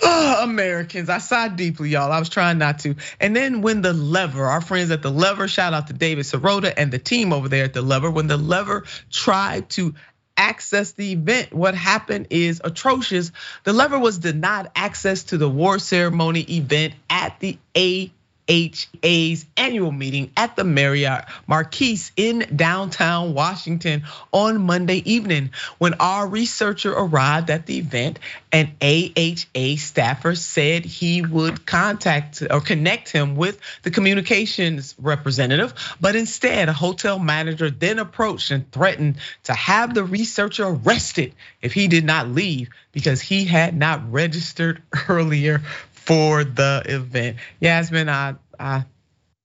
Americans, 0.06 1.10
I 1.10 1.18
sighed 1.18 1.56
deeply, 1.56 1.90
y'all. 1.90 2.12
I 2.12 2.20
was 2.20 2.30
trying 2.30 2.58
not 2.58 2.80
to. 2.80 2.96
And 3.20 3.36
then 3.36 3.62
when 3.62 3.82
the 3.82 3.94
lever, 3.94 4.46
our 4.46 4.62
friends 4.62 4.92
at 4.92 5.02
the 5.02 5.12
lever, 5.12 5.48
shout 5.48 5.74
out 5.74 5.88
to 5.88 5.94
David 5.94 6.26
Sirota 6.26 6.74
and 6.76 6.92
the 6.92 7.00
team 7.00 7.34
over 7.34 7.50
there 7.50 7.66
at 7.66 7.74
the 7.74 7.82
lever, 7.82 8.12
when 8.12 8.28
the 8.28 8.38
lever 8.38 8.86
tried 9.12 9.70
to 9.72 9.96
access 10.36 10.94
the 10.94 11.12
event, 11.12 11.54
what 11.54 11.76
happened 11.76 12.28
is 12.30 12.62
atrocious. 12.64 13.32
The 13.64 13.74
lever 13.74 14.00
was 14.00 14.18
denied 14.18 14.70
access 14.76 15.24
to 15.26 15.38
the 15.38 15.50
war 15.50 15.80
ceremony 15.80 16.42
event 16.42 16.94
at 17.10 17.40
the 17.40 17.58
A 17.78 18.12
HA's 18.50 19.46
annual 19.56 19.92
meeting 19.92 20.32
at 20.36 20.56
the 20.56 20.64
Marriott 20.64 21.26
Marquis 21.48 22.00
in 22.18 22.46
downtown 22.56 23.34
Washington 23.34 24.04
on 24.32 24.62
Monday 24.62 25.02
evening. 25.10 25.52
When 25.78 25.94
our 25.96 26.28
researcher 26.28 26.92
arrived 26.92 27.50
at 27.50 27.66
the 27.66 27.78
event, 27.78 28.20
an 28.52 28.72
AHA 28.82 29.78
staffer 29.78 30.36
said 30.36 30.86
he 30.86 31.22
would 31.22 31.66
contact 31.66 32.44
or 32.50 32.60
connect 32.60 33.10
him 33.10 33.36
with 33.36 33.60
the 33.84 33.92
communications 33.92 34.94
representative, 35.00 35.74
but 36.02 36.16
instead, 36.16 36.70
a 36.70 36.74
hotel 36.74 37.20
manager 37.20 37.70
then 37.70 37.98
approached 37.98 38.52
and 38.52 38.70
threatened 38.72 39.16
to 39.44 39.54
have 39.54 39.94
the 39.94 40.04
researcher 40.04 40.68
arrested 40.68 41.34
if 41.62 41.74
he 41.74 41.88
did 41.88 42.04
not 42.04 42.28
leave 42.28 42.70
because 42.92 43.22
he 43.22 43.46
had 43.46 43.76
not 43.76 44.12
registered 44.12 44.82
earlier 45.10 45.62
for 46.06 46.44
the 46.44 46.84
event. 46.86 47.38
Yasmin, 47.60 48.10
I, 48.10 48.36
I, 48.60 48.86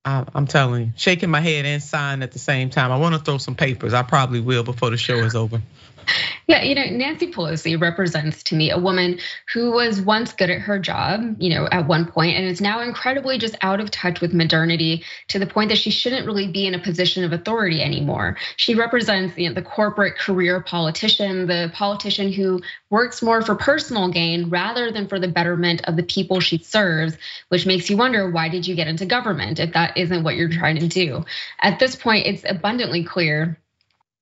I'm 0.04 0.46
telling 0.46 0.86
you, 0.86 0.92
shaking 0.96 1.30
my 1.30 1.40
head 1.40 1.66
and 1.66 1.82
sighing 1.82 2.22
at 2.22 2.32
the 2.32 2.38
same 2.38 2.70
time. 2.70 2.90
I 2.90 2.96
want 2.96 3.14
to 3.14 3.20
throw 3.20 3.38
some 3.38 3.54
papers. 3.54 3.92
I 3.92 4.02
probably 4.02 4.40
will 4.40 4.64
before 4.64 4.90
the 4.90 4.96
show 4.96 5.18
is 5.18 5.34
over. 5.34 5.60
Yeah, 6.48 6.62
you 6.62 6.74
know, 6.74 6.84
Nancy 6.84 7.30
Pelosi 7.30 7.78
represents 7.78 8.42
to 8.44 8.56
me 8.56 8.70
a 8.70 8.78
woman 8.78 9.18
who 9.52 9.70
was 9.70 10.00
once 10.00 10.32
good 10.32 10.48
at 10.48 10.62
her 10.62 10.78
job, 10.78 11.36
you 11.38 11.50
know, 11.50 11.68
at 11.70 11.86
one 11.86 12.06
point, 12.06 12.36
and 12.36 12.46
is 12.46 12.62
now 12.62 12.80
incredibly 12.80 13.36
just 13.36 13.54
out 13.60 13.80
of 13.80 13.90
touch 13.90 14.22
with 14.22 14.32
modernity 14.32 15.04
to 15.28 15.38
the 15.38 15.46
point 15.46 15.68
that 15.68 15.76
she 15.76 15.90
shouldn't 15.90 16.24
really 16.24 16.50
be 16.50 16.66
in 16.66 16.74
a 16.74 16.78
position 16.78 17.22
of 17.22 17.34
authority 17.34 17.82
anymore. 17.82 18.38
She 18.56 18.74
represents 18.74 19.36
you 19.36 19.50
know, 19.50 19.54
the 19.54 19.60
corporate 19.60 20.16
career 20.16 20.62
politician, 20.62 21.46
the 21.46 21.70
politician 21.74 22.32
who 22.32 22.62
works 22.88 23.20
more 23.20 23.42
for 23.42 23.54
personal 23.54 24.08
gain 24.08 24.48
rather 24.48 24.90
than 24.90 25.06
for 25.06 25.20
the 25.20 25.28
betterment 25.28 25.82
of 25.84 25.96
the 25.96 26.02
people 26.02 26.40
she 26.40 26.56
serves, 26.56 27.14
which 27.50 27.66
makes 27.66 27.90
you 27.90 27.98
wonder 27.98 28.30
why 28.30 28.48
did 28.48 28.66
you 28.66 28.74
get 28.74 28.88
into 28.88 29.04
government 29.04 29.60
if 29.60 29.74
that 29.74 29.98
isn't 29.98 30.24
what 30.24 30.36
you're 30.36 30.48
trying 30.48 30.78
to 30.78 30.88
do? 30.88 31.26
At 31.60 31.78
this 31.78 31.94
point, 31.94 32.26
it's 32.26 32.44
abundantly 32.48 33.04
clear 33.04 33.58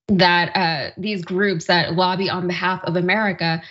that 0.09 0.57
uh, 0.57 0.91
these 0.97 1.25
groups 1.25 1.67
that 1.67 1.95
lobby 1.95 2.31
on 2.31 2.47
behalf 2.47 2.83
of 2.85 2.97
America 2.97 3.63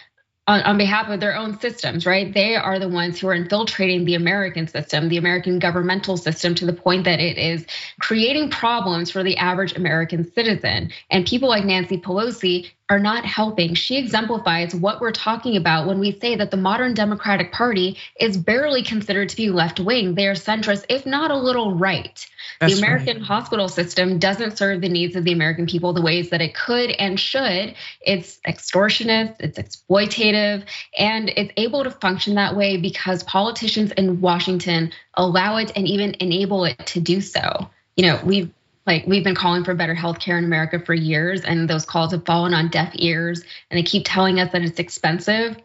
on, 0.47 0.61
on, 0.61 0.77
behalf 0.77 1.09
of 1.09 1.19
their 1.19 1.35
own 1.35 1.59
systems, 1.59 2.05
right? 2.05 2.31
They 2.31 2.55
are 2.55 2.77
the 2.77 2.87
ones 2.87 3.19
who 3.19 3.27
are 3.27 3.33
infiltrating 3.33 4.05
the 4.05 4.13
American 4.13 4.67
system, 4.67 5.09
the 5.09 5.17
American 5.17 5.57
governmental 5.57 6.17
system, 6.17 6.53
to 6.55 6.67
the 6.67 6.73
point 6.73 7.05
that 7.05 7.19
it 7.19 7.39
is 7.39 7.65
creating 7.99 8.51
problems 8.51 9.09
for 9.09 9.23
the 9.23 9.37
average 9.37 9.75
American 9.75 10.31
citizen. 10.33 10.91
And 11.09 11.25
people 11.25 11.49
like 11.49 11.65
Nancy 11.65 11.97
Pelosi 11.97 12.69
are 12.89 12.99
not 12.99 13.25
helping. 13.25 13.73
She 13.73 13.97
exemplifies 13.97 14.75
what 14.75 15.01
we're 15.01 15.11
talking 15.11 15.57
about 15.57 15.87
when 15.87 15.99
we 15.99 16.11
say 16.19 16.35
that 16.35 16.51
the 16.51 16.57
modern 16.57 16.93
Democratic 16.93 17.51
Party 17.51 17.97
is 18.19 18.37
barely 18.37 18.83
considered 18.83 19.29
to 19.29 19.35
be 19.35 19.49
left 19.49 19.79
wing. 19.79 20.13
They 20.13 20.27
are 20.27 20.35
centrist, 20.35 20.85
if 20.87 21.05
not 21.05 21.31
a 21.31 21.37
little 21.37 21.75
right. 21.75 22.27
That's 22.59 22.73
the 22.73 22.79
American 22.79 23.17
right. 23.17 23.25
hospital 23.25 23.67
system 23.67 24.19
doesn't 24.19 24.57
serve 24.57 24.81
the 24.81 24.89
needs 24.89 25.15
of 25.15 25.23
the 25.23 25.31
American 25.31 25.65
people 25.65 25.93
the 25.93 26.01
ways 26.01 26.29
that 26.29 26.41
it 26.41 26.53
could 26.53 26.91
and 26.91 27.19
should. 27.19 27.75
It's 28.01 28.39
extortionist, 28.47 29.37
it's 29.39 29.57
exploitative, 29.57 30.65
and 30.97 31.29
it's 31.35 31.53
able 31.57 31.83
to 31.83 31.91
function 31.91 32.35
that 32.35 32.55
way 32.55 32.77
because 32.77 33.23
politicians 33.23 33.91
in 33.93 34.21
Washington 34.21 34.91
allow 35.15 35.57
it 35.57 35.71
and 35.75 35.87
even 35.87 36.15
enable 36.19 36.65
it 36.65 36.77
to 36.87 36.99
do 36.99 37.19
so. 37.19 37.67
You 37.97 38.05
know, 38.05 38.19
we've 38.23 38.51
like 38.85 39.05
we've 39.07 39.23
been 39.23 39.35
calling 39.35 39.63
for 39.63 39.73
better 39.73 39.95
healthcare 39.95 40.37
in 40.37 40.45
America 40.45 40.79
for 40.79 40.93
years, 40.93 41.43
and 41.43 41.69
those 41.69 41.85
calls 41.85 42.11
have 42.11 42.25
fallen 42.25 42.53
on 42.53 42.69
deaf 42.69 42.91
ears. 42.95 43.43
And 43.69 43.77
they 43.77 43.83
keep 43.83 44.03
telling 44.05 44.39
us 44.39 44.51
that 44.51 44.61
it's 44.61 44.79
expensive. 44.79 45.57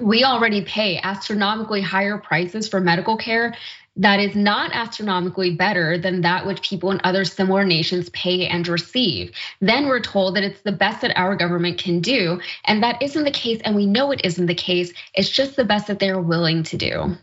We 0.00 0.24
already 0.24 0.62
pay 0.62 0.98
astronomically 0.98 1.80
higher 1.80 2.18
prices 2.18 2.68
for 2.68 2.80
medical 2.80 3.16
care 3.16 3.54
that 3.96 4.18
is 4.18 4.34
not 4.34 4.72
astronomically 4.74 5.54
better 5.54 5.96
than 5.96 6.22
that 6.22 6.46
which 6.46 6.62
people 6.62 6.90
in 6.90 7.00
other 7.04 7.24
similar 7.24 7.64
nations 7.64 8.08
pay 8.10 8.46
and 8.46 8.66
receive. 8.66 9.32
Then 9.60 9.86
we're 9.86 10.00
told 10.00 10.34
that 10.34 10.42
it's 10.42 10.62
the 10.62 10.72
best 10.72 11.00
that 11.02 11.16
our 11.16 11.36
government 11.36 11.78
can 11.78 12.00
do. 12.00 12.40
And 12.64 12.82
that 12.82 13.00
isn't 13.00 13.24
the 13.24 13.30
case. 13.30 13.60
And 13.64 13.76
we 13.76 13.86
know 13.86 14.10
it 14.10 14.24
isn't 14.24 14.46
the 14.46 14.54
case. 14.54 14.92
It's 15.14 15.30
just 15.30 15.54
the 15.54 15.64
best 15.64 15.86
that 15.86 16.00
they're 16.00 16.20
willing 16.20 16.64
to 16.64 16.76
do. 16.76 17.16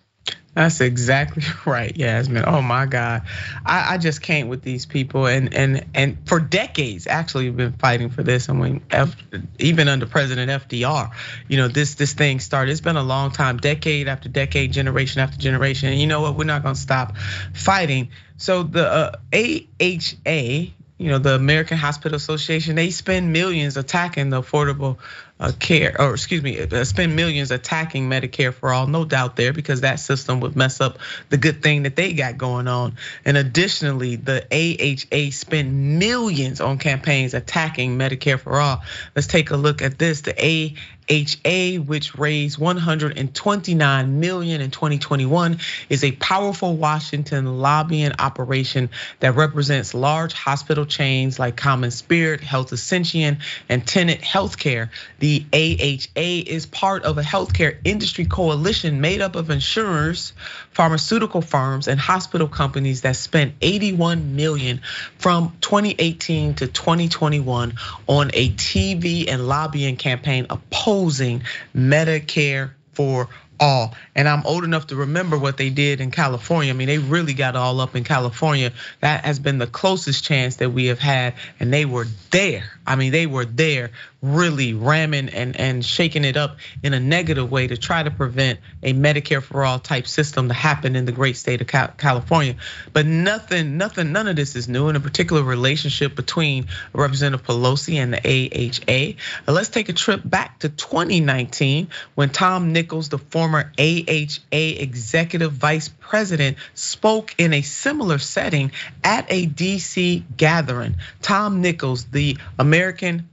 That's 0.53 0.81
exactly 0.81 1.43
right, 1.65 1.95
Yasmin. 1.95 2.43
Oh 2.45 2.61
my 2.61 2.85
God, 2.85 3.21
I, 3.65 3.93
I, 3.93 3.97
just 3.97 4.21
can't 4.21 4.49
with 4.49 4.61
these 4.61 4.85
people, 4.85 5.25
and 5.25 5.53
and 5.53 5.85
and 5.93 6.17
for 6.27 6.41
decades, 6.41 7.07
actually, 7.07 7.45
we've 7.45 7.55
been 7.55 7.73
fighting 7.73 8.09
for 8.09 8.21
this. 8.21 8.49
I 8.49 8.53
mean, 8.53 8.81
F, 8.91 9.15
even 9.59 9.87
under 9.87 10.05
President 10.05 10.51
FDR, 10.51 11.11
you 11.47 11.55
know, 11.55 11.69
this 11.69 11.95
this 11.95 12.13
thing 12.13 12.41
started. 12.41 12.71
It's 12.71 12.81
been 12.81 12.97
a 12.97 13.03
long 13.03 13.31
time, 13.31 13.57
decade 13.57 14.09
after 14.09 14.27
decade, 14.27 14.73
generation 14.73 15.21
after 15.21 15.37
generation. 15.37 15.89
And 15.89 15.99
you 16.01 16.07
know 16.07 16.21
what? 16.21 16.35
We're 16.35 16.43
not 16.43 16.63
going 16.63 16.75
to 16.75 16.81
stop 16.81 17.15
fighting. 17.53 18.09
So 18.35 18.63
the 18.63 18.85
uh, 18.85 19.11
AHA 19.33 20.73
you 21.01 21.09
know, 21.09 21.17
the 21.17 21.33
American 21.33 21.79
Hospital 21.79 22.15
Association, 22.15 22.75
they 22.75 22.91
spend 22.91 23.33
millions 23.33 23.75
attacking 23.75 24.29
the 24.29 24.39
affordable 24.39 24.97
uh, 24.99 25.30
care, 25.59 25.95
or 25.99 26.13
excuse 26.13 26.43
me, 26.43 26.59
uh, 26.59 26.83
spend 26.83 27.15
millions 27.15 27.49
attacking 27.49 28.09
Medicare 28.09 28.53
for 28.53 28.71
all, 28.71 28.85
no 28.85 29.05
doubt 29.05 29.35
there, 29.35 29.53
because 29.53 29.81
that 29.81 29.99
system 29.99 30.39
would 30.41 30.55
mess 30.55 30.79
up 30.79 30.99
the 31.29 31.37
good 31.37 31.63
thing 31.63 31.83
that 31.83 31.95
they 31.95 32.13
got 32.13 32.37
going 32.37 32.67
on. 32.67 32.95
And 33.25 33.37
additionally, 33.37 34.17
the 34.17 34.45
AHA 34.51 35.31
spend 35.31 35.99
millions 35.99 36.61
on 36.61 36.77
campaigns 36.77 37.33
attacking 37.33 37.97
Medicare 37.97 38.39
for 38.39 38.59
all. 38.59 38.83
Let's 39.15 39.27
take 39.27 39.49
a 39.49 39.57
look 39.57 39.81
at 39.81 39.97
this. 39.97 40.21
The 40.21 40.75
AHA, 41.09 41.81
which 41.83 42.15
raised 42.17 42.59
129 42.59 44.19
million 44.19 44.61
in 44.61 44.69
2021, 44.69 45.57
is 45.89 46.03
a 46.03 46.11
powerful 46.13 46.77
Washington 46.77 47.59
lobbying 47.59 48.11
operation 48.19 48.89
that 49.19 49.35
represents 49.35 49.93
large 49.93 50.33
hospital 50.33 50.85
chains 50.85 51.39
like 51.39 51.55
CommonSpirit, 51.55 52.41
Health 52.41 52.71
Ascension, 52.71 53.39
and 53.67 53.85
Tenet 53.85 54.21
Healthcare. 54.21 54.89
The 55.19 55.30
the 55.31 55.45
AHA 55.53 56.51
is 56.51 56.65
part 56.65 57.03
of 57.03 57.17
a 57.17 57.21
healthcare 57.21 57.77
industry 57.85 58.25
coalition 58.25 58.99
made 58.99 59.21
up 59.21 59.37
of 59.37 59.49
insurers, 59.49 60.33
pharmaceutical 60.71 61.41
firms, 61.41 61.87
and 61.87 61.97
hospital 61.97 62.49
companies 62.49 63.01
that 63.01 63.15
spent 63.15 63.53
81 63.61 64.35
million 64.35 64.81
from 65.17 65.55
2018 65.61 66.55
to 66.55 66.67
2021 66.67 67.75
on 68.07 68.31
a 68.33 68.49
TV 68.49 69.31
and 69.31 69.47
lobbying 69.47 69.95
campaign 69.95 70.47
opposing 70.49 71.43
Medicare 71.73 72.71
for 72.91 73.29
all. 73.61 73.95
And 74.15 74.27
I'm 74.27 74.45
old 74.45 74.65
enough 74.65 74.87
to 74.87 74.97
remember 74.97 75.37
what 75.37 75.55
they 75.55 75.69
did 75.69 76.01
in 76.01 76.11
California. 76.11 76.73
I 76.73 76.75
mean, 76.75 76.87
they 76.87 76.97
really 76.97 77.33
got 77.33 77.55
all 77.55 77.79
up 77.79 77.95
in 77.95 78.03
California. 78.03 78.73
That 78.99 79.23
has 79.23 79.39
been 79.39 79.59
the 79.59 79.67
closest 79.67 80.25
chance 80.25 80.57
that 80.57 80.71
we 80.71 80.87
have 80.87 80.99
had, 80.99 81.35
and 81.59 81.71
they 81.71 81.85
were 81.85 82.07
there. 82.31 82.65
I 82.85 82.95
mean, 82.95 83.11
they 83.11 83.27
were 83.27 83.45
there 83.45 83.91
really 84.21 84.73
ramming 84.73 85.29
and, 85.29 85.59
and 85.59 85.83
shaking 85.83 86.23
it 86.23 86.37
up 86.37 86.57
in 86.83 86.93
a 86.93 86.99
negative 86.99 87.49
way 87.51 87.67
to 87.67 87.75
try 87.75 88.03
to 88.03 88.11
prevent 88.11 88.59
a 88.83 88.93
Medicare 88.93 89.41
for 89.41 89.65
all 89.65 89.79
type 89.79 90.05
system 90.05 90.47
to 90.47 90.53
happen 90.53 90.95
in 90.95 91.05
the 91.05 91.11
great 91.11 91.37
state 91.37 91.61
of 91.61 91.97
California. 91.97 92.55
But 92.93 93.07
nothing, 93.07 93.77
nothing, 93.77 94.11
none 94.11 94.27
of 94.27 94.35
this 94.35 94.55
is 94.55 94.67
new 94.67 94.89
in 94.89 94.95
a 94.95 94.99
particular 94.99 95.41
relationship 95.43 96.15
between 96.15 96.67
Representative 96.93 97.45
Pelosi 97.45 97.95
and 97.95 98.13
the 98.13 99.17
AHA. 99.47 99.51
Let's 99.51 99.69
take 99.69 99.89
a 99.89 99.93
trip 99.93 100.21
back 100.23 100.59
to 100.59 100.69
2019 100.69 101.87
when 102.13 102.29
Tom 102.29 102.73
Nichols, 102.73 103.09
the 103.09 103.17
former 103.17 103.71
AHA 103.79 104.37
executive 104.51 105.53
vice 105.53 105.89
president, 105.99 106.57
spoke 106.75 107.33
in 107.39 107.53
a 107.53 107.61
similar 107.61 108.19
setting 108.19 108.71
at 109.03 109.25
a 109.29 109.47
DC 109.47 110.23
gathering. 110.37 110.97
Tom 111.21 111.61
Nichols, 111.61 112.05
the 112.05 112.37
American 112.59 112.80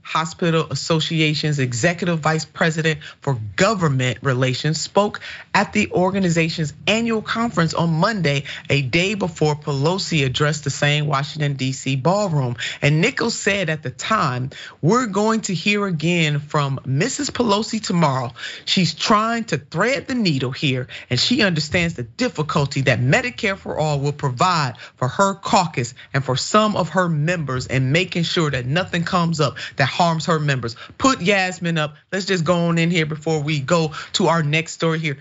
Hospital 0.01 0.67
Association's 0.69 1.59
executive 1.59 2.19
vice 2.19 2.45
president 2.45 2.99
for 3.21 3.37
government 3.55 4.19
relations, 4.21 4.79
spoke 4.79 5.21
at 5.53 5.73
the 5.73 5.91
organization's 5.91 6.73
annual 6.87 7.21
conference 7.21 7.73
on 7.73 7.89
Monday, 7.91 8.43
a 8.69 8.81
day 8.81 9.13
before 9.13 9.55
Pelosi 9.55 10.25
addressed 10.25 10.63
the 10.63 10.69
same 10.69 11.07
Washington, 11.07 11.53
D.C. 11.53 11.95
ballroom. 11.95 12.55
And 12.81 13.01
Nichols 13.01 13.35
said 13.35 13.69
at 13.69 13.83
the 13.83 13.89
time, 13.89 14.51
We're 14.81 15.07
going 15.07 15.41
to 15.41 15.53
hear 15.53 15.85
again 15.85 16.39
from 16.39 16.79
Mrs. 16.85 17.31
Pelosi 17.31 17.81
tomorrow. 17.81 18.33
She's 18.65 18.93
trying 18.93 19.45
to 19.45 19.57
thread 19.57 20.07
the 20.07 20.15
needle 20.15 20.51
here, 20.51 20.87
and 21.09 21.19
she 21.19 21.41
understands 21.41 21.95
the 21.95 22.03
difficulty 22.03 22.81
that 22.81 22.99
Medicare 22.99 23.57
for 23.57 23.77
All 23.77 23.99
will 23.99 24.13
provide 24.13 24.77
for 24.95 25.07
her 25.07 25.33
caucus 25.33 25.93
and 26.13 26.23
for 26.23 26.35
some 26.35 26.75
of 26.75 26.89
her 26.89 27.09
members, 27.09 27.67
and 27.67 27.91
making 27.91 28.23
sure 28.23 28.51
that 28.51 28.65
nothing 28.65 29.03
comes 29.03 29.39
up 29.39 29.57
that 29.77 29.87
harms 29.87 30.25
her 30.27 30.39
members. 30.39 30.75
Put 30.97 31.21
Yasmin 31.21 31.77
up. 31.77 31.95
Let's 32.11 32.25
just 32.25 32.43
go 32.43 32.67
on 32.67 32.77
in 32.77 32.91
here 32.91 33.05
before 33.05 33.41
we 33.41 33.59
go 33.59 33.93
to 34.13 34.27
our 34.27 34.43
next 34.43 34.73
story 34.73 34.99
here. 34.99 35.17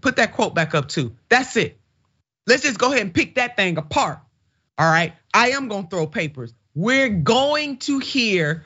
Put 0.00 0.16
that 0.16 0.32
quote 0.32 0.54
back 0.54 0.74
up 0.74 0.88
too. 0.88 1.14
That's 1.28 1.56
it. 1.56 1.78
Let's 2.46 2.62
just 2.62 2.78
go 2.78 2.88
ahead 2.88 3.02
and 3.02 3.14
pick 3.14 3.36
that 3.36 3.56
thing 3.56 3.78
apart. 3.78 4.20
All 4.78 4.90
right. 4.90 5.14
I 5.32 5.50
am 5.50 5.68
going 5.68 5.84
to 5.84 5.88
throw 5.90 6.06
papers. 6.06 6.52
We're 6.74 7.08
going 7.08 7.78
to 7.78 7.98
hear 8.00 8.64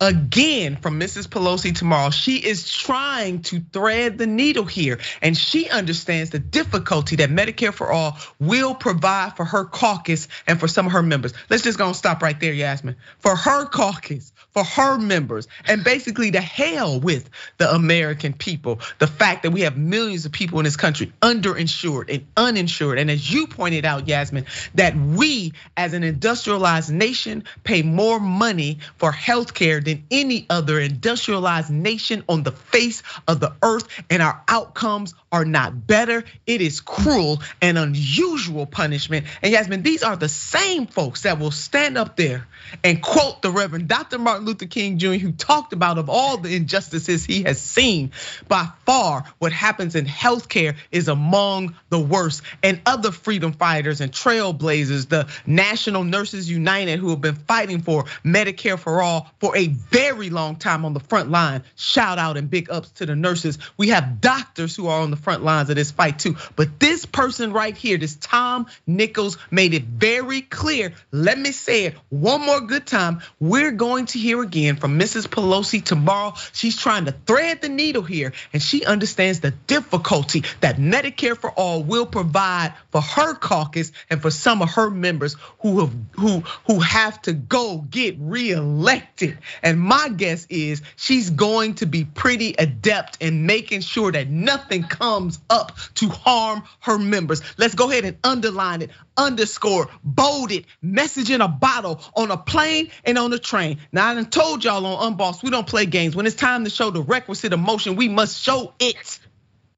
again 0.00 0.76
from 0.76 1.00
Mrs. 1.00 1.28
Pelosi 1.28 1.74
tomorrow. 1.74 2.10
She 2.10 2.36
is 2.36 2.70
trying 2.70 3.42
to 3.42 3.60
thread 3.72 4.18
the 4.18 4.26
needle 4.26 4.64
here, 4.64 4.98
and 5.22 5.36
she 5.36 5.68
understands 5.70 6.30
the 6.30 6.38
difficulty 6.38 7.16
that 7.16 7.30
Medicare 7.30 7.72
for 7.72 7.90
All 7.90 8.18
will 8.38 8.74
provide 8.74 9.36
for 9.36 9.44
her 9.44 9.64
caucus 9.64 10.28
and 10.46 10.58
for 10.58 10.68
some 10.68 10.86
of 10.86 10.92
her 10.92 11.02
members. 11.02 11.32
Let's 11.48 11.62
just 11.62 11.78
go 11.78 11.86
and 11.86 11.96
stop 11.96 12.22
right 12.22 12.38
there, 12.38 12.52
Yasmin. 12.52 12.96
For 13.18 13.34
her 13.34 13.66
caucus, 13.66 14.32
for 14.54 14.64
her 14.64 14.96
members 14.98 15.48
and 15.66 15.82
basically 15.84 16.30
to 16.30 16.40
hell 16.40 17.00
with 17.00 17.28
the 17.58 17.70
American 17.70 18.32
people. 18.32 18.78
The 19.00 19.08
fact 19.08 19.42
that 19.42 19.50
we 19.50 19.62
have 19.62 19.76
millions 19.76 20.24
of 20.24 20.32
people 20.32 20.60
in 20.60 20.64
this 20.64 20.76
country 20.76 21.12
underinsured 21.20 22.14
and 22.14 22.24
uninsured. 22.36 22.98
And 22.98 23.10
as 23.10 23.30
you 23.30 23.48
pointed 23.48 23.84
out, 23.84 24.06
Yasmin, 24.06 24.46
that 24.76 24.96
we 24.96 25.52
as 25.76 25.92
an 25.92 26.04
industrialized 26.04 26.92
nation 26.92 27.44
pay 27.64 27.82
more 27.82 28.20
money 28.20 28.78
for 28.96 29.10
healthcare 29.10 29.83
than 29.84 30.04
any 30.10 30.46
other 30.50 30.80
industrialized 30.80 31.70
nation 31.70 32.24
on 32.28 32.42
the 32.42 32.52
face 32.52 33.02
of 33.28 33.40
the 33.40 33.52
earth. 33.62 33.86
And 34.10 34.22
our 34.22 34.42
outcomes 34.48 35.14
are 35.34 35.44
not 35.44 35.88
better. 35.88 36.22
It 36.46 36.60
is 36.60 36.80
cruel 36.80 37.42
and 37.60 37.76
unusual 37.76 38.66
punishment. 38.66 39.26
And 39.42 39.52
Yasmin, 39.52 39.82
these 39.82 40.04
are 40.04 40.14
the 40.14 40.28
same 40.28 40.86
folks 40.86 41.22
that 41.22 41.40
will 41.40 41.50
stand 41.50 41.98
up 41.98 42.16
there 42.16 42.46
and 42.84 43.02
quote 43.02 43.42
the 43.42 43.50
Reverend 43.50 43.88
Dr. 43.88 44.18
Martin 44.18 44.46
Luther 44.46 44.66
King 44.66 44.98
Jr., 44.98 45.14
who 45.14 45.32
talked 45.32 45.72
about 45.72 45.98
of 45.98 46.08
all 46.08 46.36
the 46.36 46.54
injustices 46.54 47.24
he 47.24 47.42
has 47.42 47.60
seen, 47.60 48.12
by 48.46 48.68
far 48.86 49.24
what 49.38 49.52
happens 49.52 49.96
in 49.96 50.06
healthcare 50.06 50.76
is 50.92 51.08
among 51.08 51.74
the 51.88 51.98
worst. 51.98 52.42
And 52.62 52.80
other 52.86 53.10
freedom 53.10 53.54
fighters 53.54 54.00
and 54.00 54.12
trailblazers, 54.12 55.08
the 55.08 55.28
National 55.46 56.04
Nurses 56.04 56.48
United, 56.48 57.00
who 57.00 57.10
have 57.10 57.20
been 57.20 57.34
fighting 57.34 57.80
for 57.80 58.04
Medicare 58.24 58.78
for 58.78 59.02
all 59.02 59.32
for 59.40 59.56
a 59.56 59.66
very 59.66 60.30
long 60.30 60.54
time 60.54 60.84
on 60.84 60.94
the 60.94 61.00
front 61.00 61.28
line. 61.28 61.64
Shout 61.74 62.20
out 62.20 62.36
and 62.36 62.48
big 62.48 62.70
ups 62.70 62.90
to 62.92 63.06
the 63.06 63.16
nurses. 63.16 63.58
We 63.76 63.88
have 63.88 64.20
doctors 64.20 64.76
who 64.76 64.86
are 64.86 65.00
on 65.00 65.10
the 65.10 65.23
front 65.24 65.42
lines 65.42 65.70
of 65.70 65.76
this 65.76 65.90
fight 65.90 66.18
too. 66.20 66.36
But 66.54 66.78
this 66.78 67.06
person 67.06 67.52
right 67.52 67.76
here, 67.76 67.98
this 67.98 68.16
Tom 68.16 68.66
Nichols, 68.86 69.38
made 69.50 69.74
it 69.74 69.84
very 69.84 70.42
clear. 70.42 70.92
Let 71.10 71.38
me 71.38 71.50
say 71.50 71.86
it 71.86 71.94
one 72.10 72.42
more 72.42 72.60
good 72.60 72.86
time. 72.86 73.22
We're 73.40 73.72
going 73.72 74.06
to 74.06 74.18
hear 74.18 74.42
again 74.42 74.76
from 74.76 74.98
Mrs. 74.98 75.26
Pelosi 75.26 75.82
tomorrow. 75.82 76.34
She's 76.52 76.76
trying 76.76 77.06
to 77.06 77.12
thread 77.12 77.62
the 77.62 77.68
needle 77.68 78.02
here, 78.02 78.32
and 78.52 78.62
she 78.62 78.84
understands 78.84 79.40
the 79.40 79.50
difficulty 79.50 80.44
that 80.60 80.76
Medicare 80.76 81.36
for 81.36 81.50
All 81.50 81.82
will 81.82 82.06
provide 82.06 82.74
for 82.92 83.00
her 83.00 83.34
caucus 83.34 83.92
and 84.10 84.20
for 84.20 84.30
some 84.30 84.62
of 84.62 84.70
her 84.70 84.90
members 84.90 85.36
who 85.60 85.80
have 85.80 85.94
who 86.12 86.40
who 86.66 86.80
have 86.80 87.20
to 87.22 87.32
go 87.32 87.78
get 87.78 88.16
reelected. 88.18 89.38
And 89.62 89.80
my 89.80 90.08
guess 90.08 90.46
is 90.50 90.82
she's 90.96 91.30
going 91.30 91.74
to 91.76 91.86
be 91.86 92.04
pretty 92.04 92.54
adept 92.58 93.18
in 93.20 93.46
making 93.46 93.80
sure 93.80 94.12
that 94.12 94.28
nothing 94.28 94.82
comes 94.82 95.13
up 95.50 95.76
to 95.94 96.08
harm 96.08 96.62
her 96.80 96.98
members. 96.98 97.42
Let's 97.56 97.74
go 97.74 97.90
ahead 97.90 98.04
and 98.04 98.16
underline 98.24 98.82
it, 98.82 98.90
underscore, 99.16 99.88
bold 100.02 100.52
it, 100.52 100.64
message 100.82 101.30
in 101.30 101.40
a 101.40 101.48
bottle 101.48 102.00
on 102.16 102.30
a 102.30 102.36
plane 102.36 102.90
and 103.04 103.18
on 103.18 103.32
a 103.32 103.38
train. 103.38 103.78
Now 103.92 104.08
I 104.08 104.14
done 104.14 104.26
told 104.26 104.64
y'all 104.64 104.84
on 104.86 105.12
Unbossed, 105.12 105.42
we 105.42 105.50
don't 105.50 105.66
play 105.66 105.86
games. 105.86 106.16
When 106.16 106.26
it's 106.26 106.36
time 106.36 106.64
to 106.64 106.70
show 106.70 106.90
the 106.90 107.02
requisite 107.02 107.52
emotion, 107.52 107.96
we 107.96 108.08
must 108.08 108.40
show 108.40 108.72
it. 108.78 109.18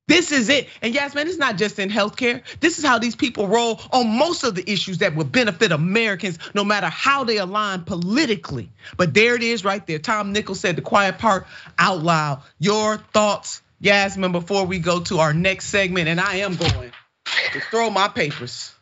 This 0.09 0.31
is 0.31 0.49
it. 0.49 0.69
And 0.83 0.95
Yasmin, 0.95 1.27
it's 1.27 1.37
not 1.37 1.57
just 1.57 1.81
in 1.81 1.91
healthcare. 1.91 2.43
This 2.61 2.79
is 2.79 2.85
how 2.85 3.01
these 3.01 3.17
people 3.17 3.49
roll 3.49 3.81
on 3.93 4.07
most 4.07 4.45
of 4.45 4.55
the 4.55 4.71
issues 4.71 4.99
that 4.99 5.17
will 5.17 5.25
benefit 5.25 5.73
Americans, 5.73 6.39
no 6.55 6.63
matter 6.63 6.87
how 6.87 7.25
they 7.25 7.39
align 7.39 7.83
politically. 7.83 8.71
But 8.97 9.15
there 9.15 9.35
it 9.35 9.43
is 9.43 9.65
right 9.65 9.85
there. 9.85 9.99
Tom 9.99 10.33
Nichols 10.33 10.61
said 10.61 10.77
the 10.77 10.83
quiet 10.83 11.19
part 11.19 11.49
out 11.77 12.05
loud. 12.05 12.43
Your 12.61 12.99
thoughts, 12.99 13.63
Yasmin, 13.81 14.33
before 14.33 14.65
we 14.65 14.79
go 14.79 15.01
to 15.01 15.19
our 15.19 15.35
next 15.35 15.67
segment. 15.67 16.09
And 16.09 16.21
I 16.21 16.37
am 16.37 16.57
going 16.57 16.93
to 17.53 17.61
throw 17.61 17.91
my 17.91 18.09
papers. 18.09 18.73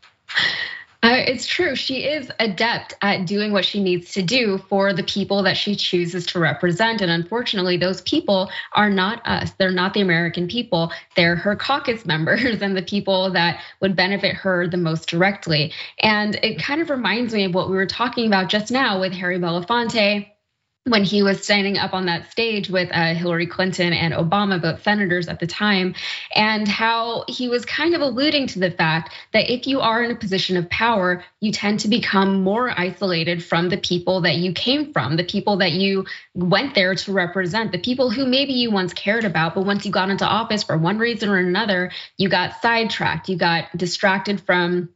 Uh, 1.05 1.23
it's 1.27 1.45
true. 1.47 1.77
She 1.77 2.05
is 2.05 2.31
adept 2.41 2.95
at 3.03 3.27
doing 3.27 3.53
what 3.53 3.67
she 3.67 3.83
needs 3.83 4.13
to 4.13 4.23
do 4.23 4.57
for 4.57 4.95
the 4.95 5.03
people 5.03 5.43
that 5.43 5.55
she 5.59 5.77
chooses 5.77 6.25
to 6.29 6.39
represent. 6.39 7.03
And 7.03 7.11
unfortunately, 7.11 7.77
those 7.77 8.01
people 8.01 8.51
are 8.73 8.89
not 8.89 9.21
us. 9.27 9.53
They're 9.59 9.71
not 9.71 9.93
the 9.93 10.01
American 10.01 10.49
people. 10.49 10.91
They're 11.15 11.37
her 11.37 11.57
caucus 11.57 12.07
members 12.07 12.63
and 12.63 12.75
the 12.75 12.81
people 12.81 13.31
that 13.33 13.61
would 13.81 13.95
benefit 13.95 14.35
her 14.37 14.67
the 14.67 14.79
most 14.79 15.07
directly. 15.07 15.75
And 15.99 16.37
it 16.37 16.59
kind 16.59 16.81
of 16.81 16.89
reminds 16.89 17.35
me 17.35 17.45
of 17.45 17.55
what 17.55 17.69
we 17.69 17.77
were 17.77 17.85
talking 17.85 18.27
about 18.27 18.49
just 18.49 18.71
now 18.71 18.99
with 18.99 19.13
Harry 19.13 19.39
Belafonte 19.39 20.31
when 20.87 21.03
he 21.03 21.23
was 21.23 21.43
standing 21.43 21.79
up 21.79 21.95
on 21.95 22.07
that 22.07 22.31
stage 22.31 22.69
with 22.69 22.91
uh, 22.93 23.15
Hillary 23.15 23.47
Clinton 23.47 23.95
and 23.95 24.13
Obama, 24.13 24.61
both 24.61 24.83
senators 24.83 25.29
at 25.29 25.41
the 25.41 25.47
time, 25.47 25.95
and 26.35 26.69
how 26.69 27.25
he 27.27 27.49
was 27.49 27.65
kind 27.65 27.95
of 27.95 28.03
alluding 28.03 28.47
to 28.49 28.59
the 28.59 28.71
fact 28.71 29.15
that 29.33 29.51
if 29.51 29.67
you 29.67 29.81
are 29.81 30.03
in 30.03 30.11
a 30.11 30.15
position 30.15 30.59
of 30.59 30.69
power, 30.69 31.25
you 31.41 31.53
tend 31.53 31.81
to 31.81 31.89
become 31.89 32.43
more 32.43 32.71
isolated 32.79 33.43
from 33.43 33.71
the 33.71 33.79
people 33.79 34.21
that 34.21 34.37
you 34.37 34.53
came 34.53 34.93
from, 34.93 35.17
the 35.17 35.25
people 35.25 35.57
that 35.57 35.73
you 35.73 36.05
went 36.35 36.75
there 36.75 36.95
to 36.95 37.13
represent, 37.13 37.73
the 37.73 37.79
people 37.79 38.11
who 38.11 38.27
maybe 38.27 38.53
you 38.53 38.71
once 38.71 38.93
cared 38.93 39.25
about, 39.25 39.55
but 39.55 39.65
once 39.65 39.87
you 39.87 39.91
got 39.91 40.11
into 40.11 40.27
office 40.27 40.63
for 40.63 40.77
one 40.77 40.99
reason 40.99 41.31
or 41.31 41.39
another, 41.39 41.91
you 42.19 42.29
got 42.29 42.61
sidetracked, 42.61 43.31
you 43.31 43.39
got 43.39 43.75
distracted 43.75 44.39
from 44.39 44.91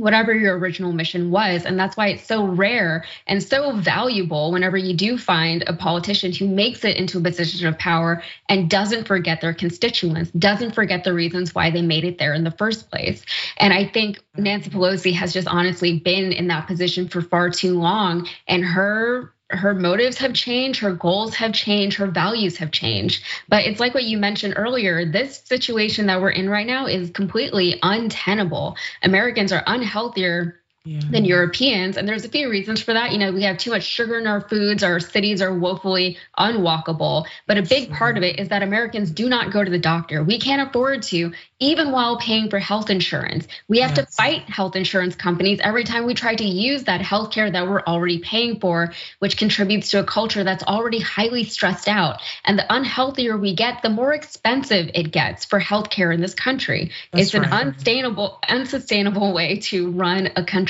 whatever 0.00 0.34
your 0.34 0.58
original 0.58 0.92
mission 0.92 1.30
was. 1.30 1.64
And 1.64 1.78
that's 1.78 1.96
why 1.96 2.08
it's 2.08 2.26
so 2.26 2.44
rare 2.46 3.04
and 3.26 3.42
so 3.42 3.76
valuable 3.76 4.50
whenever 4.52 4.76
you 4.76 4.94
do 4.94 5.18
find 5.18 5.62
a 5.66 5.72
politician 5.72 6.32
who 6.32 6.48
makes 6.48 6.84
it 6.84 6.96
into 6.96 7.18
a 7.18 7.20
position 7.20 7.66
of 7.66 7.78
power 7.78 8.22
and 8.48 8.68
doesn't 8.68 9.06
forget 9.06 9.40
their 9.40 9.54
constituents, 9.54 10.30
doesn't 10.32 10.74
forget 10.74 11.04
the 11.04 11.14
reasons 11.14 11.54
why 11.54 11.70
they 11.70 11.82
made 11.82 12.04
it 12.04 12.18
there 12.18 12.34
in 12.34 12.44
the 12.44 12.50
first 12.50 12.90
place. 12.90 13.24
And 13.58 13.72
I 13.72 13.86
think 13.86 14.20
Nancy 14.36 14.70
Pelosi 14.70 15.12
has 15.14 15.32
just 15.32 15.48
honestly 15.48 15.98
been 15.98 16.32
in 16.32 16.48
that 16.48 16.66
position 16.66 17.08
for 17.08 17.20
far 17.20 17.50
too 17.50 17.78
long. 17.78 18.26
And 18.48 18.64
her 18.64 19.32
her 19.50 19.74
motives 19.74 20.18
have 20.18 20.32
changed, 20.32 20.80
her 20.80 20.92
goals 20.92 21.34
have 21.34 21.52
changed, 21.52 21.96
her 21.98 22.06
values 22.06 22.56
have 22.58 22.70
changed. 22.70 23.24
But 23.48 23.64
it's 23.64 23.80
like 23.80 23.94
what 23.94 24.04
you 24.04 24.16
mentioned 24.16 24.54
earlier 24.56 25.04
this 25.04 25.42
situation 25.44 26.06
that 26.06 26.20
we're 26.20 26.30
in 26.30 26.48
right 26.48 26.66
now 26.66 26.86
is 26.86 27.10
completely 27.10 27.78
untenable. 27.82 28.76
Americans 29.02 29.52
are 29.52 29.64
unhealthier 29.66 30.59
yeah. 30.84 31.00
than 31.10 31.24
Europeans. 31.24 31.96
And 31.96 32.08
there's 32.08 32.24
a 32.24 32.28
few 32.28 32.48
reasons 32.48 32.80
for 32.80 32.94
that. 32.94 33.12
You 33.12 33.18
know, 33.18 33.32
we 33.32 33.42
have 33.42 33.58
too 33.58 33.70
much 33.70 33.82
sugar 33.82 34.18
in 34.18 34.26
our 34.26 34.40
foods, 34.40 34.82
our 34.82 34.98
cities 34.98 35.42
are 35.42 35.56
woefully 35.56 36.16
unwalkable. 36.38 37.26
But 37.46 37.58
a 37.58 37.62
big 37.62 37.92
part 37.92 38.16
of 38.16 38.22
it 38.22 38.38
is 38.38 38.48
that 38.48 38.62
Americans 38.62 39.10
do 39.10 39.28
not 39.28 39.52
go 39.52 39.62
to 39.62 39.70
the 39.70 39.78
doctor. 39.78 40.24
We 40.24 40.38
can't 40.38 40.66
afford 40.66 41.02
to, 41.04 41.32
even 41.58 41.92
while 41.92 42.18
paying 42.18 42.48
for 42.48 42.58
health 42.58 42.88
insurance. 42.88 43.46
We 43.68 43.80
have 43.80 43.94
yes. 43.94 44.06
to 44.06 44.12
fight 44.16 44.48
health 44.48 44.74
insurance 44.74 45.14
companies 45.14 45.60
every 45.62 45.84
time 45.84 46.06
we 46.06 46.14
try 46.14 46.34
to 46.34 46.44
use 46.44 46.84
that 46.84 47.02
health 47.02 47.30
care 47.30 47.50
that 47.50 47.68
we're 47.68 47.82
already 47.82 48.18
paying 48.20 48.58
for, 48.58 48.94
which 49.18 49.36
contributes 49.36 49.90
to 49.90 50.00
a 50.00 50.04
culture 50.04 50.44
that's 50.44 50.64
already 50.64 51.00
highly 51.00 51.44
stressed 51.44 51.88
out. 51.88 52.20
And 52.46 52.58
the 52.58 52.64
unhealthier 52.70 53.38
we 53.38 53.54
get, 53.54 53.82
the 53.82 53.90
more 53.90 54.14
expensive 54.14 54.90
it 54.94 55.10
gets 55.10 55.44
for 55.44 55.60
healthcare 55.60 56.14
in 56.14 56.22
this 56.22 56.34
country. 56.34 56.90
That's 57.12 57.26
it's 57.26 57.34
an 57.34 57.44
unsustainable, 57.44 58.38
unsustainable 58.48 59.34
way 59.34 59.58
to 59.58 59.90
run 59.90 60.30
a 60.36 60.44
country. 60.44 60.69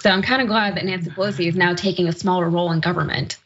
So 0.00 0.10
I'm 0.10 0.22
kind 0.22 0.42
of 0.42 0.48
glad 0.48 0.76
that 0.76 0.84
Nancy 0.84 1.10
Pelosi 1.10 1.48
is 1.48 1.56
now 1.56 1.74
taking 1.74 2.08
a 2.08 2.12
smaller 2.12 2.48
role 2.48 2.72
in 2.72 2.80
government. 2.80 3.38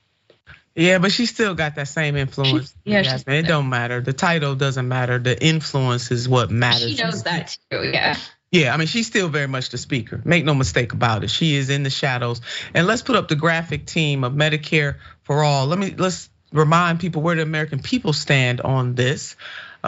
Yeah, 0.74 0.98
but 0.98 1.10
she 1.10 1.24
still 1.24 1.54
got 1.54 1.76
that 1.76 1.88
same 1.88 2.16
influence. 2.16 2.74
She, 2.84 2.92
yeah, 2.92 3.00
yes, 3.00 3.24
it 3.26 3.46
don't 3.46 3.70
matter. 3.70 4.02
The 4.02 4.12
title 4.12 4.54
doesn't 4.54 4.86
matter. 4.86 5.18
The 5.18 5.42
influence 5.42 6.10
is 6.10 6.28
what 6.28 6.50
matters. 6.50 6.90
She 6.90 7.02
knows 7.02 7.22
that 7.22 7.56
too. 7.70 7.82
Yeah. 7.82 8.16
Yeah, 8.52 8.72
I 8.72 8.76
mean, 8.76 8.86
she's 8.86 9.06
still 9.06 9.28
very 9.28 9.48
much 9.48 9.70
the 9.70 9.78
speaker. 9.78 10.20
Make 10.24 10.44
no 10.44 10.54
mistake 10.54 10.92
about 10.92 11.24
it. 11.24 11.30
She 11.30 11.56
is 11.56 11.68
in 11.68 11.82
the 11.82 11.90
shadows. 11.90 12.40
And 12.74 12.86
let's 12.86 13.02
put 13.02 13.16
up 13.16 13.28
the 13.28 13.36
graphic 13.36 13.86
team 13.86 14.22
of 14.22 14.34
Medicare 14.34 14.96
for 15.24 15.42
all. 15.42 15.66
Let 15.66 15.78
me 15.78 15.94
let's 15.96 16.30
remind 16.52 17.00
people 17.00 17.22
where 17.22 17.34
the 17.34 17.42
American 17.42 17.80
people 17.80 18.12
stand 18.12 18.60
on 18.60 18.94
this. 18.94 19.34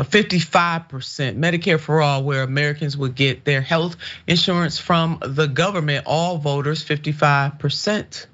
55% 0.05 1.36
Medicare 1.36 1.80
for 1.80 2.01
all, 2.01 2.24
where 2.24 2.42
Americans 2.42 2.96
would 2.96 3.14
get 3.14 3.44
their 3.44 3.61
health 3.61 3.96
insurance 4.26 4.78
from 4.78 5.18
the 5.22 5.46
government. 5.46 6.07
All 6.07 6.38
voters, 6.38 6.84
55%. 6.84 8.26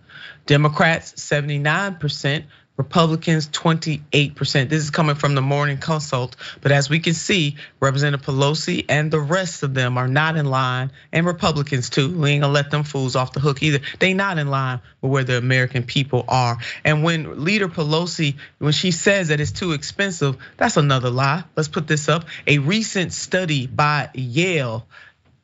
Democrats 0.47 1.13
79%, 1.15 2.45
Republicans 2.77 3.47
28%. 3.49 4.69
This 4.69 4.83
is 4.83 4.91
coming 4.91 5.15
from 5.15 5.37
the 5.37 5.43
Morning 5.43 5.79
Consult. 5.79 6.35
But 6.61 6.73
as 6.73 6.91
we 6.91 6.99
can 6.99 7.15
see, 7.15 7.57
Representative 7.79 8.27
Pelosi 8.27 8.85
and 8.89 9.11
the 9.11 9.21
rest 9.21 9.63
of 9.63 9.75
them 9.75 9.97
are 9.97 10.09
not 10.09 10.37
in 10.37 10.47
line, 10.47 10.91
and 11.13 11.25
Republicans 11.25 11.89
too. 11.89 12.11
We 12.11 12.31
ain't 12.31 12.43
gonna 12.43 12.53
let 12.53 12.73
them 12.73 12.83
fools 12.83 13.15
off 13.15 13.33
the 13.33 13.41
hook 13.41 13.63
either. 13.63 13.79
They 14.01 14.13
not 14.13 14.39
in 14.39 14.49
line 14.49 14.81
with 15.01 15.13
where 15.13 15.25
the 15.25 15.39
American 15.39 15.85
people 15.85 16.25
are. 16.27 16.59
And 16.85 17.05
when 17.05 17.45
Leader 17.45 17.69
Pelosi, 17.69 18.37
when 18.59 18.73
she 18.73 18.91
says 18.91 19.29
that 19.29 19.41
it's 19.41 19.53
too 19.53 19.73
expensive, 19.73 20.37
that's 20.57 20.77
another 20.77 21.11
lie. 21.11 21.45
Let's 21.55 21.69
put 21.69 21.87
this 21.87 22.09
up. 22.09 22.25
A 22.49 22.59
recent 22.59 23.13
study 23.13 23.69
by 23.69 24.11
Yale 24.15 24.87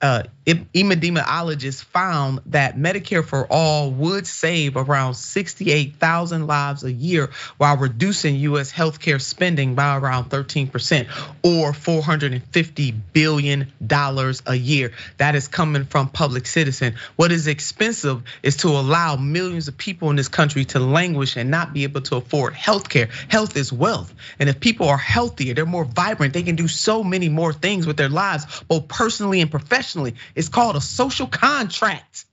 uh, 0.03 0.23
epidemiologists 0.47 1.85
found 1.85 2.41
that 2.47 2.77
Medicare 2.77 3.25
for 3.25 3.47
all 3.51 3.91
would 3.91 4.27
save 4.27 4.77
around 4.77 5.15
68,000 5.15 6.47
lives 6.47 6.83
a 6.85 6.93
year 6.93 7.31
while 7.59 7.77
reducing 7.77 8.37
US 8.37 8.73
healthcare 8.73 9.21
spending 9.21 9.75
by 9.75 9.97
around 9.97 10.31
13% 10.31 11.07
or 11.43 11.73
450 11.75 12.93
billion 13.13 13.73
dollars 13.87 14.43
a 14.47 14.55
year. 14.55 14.93
That 15.19 15.35
is 15.35 15.49
coming 15.49 15.85
from 15.85 16.09
public 16.09 16.47
citizen. 16.47 16.95
What 17.17 17.31
is 17.31 17.47
expensive 17.47 18.23
is 18.43 18.57
to 18.59 18.69
allow 18.69 19.17
millions 19.17 19.69
of 19.69 19.77
people 19.77 20.11
in 20.11 20.17
this 20.17 20.29
country 20.29 20.65
to 20.67 20.81
languish 20.81 21.37
and 21.37 21.51
not 21.51 21.75
be 21.75 21.85
able 21.85 22.01
to 22.03 22.17
afford 22.17 22.55
healthcare. 22.55 23.11
Health 23.31 23.57
is 23.57 23.73
wealth. 23.73 24.13
And 24.39 24.49
if 24.49 24.59
people 24.59 24.89
are 24.89 24.97
healthier, 24.97 25.55
they're 25.55 25.67
more 25.67 25.85
vibrant, 25.85 26.33
they 26.33 26.43
can 26.43 26.57
do 26.57 26.69
so 26.69 27.05
many 27.05 27.29
more 27.29 27.53
things 27.53 27.87
with 27.87 27.99
their 27.99 28.09
lives, 28.09 28.63
both 28.67 28.89
personally 28.89 29.41
and 29.41 29.51
professionally 29.51 29.90
internationally. 29.91 30.15
It's 30.35 30.49
called 30.49 30.77
a 30.77 30.81
social 30.81 31.27
contract. 31.27 32.25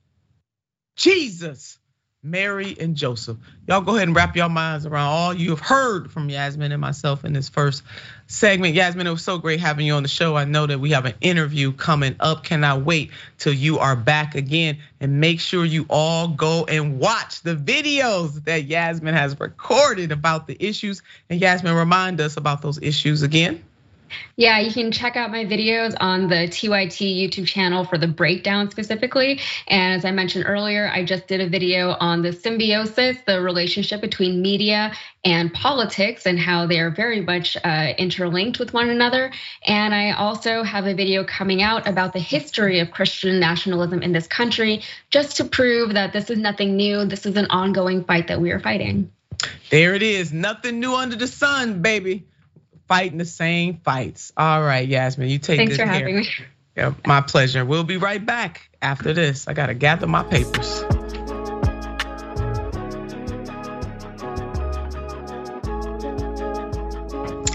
Jesus, 0.96 1.78
Mary, 2.24 2.76
and 2.80 2.96
Joseph. 2.96 3.36
Y'all 3.68 3.80
go 3.80 3.94
ahead 3.94 4.08
and 4.08 4.16
wrap 4.16 4.34
your 4.34 4.48
minds 4.48 4.84
around 4.84 5.06
all 5.06 5.32
you 5.32 5.50
have 5.50 5.60
heard 5.60 6.10
from 6.10 6.28
Yasmin 6.28 6.72
and 6.72 6.80
myself 6.80 7.24
in 7.24 7.32
this 7.32 7.48
first 7.48 7.84
segment. 8.26 8.74
Yasmin, 8.74 9.06
it 9.06 9.10
was 9.10 9.22
so 9.22 9.38
great 9.38 9.60
having 9.60 9.86
you 9.86 9.94
on 9.94 10.02
the 10.02 10.08
show. 10.08 10.36
I 10.36 10.44
know 10.44 10.66
that 10.66 10.80
we 10.80 10.90
have 10.90 11.04
an 11.04 11.14
interview 11.20 11.72
coming 11.72 12.16
up. 12.18 12.42
Cannot 12.42 12.84
wait 12.84 13.12
till 13.38 13.52
you 13.52 13.78
are 13.78 13.94
back 13.94 14.34
again. 14.34 14.78
And 15.00 15.20
make 15.20 15.38
sure 15.38 15.64
you 15.64 15.86
all 15.88 16.26
go 16.26 16.64
and 16.64 16.98
watch 16.98 17.42
the 17.42 17.54
videos 17.54 18.44
that 18.44 18.64
Yasmin 18.64 19.14
has 19.14 19.38
recorded 19.38 20.10
about 20.10 20.48
the 20.48 20.56
issues. 20.58 21.02
And 21.30 21.40
Yasmin, 21.40 21.74
remind 21.74 22.20
us 22.20 22.36
about 22.36 22.60
those 22.60 22.82
issues 22.82 23.22
again. 23.22 23.62
Yeah, 24.36 24.60
you 24.60 24.72
can 24.72 24.92
check 24.92 25.16
out 25.16 25.30
my 25.30 25.44
videos 25.44 25.94
on 26.00 26.28
the 26.28 26.48
TYT 26.48 27.16
YouTube 27.16 27.46
channel 27.46 27.84
for 27.84 27.98
the 27.98 28.06
breakdown 28.06 28.70
specifically. 28.70 29.40
And 29.66 29.96
as 29.96 30.04
I 30.04 30.10
mentioned 30.12 30.44
earlier, 30.46 30.88
I 30.88 31.04
just 31.04 31.26
did 31.26 31.40
a 31.40 31.48
video 31.48 31.96
on 31.98 32.22
the 32.22 32.32
symbiosis, 32.32 33.18
the 33.26 33.40
relationship 33.40 34.00
between 34.00 34.40
media 34.42 34.92
and 35.24 35.52
politics, 35.52 36.26
and 36.26 36.38
how 36.38 36.66
they're 36.66 36.90
very 36.90 37.20
much 37.20 37.56
uh, 37.62 37.92
interlinked 37.98 38.58
with 38.58 38.72
one 38.72 38.88
another. 38.88 39.32
And 39.66 39.94
I 39.94 40.12
also 40.12 40.62
have 40.62 40.86
a 40.86 40.94
video 40.94 41.24
coming 41.24 41.62
out 41.62 41.88
about 41.88 42.12
the 42.12 42.20
history 42.20 42.80
of 42.80 42.90
Christian 42.90 43.40
nationalism 43.40 44.02
in 44.02 44.12
this 44.12 44.26
country, 44.26 44.82
just 45.10 45.38
to 45.38 45.44
prove 45.44 45.94
that 45.94 46.12
this 46.12 46.30
is 46.30 46.38
nothing 46.38 46.76
new. 46.76 47.04
This 47.04 47.26
is 47.26 47.36
an 47.36 47.46
ongoing 47.46 48.04
fight 48.04 48.28
that 48.28 48.40
we 48.40 48.52
are 48.52 48.60
fighting. 48.60 49.10
There 49.70 49.94
it 49.94 50.02
is. 50.02 50.32
Nothing 50.32 50.80
new 50.80 50.94
under 50.94 51.16
the 51.16 51.26
sun, 51.26 51.82
baby 51.82 52.24
fighting 52.88 53.18
the 53.18 53.24
same 53.24 53.76
fights. 53.84 54.32
All 54.36 54.62
right, 54.62 54.88
Yasmin, 54.88 55.28
you 55.28 55.38
take 55.38 55.58
Thanks 55.58 55.76
good 55.76 55.82
for 55.82 55.86
care. 55.86 55.94
having 55.94 56.16
me. 56.16 56.28
Yeah, 56.76 56.94
my 57.06 57.20
pleasure. 57.20 57.64
We'll 57.64 57.84
be 57.84 57.96
right 57.96 58.24
back 58.24 58.70
after 58.80 59.12
this. 59.12 59.46
I 59.46 59.52
gotta 59.52 59.74
gather 59.74 60.06
my 60.06 60.22
papers. 60.22 60.84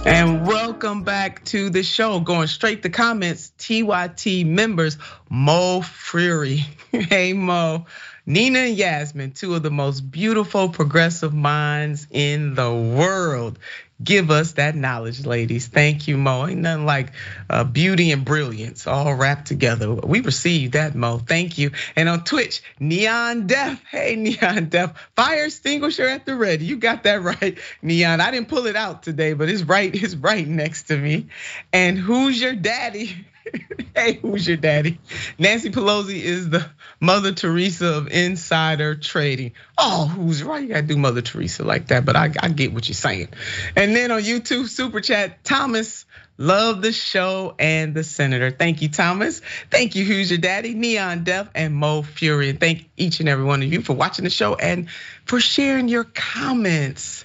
And 0.05 0.45
welcome 0.45 1.03
back 1.03 1.45
to 1.45 1.69
the 1.69 1.81
show. 1.81 2.19
Going 2.19 2.47
straight 2.47 2.83
to 2.83 2.89
comments, 2.89 3.53
TYT 3.57 4.45
members, 4.45 4.97
Mo 5.29 5.81
Fury. 5.81 6.65
hey, 6.91 7.31
Mo. 7.31 7.85
Nina 8.25 8.59
and 8.59 8.77
Yasmin, 8.77 9.31
two 9.31 9.55
of 9.55 9.63
the 9.63 9.71
most 9.71 9.99
beautiful 9.99 10.69
progressive 10.69 11.33
minds 11.33 12.07
in 12.11 12.55
the 12.55 12.73
world 12.73 13.59
give 14.03 14.31
us 14.31 14.53
that 14.53 14.75
knowledge, 14.75 15.25
ladies. 15.25 15.67
Thank 15.67 16.07
you, 16.07 16.17
Mo. 16.17 16.47
Ain't 16.47 16.61
nothing 16.61 16.85
like 16.85 17.11
uh, 17.49 17.63
beauty 17.63 18.11
and 18.11 18.25
brilliance 18.25 18.87
all 18.87 19.13
wrapped 19.13 19.47
together. 19.47 19.93
We 19.93 20.21
received 20.21 20.73
that, 20.73 20.95
Mo. 20.95 21.19
Thank 21.19 21.57
you. 21.57 21.71
And 21.95 22.09
on 22.09 22.23
Twitch, 22.23 22.61
Neon 22.79 23.47
Deaf. 23.47 23.81
Hey, 23.89 24.15
Neon 24.17 24.65
Deaf. 24.65 25.09
Fire 25.15 25.45
extinguisher 25.45 26.07
at 26.07 26.25
the 26.25 26.35
ready. 26.35 26.65
You 26.65 26.77
got 26.77 27.03
that 27.03 27.21
right, 27.41 27.57
Neon. 27.81 28.21
I 28.21 28.31
didn't 28.31 28.49
pull 28.49 28.65
it 28.65 28.75
out 28.75 29.03
today, 29.03 29.33
but 29.33 29.49
it's 29.49 29.63
right, 29.63 29.93
it's 29.93 30.15
right 30.15 30.47
next 30.47 30.83
to 30.83 30.97
me. 30.97 31.27
And 31.71 31.97
who's 31.97 32.41
your 32.41 32.55
daddy? 32.55 33.25
hey, 33.95 34.13
who's 34.13 34.47
your 34.47 34.57
daddy? 34.57 34.99
Nancy 35.37 35.69
Pelosi 35.69 36.21
is 36.21 36.49
the 36.49 36.65
Mother 36.99 37.31
Teresa 37.31 37.97
of 37.97 38.07
insider 38.07 38.95
trading. 38.95 39.53
Oh, 39.77 40.07
who's 40.07 40.43
right? 40.43 40.61
You 40.61 40.69
gotta 40.69 40.83
do 40.83 40.97
Mother 40.97 41.21
Teresa 41.21 41.63
like 41.63 41.87
that, 41.87 42.05
but 42.05 42.15
I, 42.15 42.31
I 42.39 42.49
get 42.49 42.73
what 42.73 42.87
you're 42.87 42.95
saying. 42.95 43.29
And 43.75 43.95
then 43.95 44.11
on 44.11 44.21
YouTube 44.21 44.67
Super 44.67 45.01
Chat, 45.01 45.43
Thomas. 45.43 46.05
Love 46.39 46.81
the 46.81 46.91
show 46.91 47.53
and 47.59 47.93
the 47.93 48.03
senator. 48.03 48.49
Thank 48.49 48.81
you, 48.81 48.89
Thomas. 48.89 49.41
Thank 49.69 49.93
you, 49.93 50.03
Who's 50.03 50.31
Your 50.31 50.39
Daddy, 50.39 50.73
Neon 50.73 51.23
Death, 51.23 51.49
and 51.53 51.75
Mo 51.75 52.01
Fury. 52.01 52.49
And 52.49 52.59
thank 52.59 52.89
each 52.97 53.19
and 53.19 53.29
every 53.29 53.45
one 53.45 53.61
of 53.61 53.71
you 53.71 53.83
for 53.83 53.93
watching 53.93 54.23
the 54.23 54.31
show 54.31 54.55
and 54.55 54.89
for 55.25 55.39
sharing 55.39 55.89
your 55.89 56.05
comments. 56.05 57.23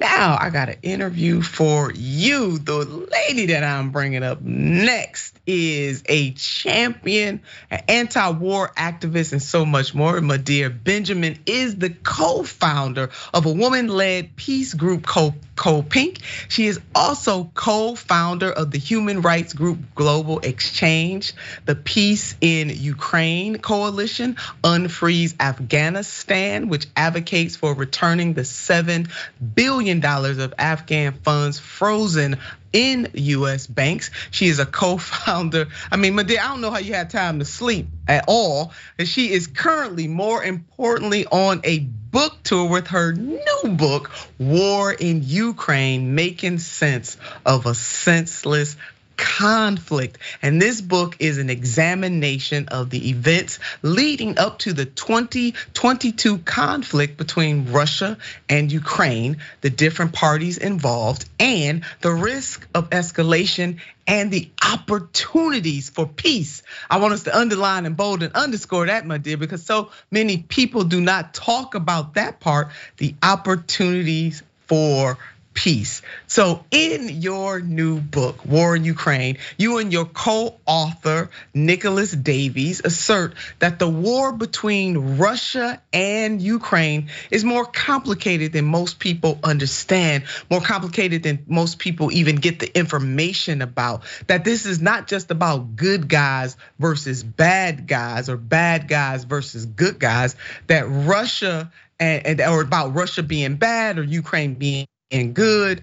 Now 0.00 0.36
I 0.40 0.50
got 0.50 0.70
an 0.70 0.78
interview 0.82 1.42
for 1.42 1.92
you. 1.92 2.58
The 2.58 2.84
lady 2.84 3.46
that 3.46 3.62
I'm 3.62 3.90
bringing 3.90 4.22
up 4.22 4.40
next 4.40 5.38
is 5.50 6.04
a 6.06 6.30
champion, 6.30 7.40
an 7.70 7.80
anti-war 7.88 8.70
activist, 8.76 9.32
and 9.32 9.42
so 9.42 9.64
much 9.66 9.96
more. 9.96 10.20
Medea 10.20 10.70
Benjamin 10.70 11.40
is 11.44 11.76
the 11.76 11.90
co-founder 11.90 13.10
of 13.34 13.46
a 13.46 13.52
woman-led 13.52 14.36
peace 14.36 14.74
group 14.74 15.04
called 15.04 15.90
Pink. 15.90 16.20
She 16.48 16.68
is 16.68 16.80
also 16.94 17.50
co-founder 17.52 18.50
of 18.50 18.70
the 18.70 18.78
human 18.78 19.22
rights 19.22 19.52
group 19.52 19.78
Global 19.96 20.38
Exchange, 20.38 21.32
the 21.64 21.74
Peace 21.74 22.36
in 22.40 22.70
Ukraine 22.70 23.58
Coalition, 23.58 24.36
Unfreeze 24.62 25.34
Afghanistan, 25.40 26.68
which 26.68 26.86
advocates 26.96 27.56
for 27.56 27.74
returning 27.74 28.34
the 28.34 28.44
seven 28.44 29.08
billion 29.54 29.98
dollars 29.98 30.38
of 30.38 30.54
Afghan 30.58 31.12
funds 31.12 31.58
frozen 31.58 32.38
in 32.72 33.08
US 33.14 33.66
banks. 33.66 34.10
She 34.30 34.46
is 34.48 34.58
a 34.58 34.66
co-founder. 34.66 35.68
I 35.90 35.96
mean, 35.96 36.14
Medea, 36.14 36.42
I 36.42 36.48
don't 36.48 36.60
know 36.60 36.70
how 36.70 36.78
you 36.78 36.94
had 36.94 37.10
time 37.10 37.38
to 37.38 37.44
sleep 37.44 37.88
at 38.06 38.24
all. 38.28 38.72
And 38.98 39.08
she 39.08 39.30
is 39.32 39.46
currently, 39.46 40.08
more 40.08 40.42
importantly, 40.42 41.26
on 41.26 41.60
a 41.64 41.80
book 41.80 42.42
tour 42.42 42.68
with 42.68 42.88
her 42.88 43.12
new 43.12 43.62
book, 43.70 44.10
War 44.38 44.92
in 44.92 45.22
Ukraine, 45.24 46.14
Making 46.14 46.58
Sense 46.58 47.16
of 47.46 47.66
a 47.66 47.74
Senseless 47.74 48.76
conflict. 49.20 50.16
And 50.40 50.60
this 50.60 50.80
book 50.80 51.16
is 51.18 51.36
an 51.36 51.50
examination 51.50 52.68
of 52.68 52.88
the 52.88 53.10
events 53.10 53.58
leading 53.82 54.38
up 54.38 54.60
to 54.60 54.72
the 54.72 54.86
2022 54.86 56.38
conflict 56.38 57.18
between 57.18 57.70
Russia 57.70 58.16
and 58.48 58.72
Ukraine, 58.72 59.36
the 59.60 59.68
different 59.68 60.14
parties 60.14 60.56
involved, 60.56 61.28
and 61.38 61.84
the 62.00 62.12
risk 62.12 62.66
of 62.74 62.90
escalation 62.90 63.80
and 64.06 64.30
the 64.30 64.50
opportunities 64.64 65.90
for 65.90 66.06
peace. 66.06 66.62
I 66.88 66.98
want 66.98 67.12
us 67.12 67.24
to 67.24 67.36
underline 67.36 67.84
and 67.84 67.96
bold 67.96 68.22
and 68.22 68.34
underscore 68.34 68.86
that, 68.86 69.06
my 69.06 69.18
dear, 69.18 69.36
because 69.36 69.64
so 69.64 69.90
many 70.10 70.38
people 70.38 70.84
do 70.84 71.00
not 71.00 71.34
talk 71.34 71.74
about 71.74 72.14
that 72.14 72.40
part 72.40 72.70
the 72.96 73.14
opportunities 73.22 74.42
for 74.66 75.18
peace. 75.54 76.02
So, 76.26 76.64
in 76.70 77.08
your 77.20 77.60
new 77.60 78.00
book, 78.00 78.44
War 78.44 78.76
in 78.76 78.84
Ukraine, 78.84 79.38
you 79.58 79.78
and 79.78 79.92
your 79.92 80.04
co 80.04 80.58
author, 80.64 81.30
Nicholas 81.52 82.12
Davies, 82.12 82.80
assert 82.84 83.34
that 83.58 83.78
the 83.78 83.88
war 83.88 84.32
between 84.32 85.18
Russia 85.18 85.82
and 85.92 86.40
Ukraine 86.40 87.10
is 87.30 87.44
more 87.44 87.64
complicated 87.64 88.52
than 88.52 88.64
most 88.64 88.98
people 88.98 89.38
understand, 89.42 90.24
more 90.50 90.60
complicated 90.60 91.22
than 91.24 91.44
most 91.46 91.78
people 91.78 92.12
even 92.12 92.36
get 92.36 92.58
the 92.60 92.78
information 92.78 93.62
about. 93.62 94.02
That 94.28 94.44
this 94.44 94.66
is 94.66 94.80
not 94.80 95.08
just 95.08 95.30
about 95.30 95.76
good 95.76 96.08
guys 96.08 96.56
versus 96.78 97.22
bad 97.22 97.86
guys 97.86 98.28
or 98.28 98.36
bad 98.36 98.88
guys 98.88 99.24
versus 99.24 99.66
good 99.66 99.98
guys, 99.98 100.36
that 100.68 100.84
Russia 100.88 101.70
and, 101.98 102.40
or 102.40 102.62
about 102.62 102.94
Russia 102.94 103.22
being 103.22 103.56
bad 103.56 103.98
or 103.98 104.02
Ukraine 104.02 104.54
being 104.54 104.86
and 105.10 105.34
good. 105.34 105.82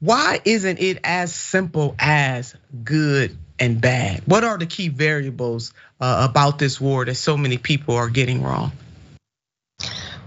Why 0.00 0.40
isn't 0.44 0.80
it 0.80 0.98
as 1.04 1.32
simple 1.32 1.94
as 1.98 2.54
good 2.82 3.36
and 3.58 3.80
bad? 3.80 4.22
What 4.26 4.42
are 4.42 4.58
the 4.58 4.66
key 4.66 4.88
variables 4.88 5.72
uh, 6.00 6.26
about 6.28 6.58
this 6.58 6.80
war 6.80 7.04
that 7.04 7.14
so 7.14 7.36
many 7.36 7.56
people 7.58 7.94
are 7.94 8.08
getting 8.08 8.42
wrong? 8.42 8.72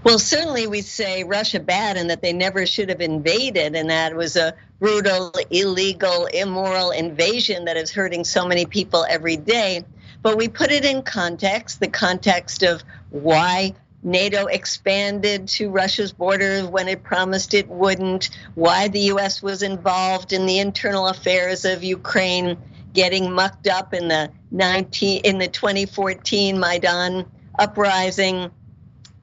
Well, 0.02 0.18
certainly 0.20 0.68
we 0.68 0.82
say 0.82 1.24
Russia 1.24 1.58
bad 1.58 1.96
and 1.96 2.10
that 2.10 2.22
they 2.22 2.32
never 2.32 2.64
should 2.64 2.90
have 2.90 3.00
invaded, 3.00 3.74
and 3.74 3.90
that 3.90 4.14
was 4.14 4.36
a 4.36 4.54
brutal, 4.78 5.32
illegal, 5.50 6.26
immoral 6.26 6.92
invasion 6.92 7.64
that 7.64 7.76
is 7.76 7.90
hurting 7.90 8.22
so 8.22 8.46
many 8.46 8.66
people 8.66 9.04
every 9.08 9.36
day. 9.36 9.84
But 10.22 10.38
we 10.38 10.46
put 10.46 10.70
it 10.70 10.84
in 10.84 11.02
context 11.02 11.80
the 11.80 11.88
context 11.88 12.62
of 12.62 12.82
why 13.10 13.74
NATO 14.06 14.46
expanded 14.46 15.48
to 15.48 15.68
Russia's 15.68 16.12
border 16.12 16.62
when 16.62 16.86
it 16.86 17.02
promised 17.02 17.54
it 17.54 17.68
wouldn't, 17.68 18.30
why 18.54 18.86
the 18.86 19.00
US 19.12 19.42
was 19.42 19.62
involved 19.62 20.32
in 20.32 20.46
the 20.46 20.60
internal 20.60 21.08
affairs 21.08 21.64
of 21.64 21.82
Ukraine, 21.82 22.56
getting 22.92 23.32
mucked 23.32 23.66
up 23.66 23.92
in 23.92 24.06
the 24.06 24.30
19 24.52 25.22
in 25.24 25.38
the 25.38 25.48
2014 25.48 26.58
Maidan 26.58 27.26
uprising, 27.58 28.52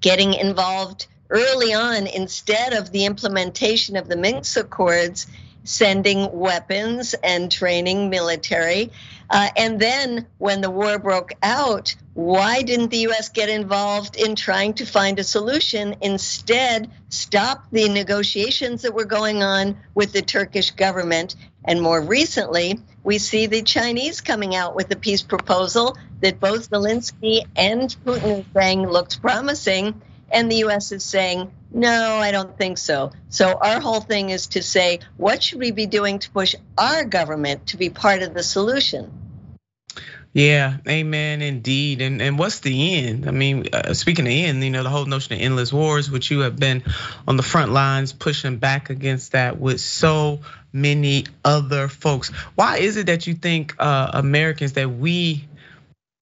getting 0.02 0.34
involved 0.34 1.08
early 1.30 1.74
on 1.74 2.06
instead 2.08 2.74
of 2.74 2.92
the 2.92 3.06
implementation 3.06 3.96
of 3.96 4.10
the 4.10 4.18
Minsk 4.18 4.58
Accords, 4.58 5.28
sending 5.64 6.30
weapons 6.34 7.16
and 7.24 7.50
training 7.50 8.10
military. 8.10 8.92
Uh, 9.30 9.48
and 9.56 9.80
then 9.80 10.28
when 10.40 10.60
the 10.60 10.70
war 10.70 11.00
broke 11.00 11.32
out, 11.42 11.96
why 12.14 12.62
didn't 12.62 12.92
the 12.92 13.08
US 13.10 13.30
get 13.30 13.50
involved 13.50 14.16
in 14.16 14.36
trying 14.36 14.76
to 14.76 14.86
find 14.86 15.18
a 15.18 15.24
solution? 15.24 15.96
Instead, 16.02 16.92
stop 17.10 17.66
the 17.72 17.90
negotiations 17.90 18.84
that 18.84 18.94
were 18.94 19.06
going 19.06 19.42
on 19.42 19.78
with 19.96 20.14
the 20.14 20.22
Turkish 20.22 20.72
government. 20.72 21.36
And 21.66 21.82
more 21.82 22.02
recently, 22.02 22.80
we 23.04 23.18
see 23.18 23.48
the 23.48 23.64
Chinese 23.64 24.22
coming 24.22 24.54
out 24.54 24.76
with 24.76 24.92
a 24.92 24.96
peace 24.96 25.24
proposal 25.24 25.98
that 26.22 26.40
both 26.40 26.70
Zelensky 26.70 27.46
and 27.56 27.96
Putin 28.06 28.42
are 28.42 28.46
saying 28.54 28.88
looks 28.88 29.16
promising. 29.16 30.00
And 30.30 30.52
the 30.52 30.64
US 30.66 30.92
is 30.92 31.04
saying, 31.04 31.52
no, 31.72 32.18
I 32.18 32.32
don't 32.32 32.56
think 32.58 32.78
so. 32.78 33.12
So 33.30 33.54
our 33.54 33.80
whole 33.80 34.02
thing 34.02 34.30
is 34.30 34.48
to 34.48 34.62
say, 34.62 35.00
what 35.18 35.42
should 35.42 35.60
we 35.60 35.72
be 35.72 35.88
doing 35.88 36.20
to 36.20 36.30
push 36.30 36.54
our 36.78 37.06
government 37.06 37.68
to 37.68 37.78
be 37.78 37.90
part 37.90 38.22
of 38.22 38.36
the 38.36 38.44
solution? 38.44 39.23
Yeah, 40.34 40.78
amen, 40.88 41.44
indeed. 41.44 42.02
And 42.02 42.20
and 42.20 42.40
what's 42.40 42.60
the 42.60 42.96
end? 42.96 43.28
I 43.28 43.32
mean, 43.32 43.68
uh, 43.72 43.94
speaking 43.94 44.26
of 44.26 44.34
end, 44.34 44.64
you 44.64 44.72
know, 44.72 44.82
the 44.82 44.90
whole 44.90 45.06
notion 45.06 45.34
of 45.34 45.42
endless 45.42 45.72
wars, 45.72 46.10
which 46.10 46.32
you 46.32 46.40
have 46.40 46.58
been 46.58 46.84
on 47.28 47.38
the 47.38 47.44
front 47.44 47.72
lines 47.72 48.14
pushing 48.14 48.58
back 48.58 48.90
against 48.90 49.34
that 49.34 49.60
with 49.60 49.80
so 49.80 50.40
many 50.74 51.26
other 51.46 51.88
folks. 51.88 52.30
Why 52.56 52.78
is 52.78 52.98
it 52.98 53.06
that 53.06 53.28
you 53.28 53.36
think 53.36 53.76
uh, 53.78 54.10
Americans 54.14 54.74
that 54.74 54.90
we 54.90 55.48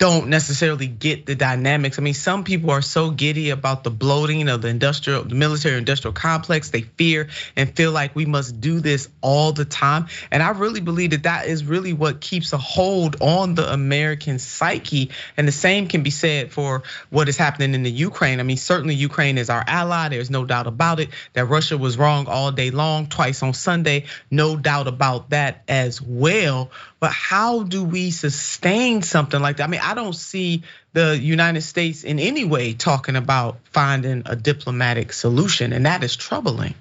don't 0.01 0.29
necessarily 0.29 0.87
get 0.87 1.27
the 1.27 1.35
dynamics. 1.35 1.99
I 1.99 2.01
mean, 2.01 2.15
some 2.15 2.43
people 2.43 2.71
are 2.71 2.81
so 2.81 3.11
giddy 3.11 3.51
about 3.51 3.83
the 3.83 3.91
bloating 3.91 4.49
of 4.49 4.63
the 4.63 4.67
industrial, 4.67 5.23
the 5.23 5.35
military 5.35 5.77
industrial 5.77 6.11
complex. 6.11 6.71
They 6.71 6.81
fear 6.81 7.29
and 7.55 7.71
feel 7.75 7.91
like 7.91 8.15
we 8.15 8.25
must 8.25 8.59
do 8.59 8.79
this 8.79 9.09
all 9.21 9.53
the 9.53 9.63
time. 9.63 10.07
And 10.31 10.41
I 10.41 10.49
really 10.49 10.81
believe 10.81 11.11
that 11.11 11.21
that 11.23 11.45
is 11.45 11.63
really 11.63 11.93
what 11.93 12.19
keeps 12.19 12.51
a 12.51 12.57
hold 12.57 13.17
on 13.21 13.53
the 13.53 13.71
American 13.71 14.39
psyche. 14.39 15.11
And 15.37 15.47
the 15.47 15.51
same 15.51 15.87
can 15.87 16.01
be 16.01 16.09
said 16.09 16.51
for 16.51 16.81
what 17.11 17.29
is 17.29 17.37
happening 17.37 17.75
in 17.75 17.83
the 17.83 17.91
Ukraine. 17.91 18.39
I 18.39 18.43
mean, 18.43 18.57
certainly 18.57 18.95
Ukraine 18.95 19.37
is 19.37 19.51
our 19.51 19.63
ally. 19.67 20.09
There's 20.09 20.31
no 20.31 20.45
doubt 20.45 20.65
about 20.65 20.99
it. 20.99 21.09
That 21.33 21.45
Russia 21.45 21.77
was 21.77 21.99
wrong 21.99 22.25
all 22.25 22.51
day 22.51 22.71
long, 22.71 23.05
twice 23.05 23.43
on 23.43 23.53
Sunday. 23.53 24.05
No 24.31 24.57
doubt 24.57 24.87
about 24.87 25.29
that 25.29 25.61
as 25.67 26.01
well. 26.01 26.71
But 27.01 27.11
how 27.11 27.63
do 27.63 27.83
we 27.83 28.11
sustain 28.11 29.01
something 29.01 29.41
like 29.41 29.57
that? 29.57 29.63
I 29.63 29.67
mean, 29.67 29.81
I 29.83 29.95
don't 29.95 30.13
see 30.13 30.61
the 30.93 31.17
United 31.17 31.61
States 31.61 32.03
in 32.03 32.19
any 32.19 32.45
way 32.45 32.73
talking 32.73 33.15
about 33.15 33.57
finding 33.71 34.21
a 34.27 34.35
diplomatic 34.35 35.11
solution, 35.11 35.73
and 35.73 35.87
that 35.87 36.03
is 36.03 36.15
troubling. 36.15 36.75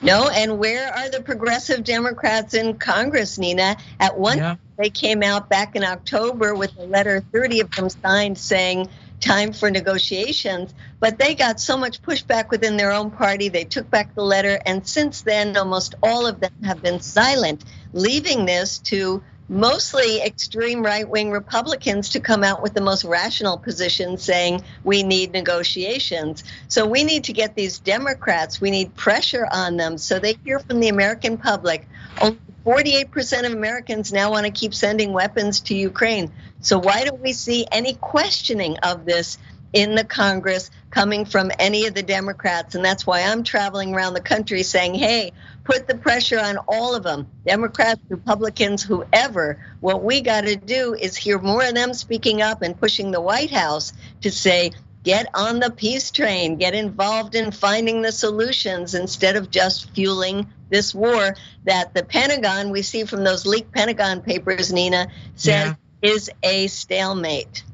No, 0.00 0.30
and 0.30 0.58
where 0.58 0.90
are 0.90 1.10
the 1.10 1.20
progressive 1.20 1.84
Democrats 1.84 2.54
in 2.54 2.78
Congress, 2.78 3.36
Nina? 3.36 3.76
At 4.00 4.18
one 4.18 4.38
yeah. 4.38 4.56
they 4.78 4.88
came 4.88 5.22
out 5.22 5.50
back 5.50 5.76
in 5.76 5.84
October 5.84 6.54
with 6.54 6.74
a 6.78 6.84
letter, 6.84 7.20
30 7.20 7.60
of 7.60 7.70
them 7.72 7.90
signed 7.90 8.38
saying 8.38 8.88
time 9.20 9.52
for 9.52 9.70
negotiations, 9.70 10.72
but 10.98 11.18
they 11.18 11.34
got 11.34 11.60
so 11.60 11.76
much 11.76 12.00
pushback 12.00 12.48
within 12.48 12.78
their 12.78 12.92
own 12.92 13.10
party. 13.10 13.50
They 13.50 13.64
took 13.64 13.90
back 13.90 14.14
the 14.14 14.22
letter, 14.22 14.58
and 14.64 14.86
since 14.86 15.20
then, 15.22 15.58
almost 15.58 15.94
all 16.02 16.26
of 16.26 16.40
them 16.40 16.52
have 16.64 16.80
been 16.80 17.00
silent, 17.00 17.64
leaving 17.92 18.46
this 18.46 18.78
to 18.78 19.22
mostly 19.48 20.20
extreme 20.20 20.82
right 20.82 21.08
wing 21.08 21.30
Republicans 21.30 22.10
to 22.10 22.20
come 22.20 22.44
out 22.44 22.62
with 22.62 22.74
the 22.74 22.80
most 22.80 23.04
rational 23.04 23.56
position 23.56 24.18
saying 24.18 24.62
we 24.84 25.02
need 25.02 25.32
negotiations. 25.32 26.44
So 26.68 26.86
we 26.86 27.04
need 27.04 27.24
to 27.24 27.32
get 27.32 27.54
these 27.54 27.78
Democrats, 27.78 28.60
we 28.60 28.70
need 28.70 28.94
pressure 28.94 29.46
on 29.50 29.76
them 29.76 29.98
so 29.98 30.18
they 30.18 30.36
hear 30.44 30.58
from 30.58 30.80
the 30.80 30.88
American 30.88 31.38
public. 31.38 31.88
Only 32.20 32.38
48% 32.66 33.46
of 33.46 33.52
Americans 33.52 34.12
now 34.12 34.30
want 34.30 34.44
to 34.44 34.52
keep 34.52 34.74
sending 34.74 35.12
weapons 35.14 35.60
to 35.60 35.74
Ukraine. 35.74 36.30
So 36.60 36.78
why 36.78 37.04
don't 37.04 37.22
we 37.22 37.32
see 37.32 37.66
any 37.70 37.94
questioning 37.94 38.76
of 38.82 39.06
this 39.06 39.38
in 39.72 39.94
the 39.94 40.04
Congress 40.04 40.70
coming 40.90 41.24
from 41.24 41.50
any 41.58 41.86
of 41.86 41.94
the 41.94 42.02
Democrats? 42.02 42.74
And 42.74 42.84
that's 42.84 43.06
why 43.06 43.22
I'm 43.22 43.44
traveling 43.44 43.94
around 43.94 44.14
the 44.14 44.20
country 44.20 44.62
saying, 44.62 44.94
hey, 44.94 45.32
put 45.64 45.86
the 45.86 45.96
pressure 45.96 46.40
on 46.40 46.58
all 46.68 46.94
of 46.94 47.02
them 47.02 47.26
Democrats, 47.46 48.00
Republicans, 48.08 48.82
whoever. 48.82 49.64
What 49.80 50.02
we 50.02 50.20
got 50.20 50.44
to 50.44 50.56
do 50.56 50.94
is 50.94 51.16
hear 51.16 51.38
more 51.38 51.64
of 51.64 51.74
them 51.74 51.94
speaking 51.94 52.42
up 52.42 52.62
and 52.62 52.78
pushing 52.78 53.10
the 53.10 53.20
White 53.20 53.50
House 53.50 53.92
to 54.22 54.30
say, 54.30 54.72
get 55.04 55.26
on 55.34 55.60
the 55.60 55.70
peace 55.70 56.10
train, 56.10 56.56
get 56.56 56.74
involved 56.74 57.34
in 57.34 57.50
finding 57.50 58.02
the 58.02 58.12
solutions 58.12 58.94
instead 58.94 59.36
of 59.36 59.50
just 59.50 59.90
fueling 59.94 60.46
this 60.70 60.94
war 60.94 61.34
that 61.64 61.94
the 61.94 62.02
Pentagon, 62.02 62.70
we 62.70 62.82
see 62.82 63.04
from 63.04 63.24
those 63.24 63.46
leaked 63.46 63.72
Pentagon 63.72 64.20
papers, 64.20 64.72
Nina, 64.72 65.08
says 65.34 65.74
yeah. 66.02 66.10
is 66.10 66.30
a 66.42 66.66
stalemate. 66.66 67.64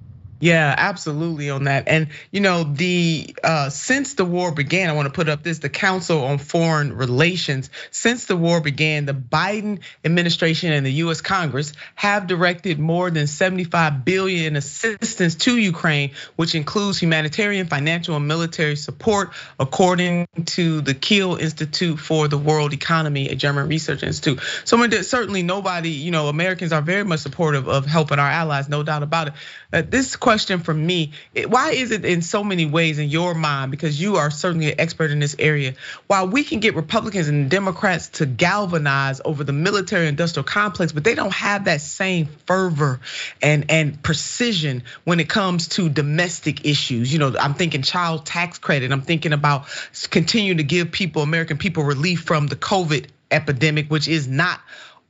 Yeah, 0.44 0.74
absolutely 0.76 1.48
on 1.48 1.64
that. 1.64 1.84
And 1.86 2.08
you 2.30 2.42
know, 2.42 2.64
the 2.64 3.34
uh, 3.42 3.70
since 3.70 4.12
the 4.12 4.26
war 4.26 4.52
began, 4.52 4.90
I 4.90 4.92
want 4.92 5.06
to 5.06 5.12
put 5.12 5.30
up 5.30 5.42
this: 5.42 5.60
the 5.60 5.70
Council 5.70 6.22
on 6.22 6.36
Foreign 6.36 6.94
Relations. 6.98 7.70
Since 7.90 8.26
the 8.26 8.36
war 8.36 8.60
began, 8.60 9.06
the 9.06 9.14
Biden 9.14 9.80
administration 10.04 10.70
and 10.70 10.84
the 10.84 10.92
U.S. 11.04 11.22
Congress 11.22 11.72
have 11.94 12.26
directed 12.26 12.78
more 12.78 13.10
than 13.10 13.26
75 13.26 14.04
billion 14.04 14.44
in 14.48 14.56
assistance 14.56 15.34
to 15.36 15.56
Ukraine, 15.56 16.10
which 16.36 16.54
includes 16.54 17.00
humanitarian, 17.00 17.66
financial, 17.66 18.14
and 18.14 18.28
military 18.28 18.76
support, 18.76 19.32
according 19.58 20.26
to 20.44 20.82
the 20.82 20.92
Kiel 20.92 21.36
Institute 21.36 21.98
for 21.98 22.28
the 22.28 22.36
World 22.36 22.74
Economy, 22.74 23.30
a 23.30 23.34
German 23.34 23.66
research 23.66 24.02
institute. 24.02 24.40
So 24.66 24.76
certainly 25.00 25.42
nobody, 25.42 25.88
you 25.88 26.10
know, 26.10 26.28
Americans 26.28 26.70
are 26.74 26.82
very 26.82 27.04
much 27.04 27.20
supportive 27.20 27.66
of 27.66 27.86
helping 27.86 28.18
our 28.18 28.28
allies, 28.28 28.68
no 28.68 28.82
doubt 28.82 29.02
about 29.02 29.28
it. 29.28 29.34
Uh, 29.72 29.82
this 29.88 30.16
question 30.16 30.33
question 30.34 30.58
for 30.58 30.74
me. 30.74 31.12
Why 31.46 31.70
is 31.70 31.92
it 31.92 32.04
in 32.04 32.20
so 32.20 32.42
many 32.42 32.66
ways 32.66 32.98
in 32.98 33.08
your 33.08 33.34
mind, 33.34 33.70
because 33.70 34.00
you 34.00 34.16
are 34.16 34.32
certainly 34.32 34.72
an 34.72 34.80
expert 34.80 35.12
in 35.12 35.20
this 35.20 35.36
area, 35.38 35.74
while 36.08 36.26
we 36.26 36.42
can 36.42 36.58
get 36.58 36.74
Republicans 36.74 37.28
and 37.28 37.48
Democrats 37.48 38.08
to 38.18 38.26
galvanize 38.26 39.20
over 39.24 39.44
the 39.44 39.52
military 39.52 40.08
industrial 40.08 40.42
complex, 40.42 40.90
but 40.90 41.04
they 41.04 41.14
don't 41.14 41.32
have 41.32 41.66
that 41.66 41.80
same 41.80 42.26
fervor 42.46 42.98
and, 43.40 43.66
and 43.70 44.02
precision 44.02 44.82
when 45.04 45.20
it 45.20 45.28
comes 45.28 45.68
to 45.68 45.88
domestic 45.88 46.66
issues. 46.66 47.12
You 47.12 47.20
know, 47.20 47.36
I'm 47.38 47.54
thinking 47.54 47.82
child 47.82 48.26
tax 48.26 48.58
credit. 48.58 48.90
I'm 48.90 49.02
thinking 49.02 49.32
about 49.32 49.66
continuing 50.10 50.56
to 50.56 50.64
give 50.64 50.90
people, 50.90 51.22
American 51.22 51.58
people, 51.58 51.84
relief 51.84 52.22
from 52.22 52.48
the 52.48 52.56
COVID 52.56 53.06
epidemic, 53.30 53.88
which 53.88 54.08
is 54.08 54.26
not 54.26 54.58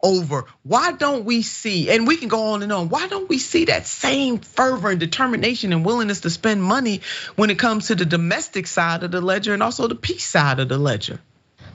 over. 0.04 0.44
Why 0.62 0.92
don't 0.92 1.24
we 1.24 1.42
see, 1.42 1.90
and 1.90 2.06
we 2.06 2.16
can 2.16 2.28
go 2.28 2.52
on 2.52 2.62
and 2.62 2.70
on, 2.70 2.90
why 2.90 3.08
don't 3.08 3.28
we 3.28 3.38
see 3.38 3.64
that 3.64 3.86
same 3.86 4.38
fervor 4.38 4.90
and 4.90 5.00
determination 5.00 5.72
and 5.72 5.84
willingness 5.84 6.20
to 6.20 6.30
spend 6.30 6.62
money 6.62 7.00
when 7.34 7.50
it 7.50 7.58
comes 7.58 7.88
to 7.88 7.94
the 7.94 8.04
domestic 8.04 8.66
side 8.66 9.02
of 9.02 9.10
the 9.10 9.22
ledger 9.22 9.54
and 9.54 9.62
also 9.62 9.88
the 9.88 9.94
peace 9.94 10.26
side 10.26 10.60
of 10.60 10.68
the 10.68 10.78
ledger? 10.78 11.18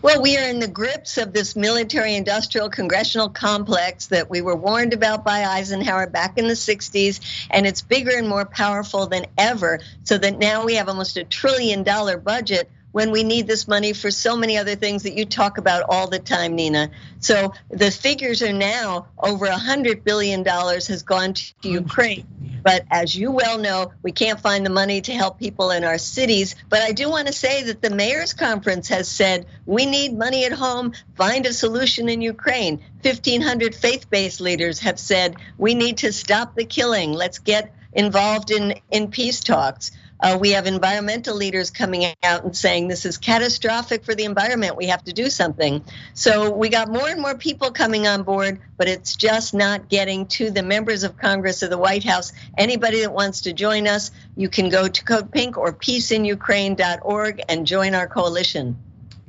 Well, 0.01 0.21
we 0.21 0.37
are 0.37 0.47
in 0.47 0.59
the 0.59 0.67
grips 0.67 1.17
of 1.17 1.33
this 1.33 1.57
military 1.57 2.15
industrial 2.15 2.69
congressional 2.69 3.27
complex 3.27 4.05
that 4.07 4.29
we 4.29 4.39
were 4.41 4.55
warned 4.55 4.93
about 4.93 5.25
by 5.25 5.43
Eisenhower 5.43 6.07
back 6.07 6.37
in 6.37 6.47
the 6.47 6.53
60s, 6.53 7.19
and 7.49 7.67
it's 7.67 7.81
bigger 7.81 8.15
and 8.15 8.29
more 8.29 8.45
powerful 8.45 9.07
than 9.07 9.25
ever. 9.37 9.81
So 10.05 10.17
that 10.17 10.37
now 10.37 10.63
we 10.63 10.75
have 10.75 10.87
almost 10.87 11.17
a 11.17 11.25
trillion 11.25 11.83
dollar 11.83 12.17
budget 12.17 12.69
when 12.99 13.11
we 13.11 13.23
need 13.23 13.47
this 13.47 13.65
money 13.65 13.93
for 13.93 14.11
so 14.11 14.35
many 14.35 14.57
other 14.57 14.75
things 14.75 15.03
that 15.03 15.13
you 15.13 15.23
talk 15.23 15.57
about 15.57 15.85
all 15.87 16.09
the 16.09 16.19
time, 16.19 16.53
Nina. 16.53 16.91
So 17.21 17.53
the 17.69 17.91
figures 17.91 18.41
are 18.41 18.51
now 18.51 19.07
over 19.17 19.45
a 19.45 19.57
hundred 19.57 20.03
billion 20.03 20.43
dollars 20.43 20.87
has 20.87 21.03
gone 21.03 21.33
to 21.35 21.53
Ukraine. 21.63 22.27
But 22.61 22.83
as 22.91 23.15
you 23.15 23.31
well 23.31 23.57
know, 23.57 23.93
we 24.03 24.11
can't 24.11 24.41
find 24.41 24.65
the 24.65 24.69
money 24.69 24.99
to 24.99 25.13
help 25.13 25.39
people 25.39 25.71
in 25.71 25.85
our 25.85 25.97
cities. 25.97 26.57
But 26.67 26.81
I 26.81 26.91
do 26.91 27.09
want 27.09 27.27
to 27.27 27.33
say 27.33 27.63
that 27.63 27.81
the 27.81 27.89
mayor's 27.89 28.33
conference 28.33 28.89
has 28.89 29.07
said 29.07 29.45
we 29.65 29.85
need 29.85 30.17
money 30.17 30.43
at 30.43 30.51
home, 30.51 30.91
find 31.15 31.45
a 31.45 31.53
solution 31.53 32.09
in 32.09 32.19
Ukraine. 32.19 32.81
1,500 33.03 33.75
faith 33.75 34.09
based 34.09 34.41
leaders 34.41 34.79
have 34.79 34.99
said 34.99 35.37
we 35.57 35.73
need 35.73 35.99
to 35.99 36.11
stop 36.11 36.53
the 36.53 36.65
killing. 36.65 37.13
Let's 37.13 37.39
get 37.39 37.73
involved 37.93 38.51
in, 38.51 38.75
in 38.91 39.09
peace 39.09 39.39
talks. 39.39 39.91
Uh, 40.19 40.37
we 40.39 40.51
have 40.51 40.67
environmental 40.67 41.35
leaders 41.35 41.71
coming 41.71 42.05
out 42.23 42.43
and 42.43 42.55
saying 42.55 42.87
this 42.87 43.05
is 43.05 43.17
catastrophic 43.17 44.03
for 44.03 44.15
the 44.15 44.25
environment. 44.25 44.75
We 44.75 44.87
have 44.87 45.03
to 45.05 45.13
do 45.13 45.29
something. 45.29 45.83
So 46.13 46.51
we 46.51 46.69
got 46.69 46.89
more 46.89 47.07
and 47.07 47.21
more 47.21 47.35
people 47.35 47.71
coming 47.71 48.07
on 48.07 48.23
board, 48.23 48.59
but 48.77 48.87
it's 48.87 49.15
just 49.15 49.53
not 49.53 49.89
getting 49.89 50.25
to 50.27 50.51
the 50.51 50.63
members 50.63 51.03
of 51.03 51.17
Congress 51.17 51.63
or 51.63 51.69
the 51.69 51.77
White 51.77 52.03
House. 52.03 52.33
Anybody 52.57 53.01
that 53.01 53.13
wants 53.13 53.41
to 53.41 53.53
join 53.53 53.87
us, 53.87 54.11
you 54.35 54.49
can 54.49 54.69
go 54.69 54.87
to 54.87 55.03
Code 55.05 55.31
Pink 55.31 55.57
or 55.57 55.71
peaceinukraine.org 55.71 57.41
and 57.47 57.65
join 57.65 57.95
our 57.95 58.07
coalition. 58.07 58.77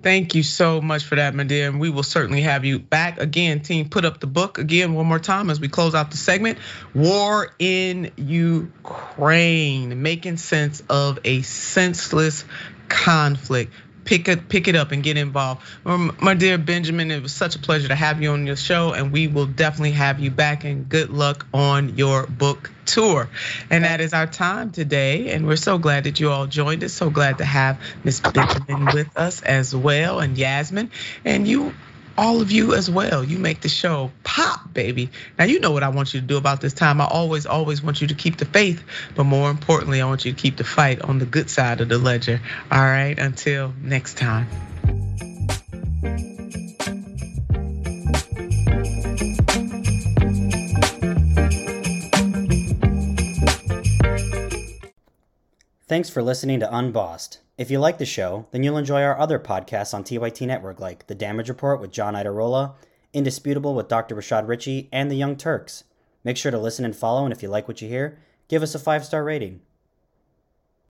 Thank 0.03 0.35
you 0.35 0.43
so 0.43 0.81
much 0.81 1.05
for 1.05 1.17
that, 1.17 1.35
my 1.35 1.45
dear. 1.45 1.69
And 1.69 1.79
we 1.79 1.91
will 1.91 2.03
certainly 2.03 2.41
have 2.41 2.65
you 2.65 2.79
back 2.79 3.21
again. 3.21 3.61
Team, 3.61 3.91
put 3.91 4.07
up 4.07 4.19
the 4.19 4.27
book 4.27 4.57
again 4.57 4.95
one 4.95 5.05
more 5.07 5.19
time 5.19 5.51
as 5.51 5.61
we 5.61 5.69
close 5.69 5.95
out 5.95 6.11
the 6.11 6.17
segment. 6.17 6.59
War 6.95 7.53
in 7.59 8.11
Ukraine, 8.17 10.03
making 10.03 10.39
sense 10.39 10.83
of 10.89 11.19
a 11.25 11.43
senseless 11.43 12.47
conflict 12.89 13.75
pick 14.11 14.27
it 14.27 14.49
pick 14.49 14.67
it 14.67 14.75
up 14.75 14.91
and 14.91 15.05
get 15.05 15.17
involved. 15.17 15.63
Um, 15.87 16.17
Medea 16.21 16.59
Benjamin, 16.59 17.13
it 17.13 17.23
was 17.23 17.33
such 17.33 17.55
a 17.55 17.61
pleasure 17.61 17.87
to 17.87 17.95
have 17.95 18.21
you 18.21 18.33
on 18.33 18.45
your 18.45 18.57
show, 18.57 18.93
and 18.93 19.13
we 19.13 19.29
will 19.29 19.47
definitely 19.47 19.93
have 19.93 20.19
you 20.19 20.33
back. 20.33 20.65
And 20.65 20.89
good 20.89 21.11
luck 21.11 21.47
on 21.55 21.97
your 21.97 22.27
book 22.27 22.73
tour. 22.87 23.29
And 23.71 23.85
that 23.85 24.01
is 24.01 24.13
our 24.13 24.27
time 24.27 24.73
today. 24.73 25.31
And 25.31 25.47
we're 25.47 25.55
so 25.55 25.79
glad 25.79 26.05
that 26.05 26.19
you 26.19 26.29
all 26.31 26.49
joined 26.49 26.83
us. 26.83 26.93
So 26.93 27.09
glad 27.09 27.39
to 27.39 27.45
have 27.45 27.81
Miss 28.03 28.19
Benjamin 28.19 28.87
with 28.93 29.17
us 29.17 29.43
as 29.43 29.77
well, 29.77 30.19
and 30.19 30.37
Yasmin, 30.37 30.91
and 31.25 31.47
you 31.47 31.73
all 32.17 32.41
of 32.41 32.51
you 32.51 32.75
as 32.75 32.91
well. 32.91 33.25
You 33.25 33.39
make 33.39 33.61
the 33.61 33.69
show 33.69 34.11
pop, 34.25 34.73
baby. 34.73 35.11
Now, 35.39 35.45
you 35.45 35.61
know 35.61 35.73
what 35.73 35.83
I 35.83 35.89
want 35.89 36.15
you 36.15 36.21
to 36.21 36.27
do 36.27 36.37
about 36.37 36.61
this 36.61 36.73
time. 36.73 37.01
I 37.01 37.07
always, 37.07 37.47
always 37.47 37.83
want 37.83 38.01
you 38.01 38.09
to 38.09 38.15
keep 38.15 38.37
the 38.37 38.45
faith, 38.45 38.83
but 39.15 39.25
more 39.25 39.51
importantly, 39.51 40.01
I 40.01 40.07
want 40.07 40.25
you 40.25 40.33
to 40.33 40.39
keep 40.39 40.57
the 40.57 40.65
fight 40.65 41.03
on 41.03 41.19
the 41.19 41.27
good 41.27 41.51
side 41.51 41.81
of 41.81 41.89
the 41.89 41.99
ledger. 41.99 42.41
All 42.71 42.81
right, 42.81 43.19
until 43.19 43.73
next 43.83 44.17
time. 44.19 44.49
Thanks 55.91 56.09
for 56.09 56.23
listening 56.23 56.61
to 56.61 56.73
Unbossed. 56.73 57.41
If 57.59 57.69
you 57.69 57.81
like 57.81 57.99
the 57.99 58.07
show, 58.07 58.47
then 58.53 58.63
you'll 58.63 58.79
enjoy 58.79 59.03
our 59.03 59.19
other 59.19 59.41
podcasts 59.41 59.93
on 59.93 60.05
TYT 60.05 60.47
Network 60.47 60.79
like 60.79 61.09
The 61.09 61.17
Damage 61.17 61.49
Report 61.49 61.81
with 61.81 61.91
John 61.91 62.15
Iadarola, 62.15 62.75
Indisputable 63.13 63.75
with 63.75 63.89
Dr. 63.89 64.15
Rashad 64.15 64.47
Richey, 64.47 64.89
and 64.93 65.11
The 65.11 65.17
Young 65.17 65.35
Turks. 65.35 65.83
Make 66.23 66.37
sure 66.37 66.53
to 66.53 66.59
listen 66.61 66.85
and 66.85 66.95
follow, 66.95 67.25
and 67.25 67.33
if 67.33 67.43
you 67.43 67.49
like 67.49 67.67
what 67.67 67.83
you 67.83 67.89
hear, 67.89 68.21
give 68.47 68.63
us 68.63 68.77
a 68.77 68.79
five 68.79 69.05
star 69.05 69.25
rating. 69.25 69.63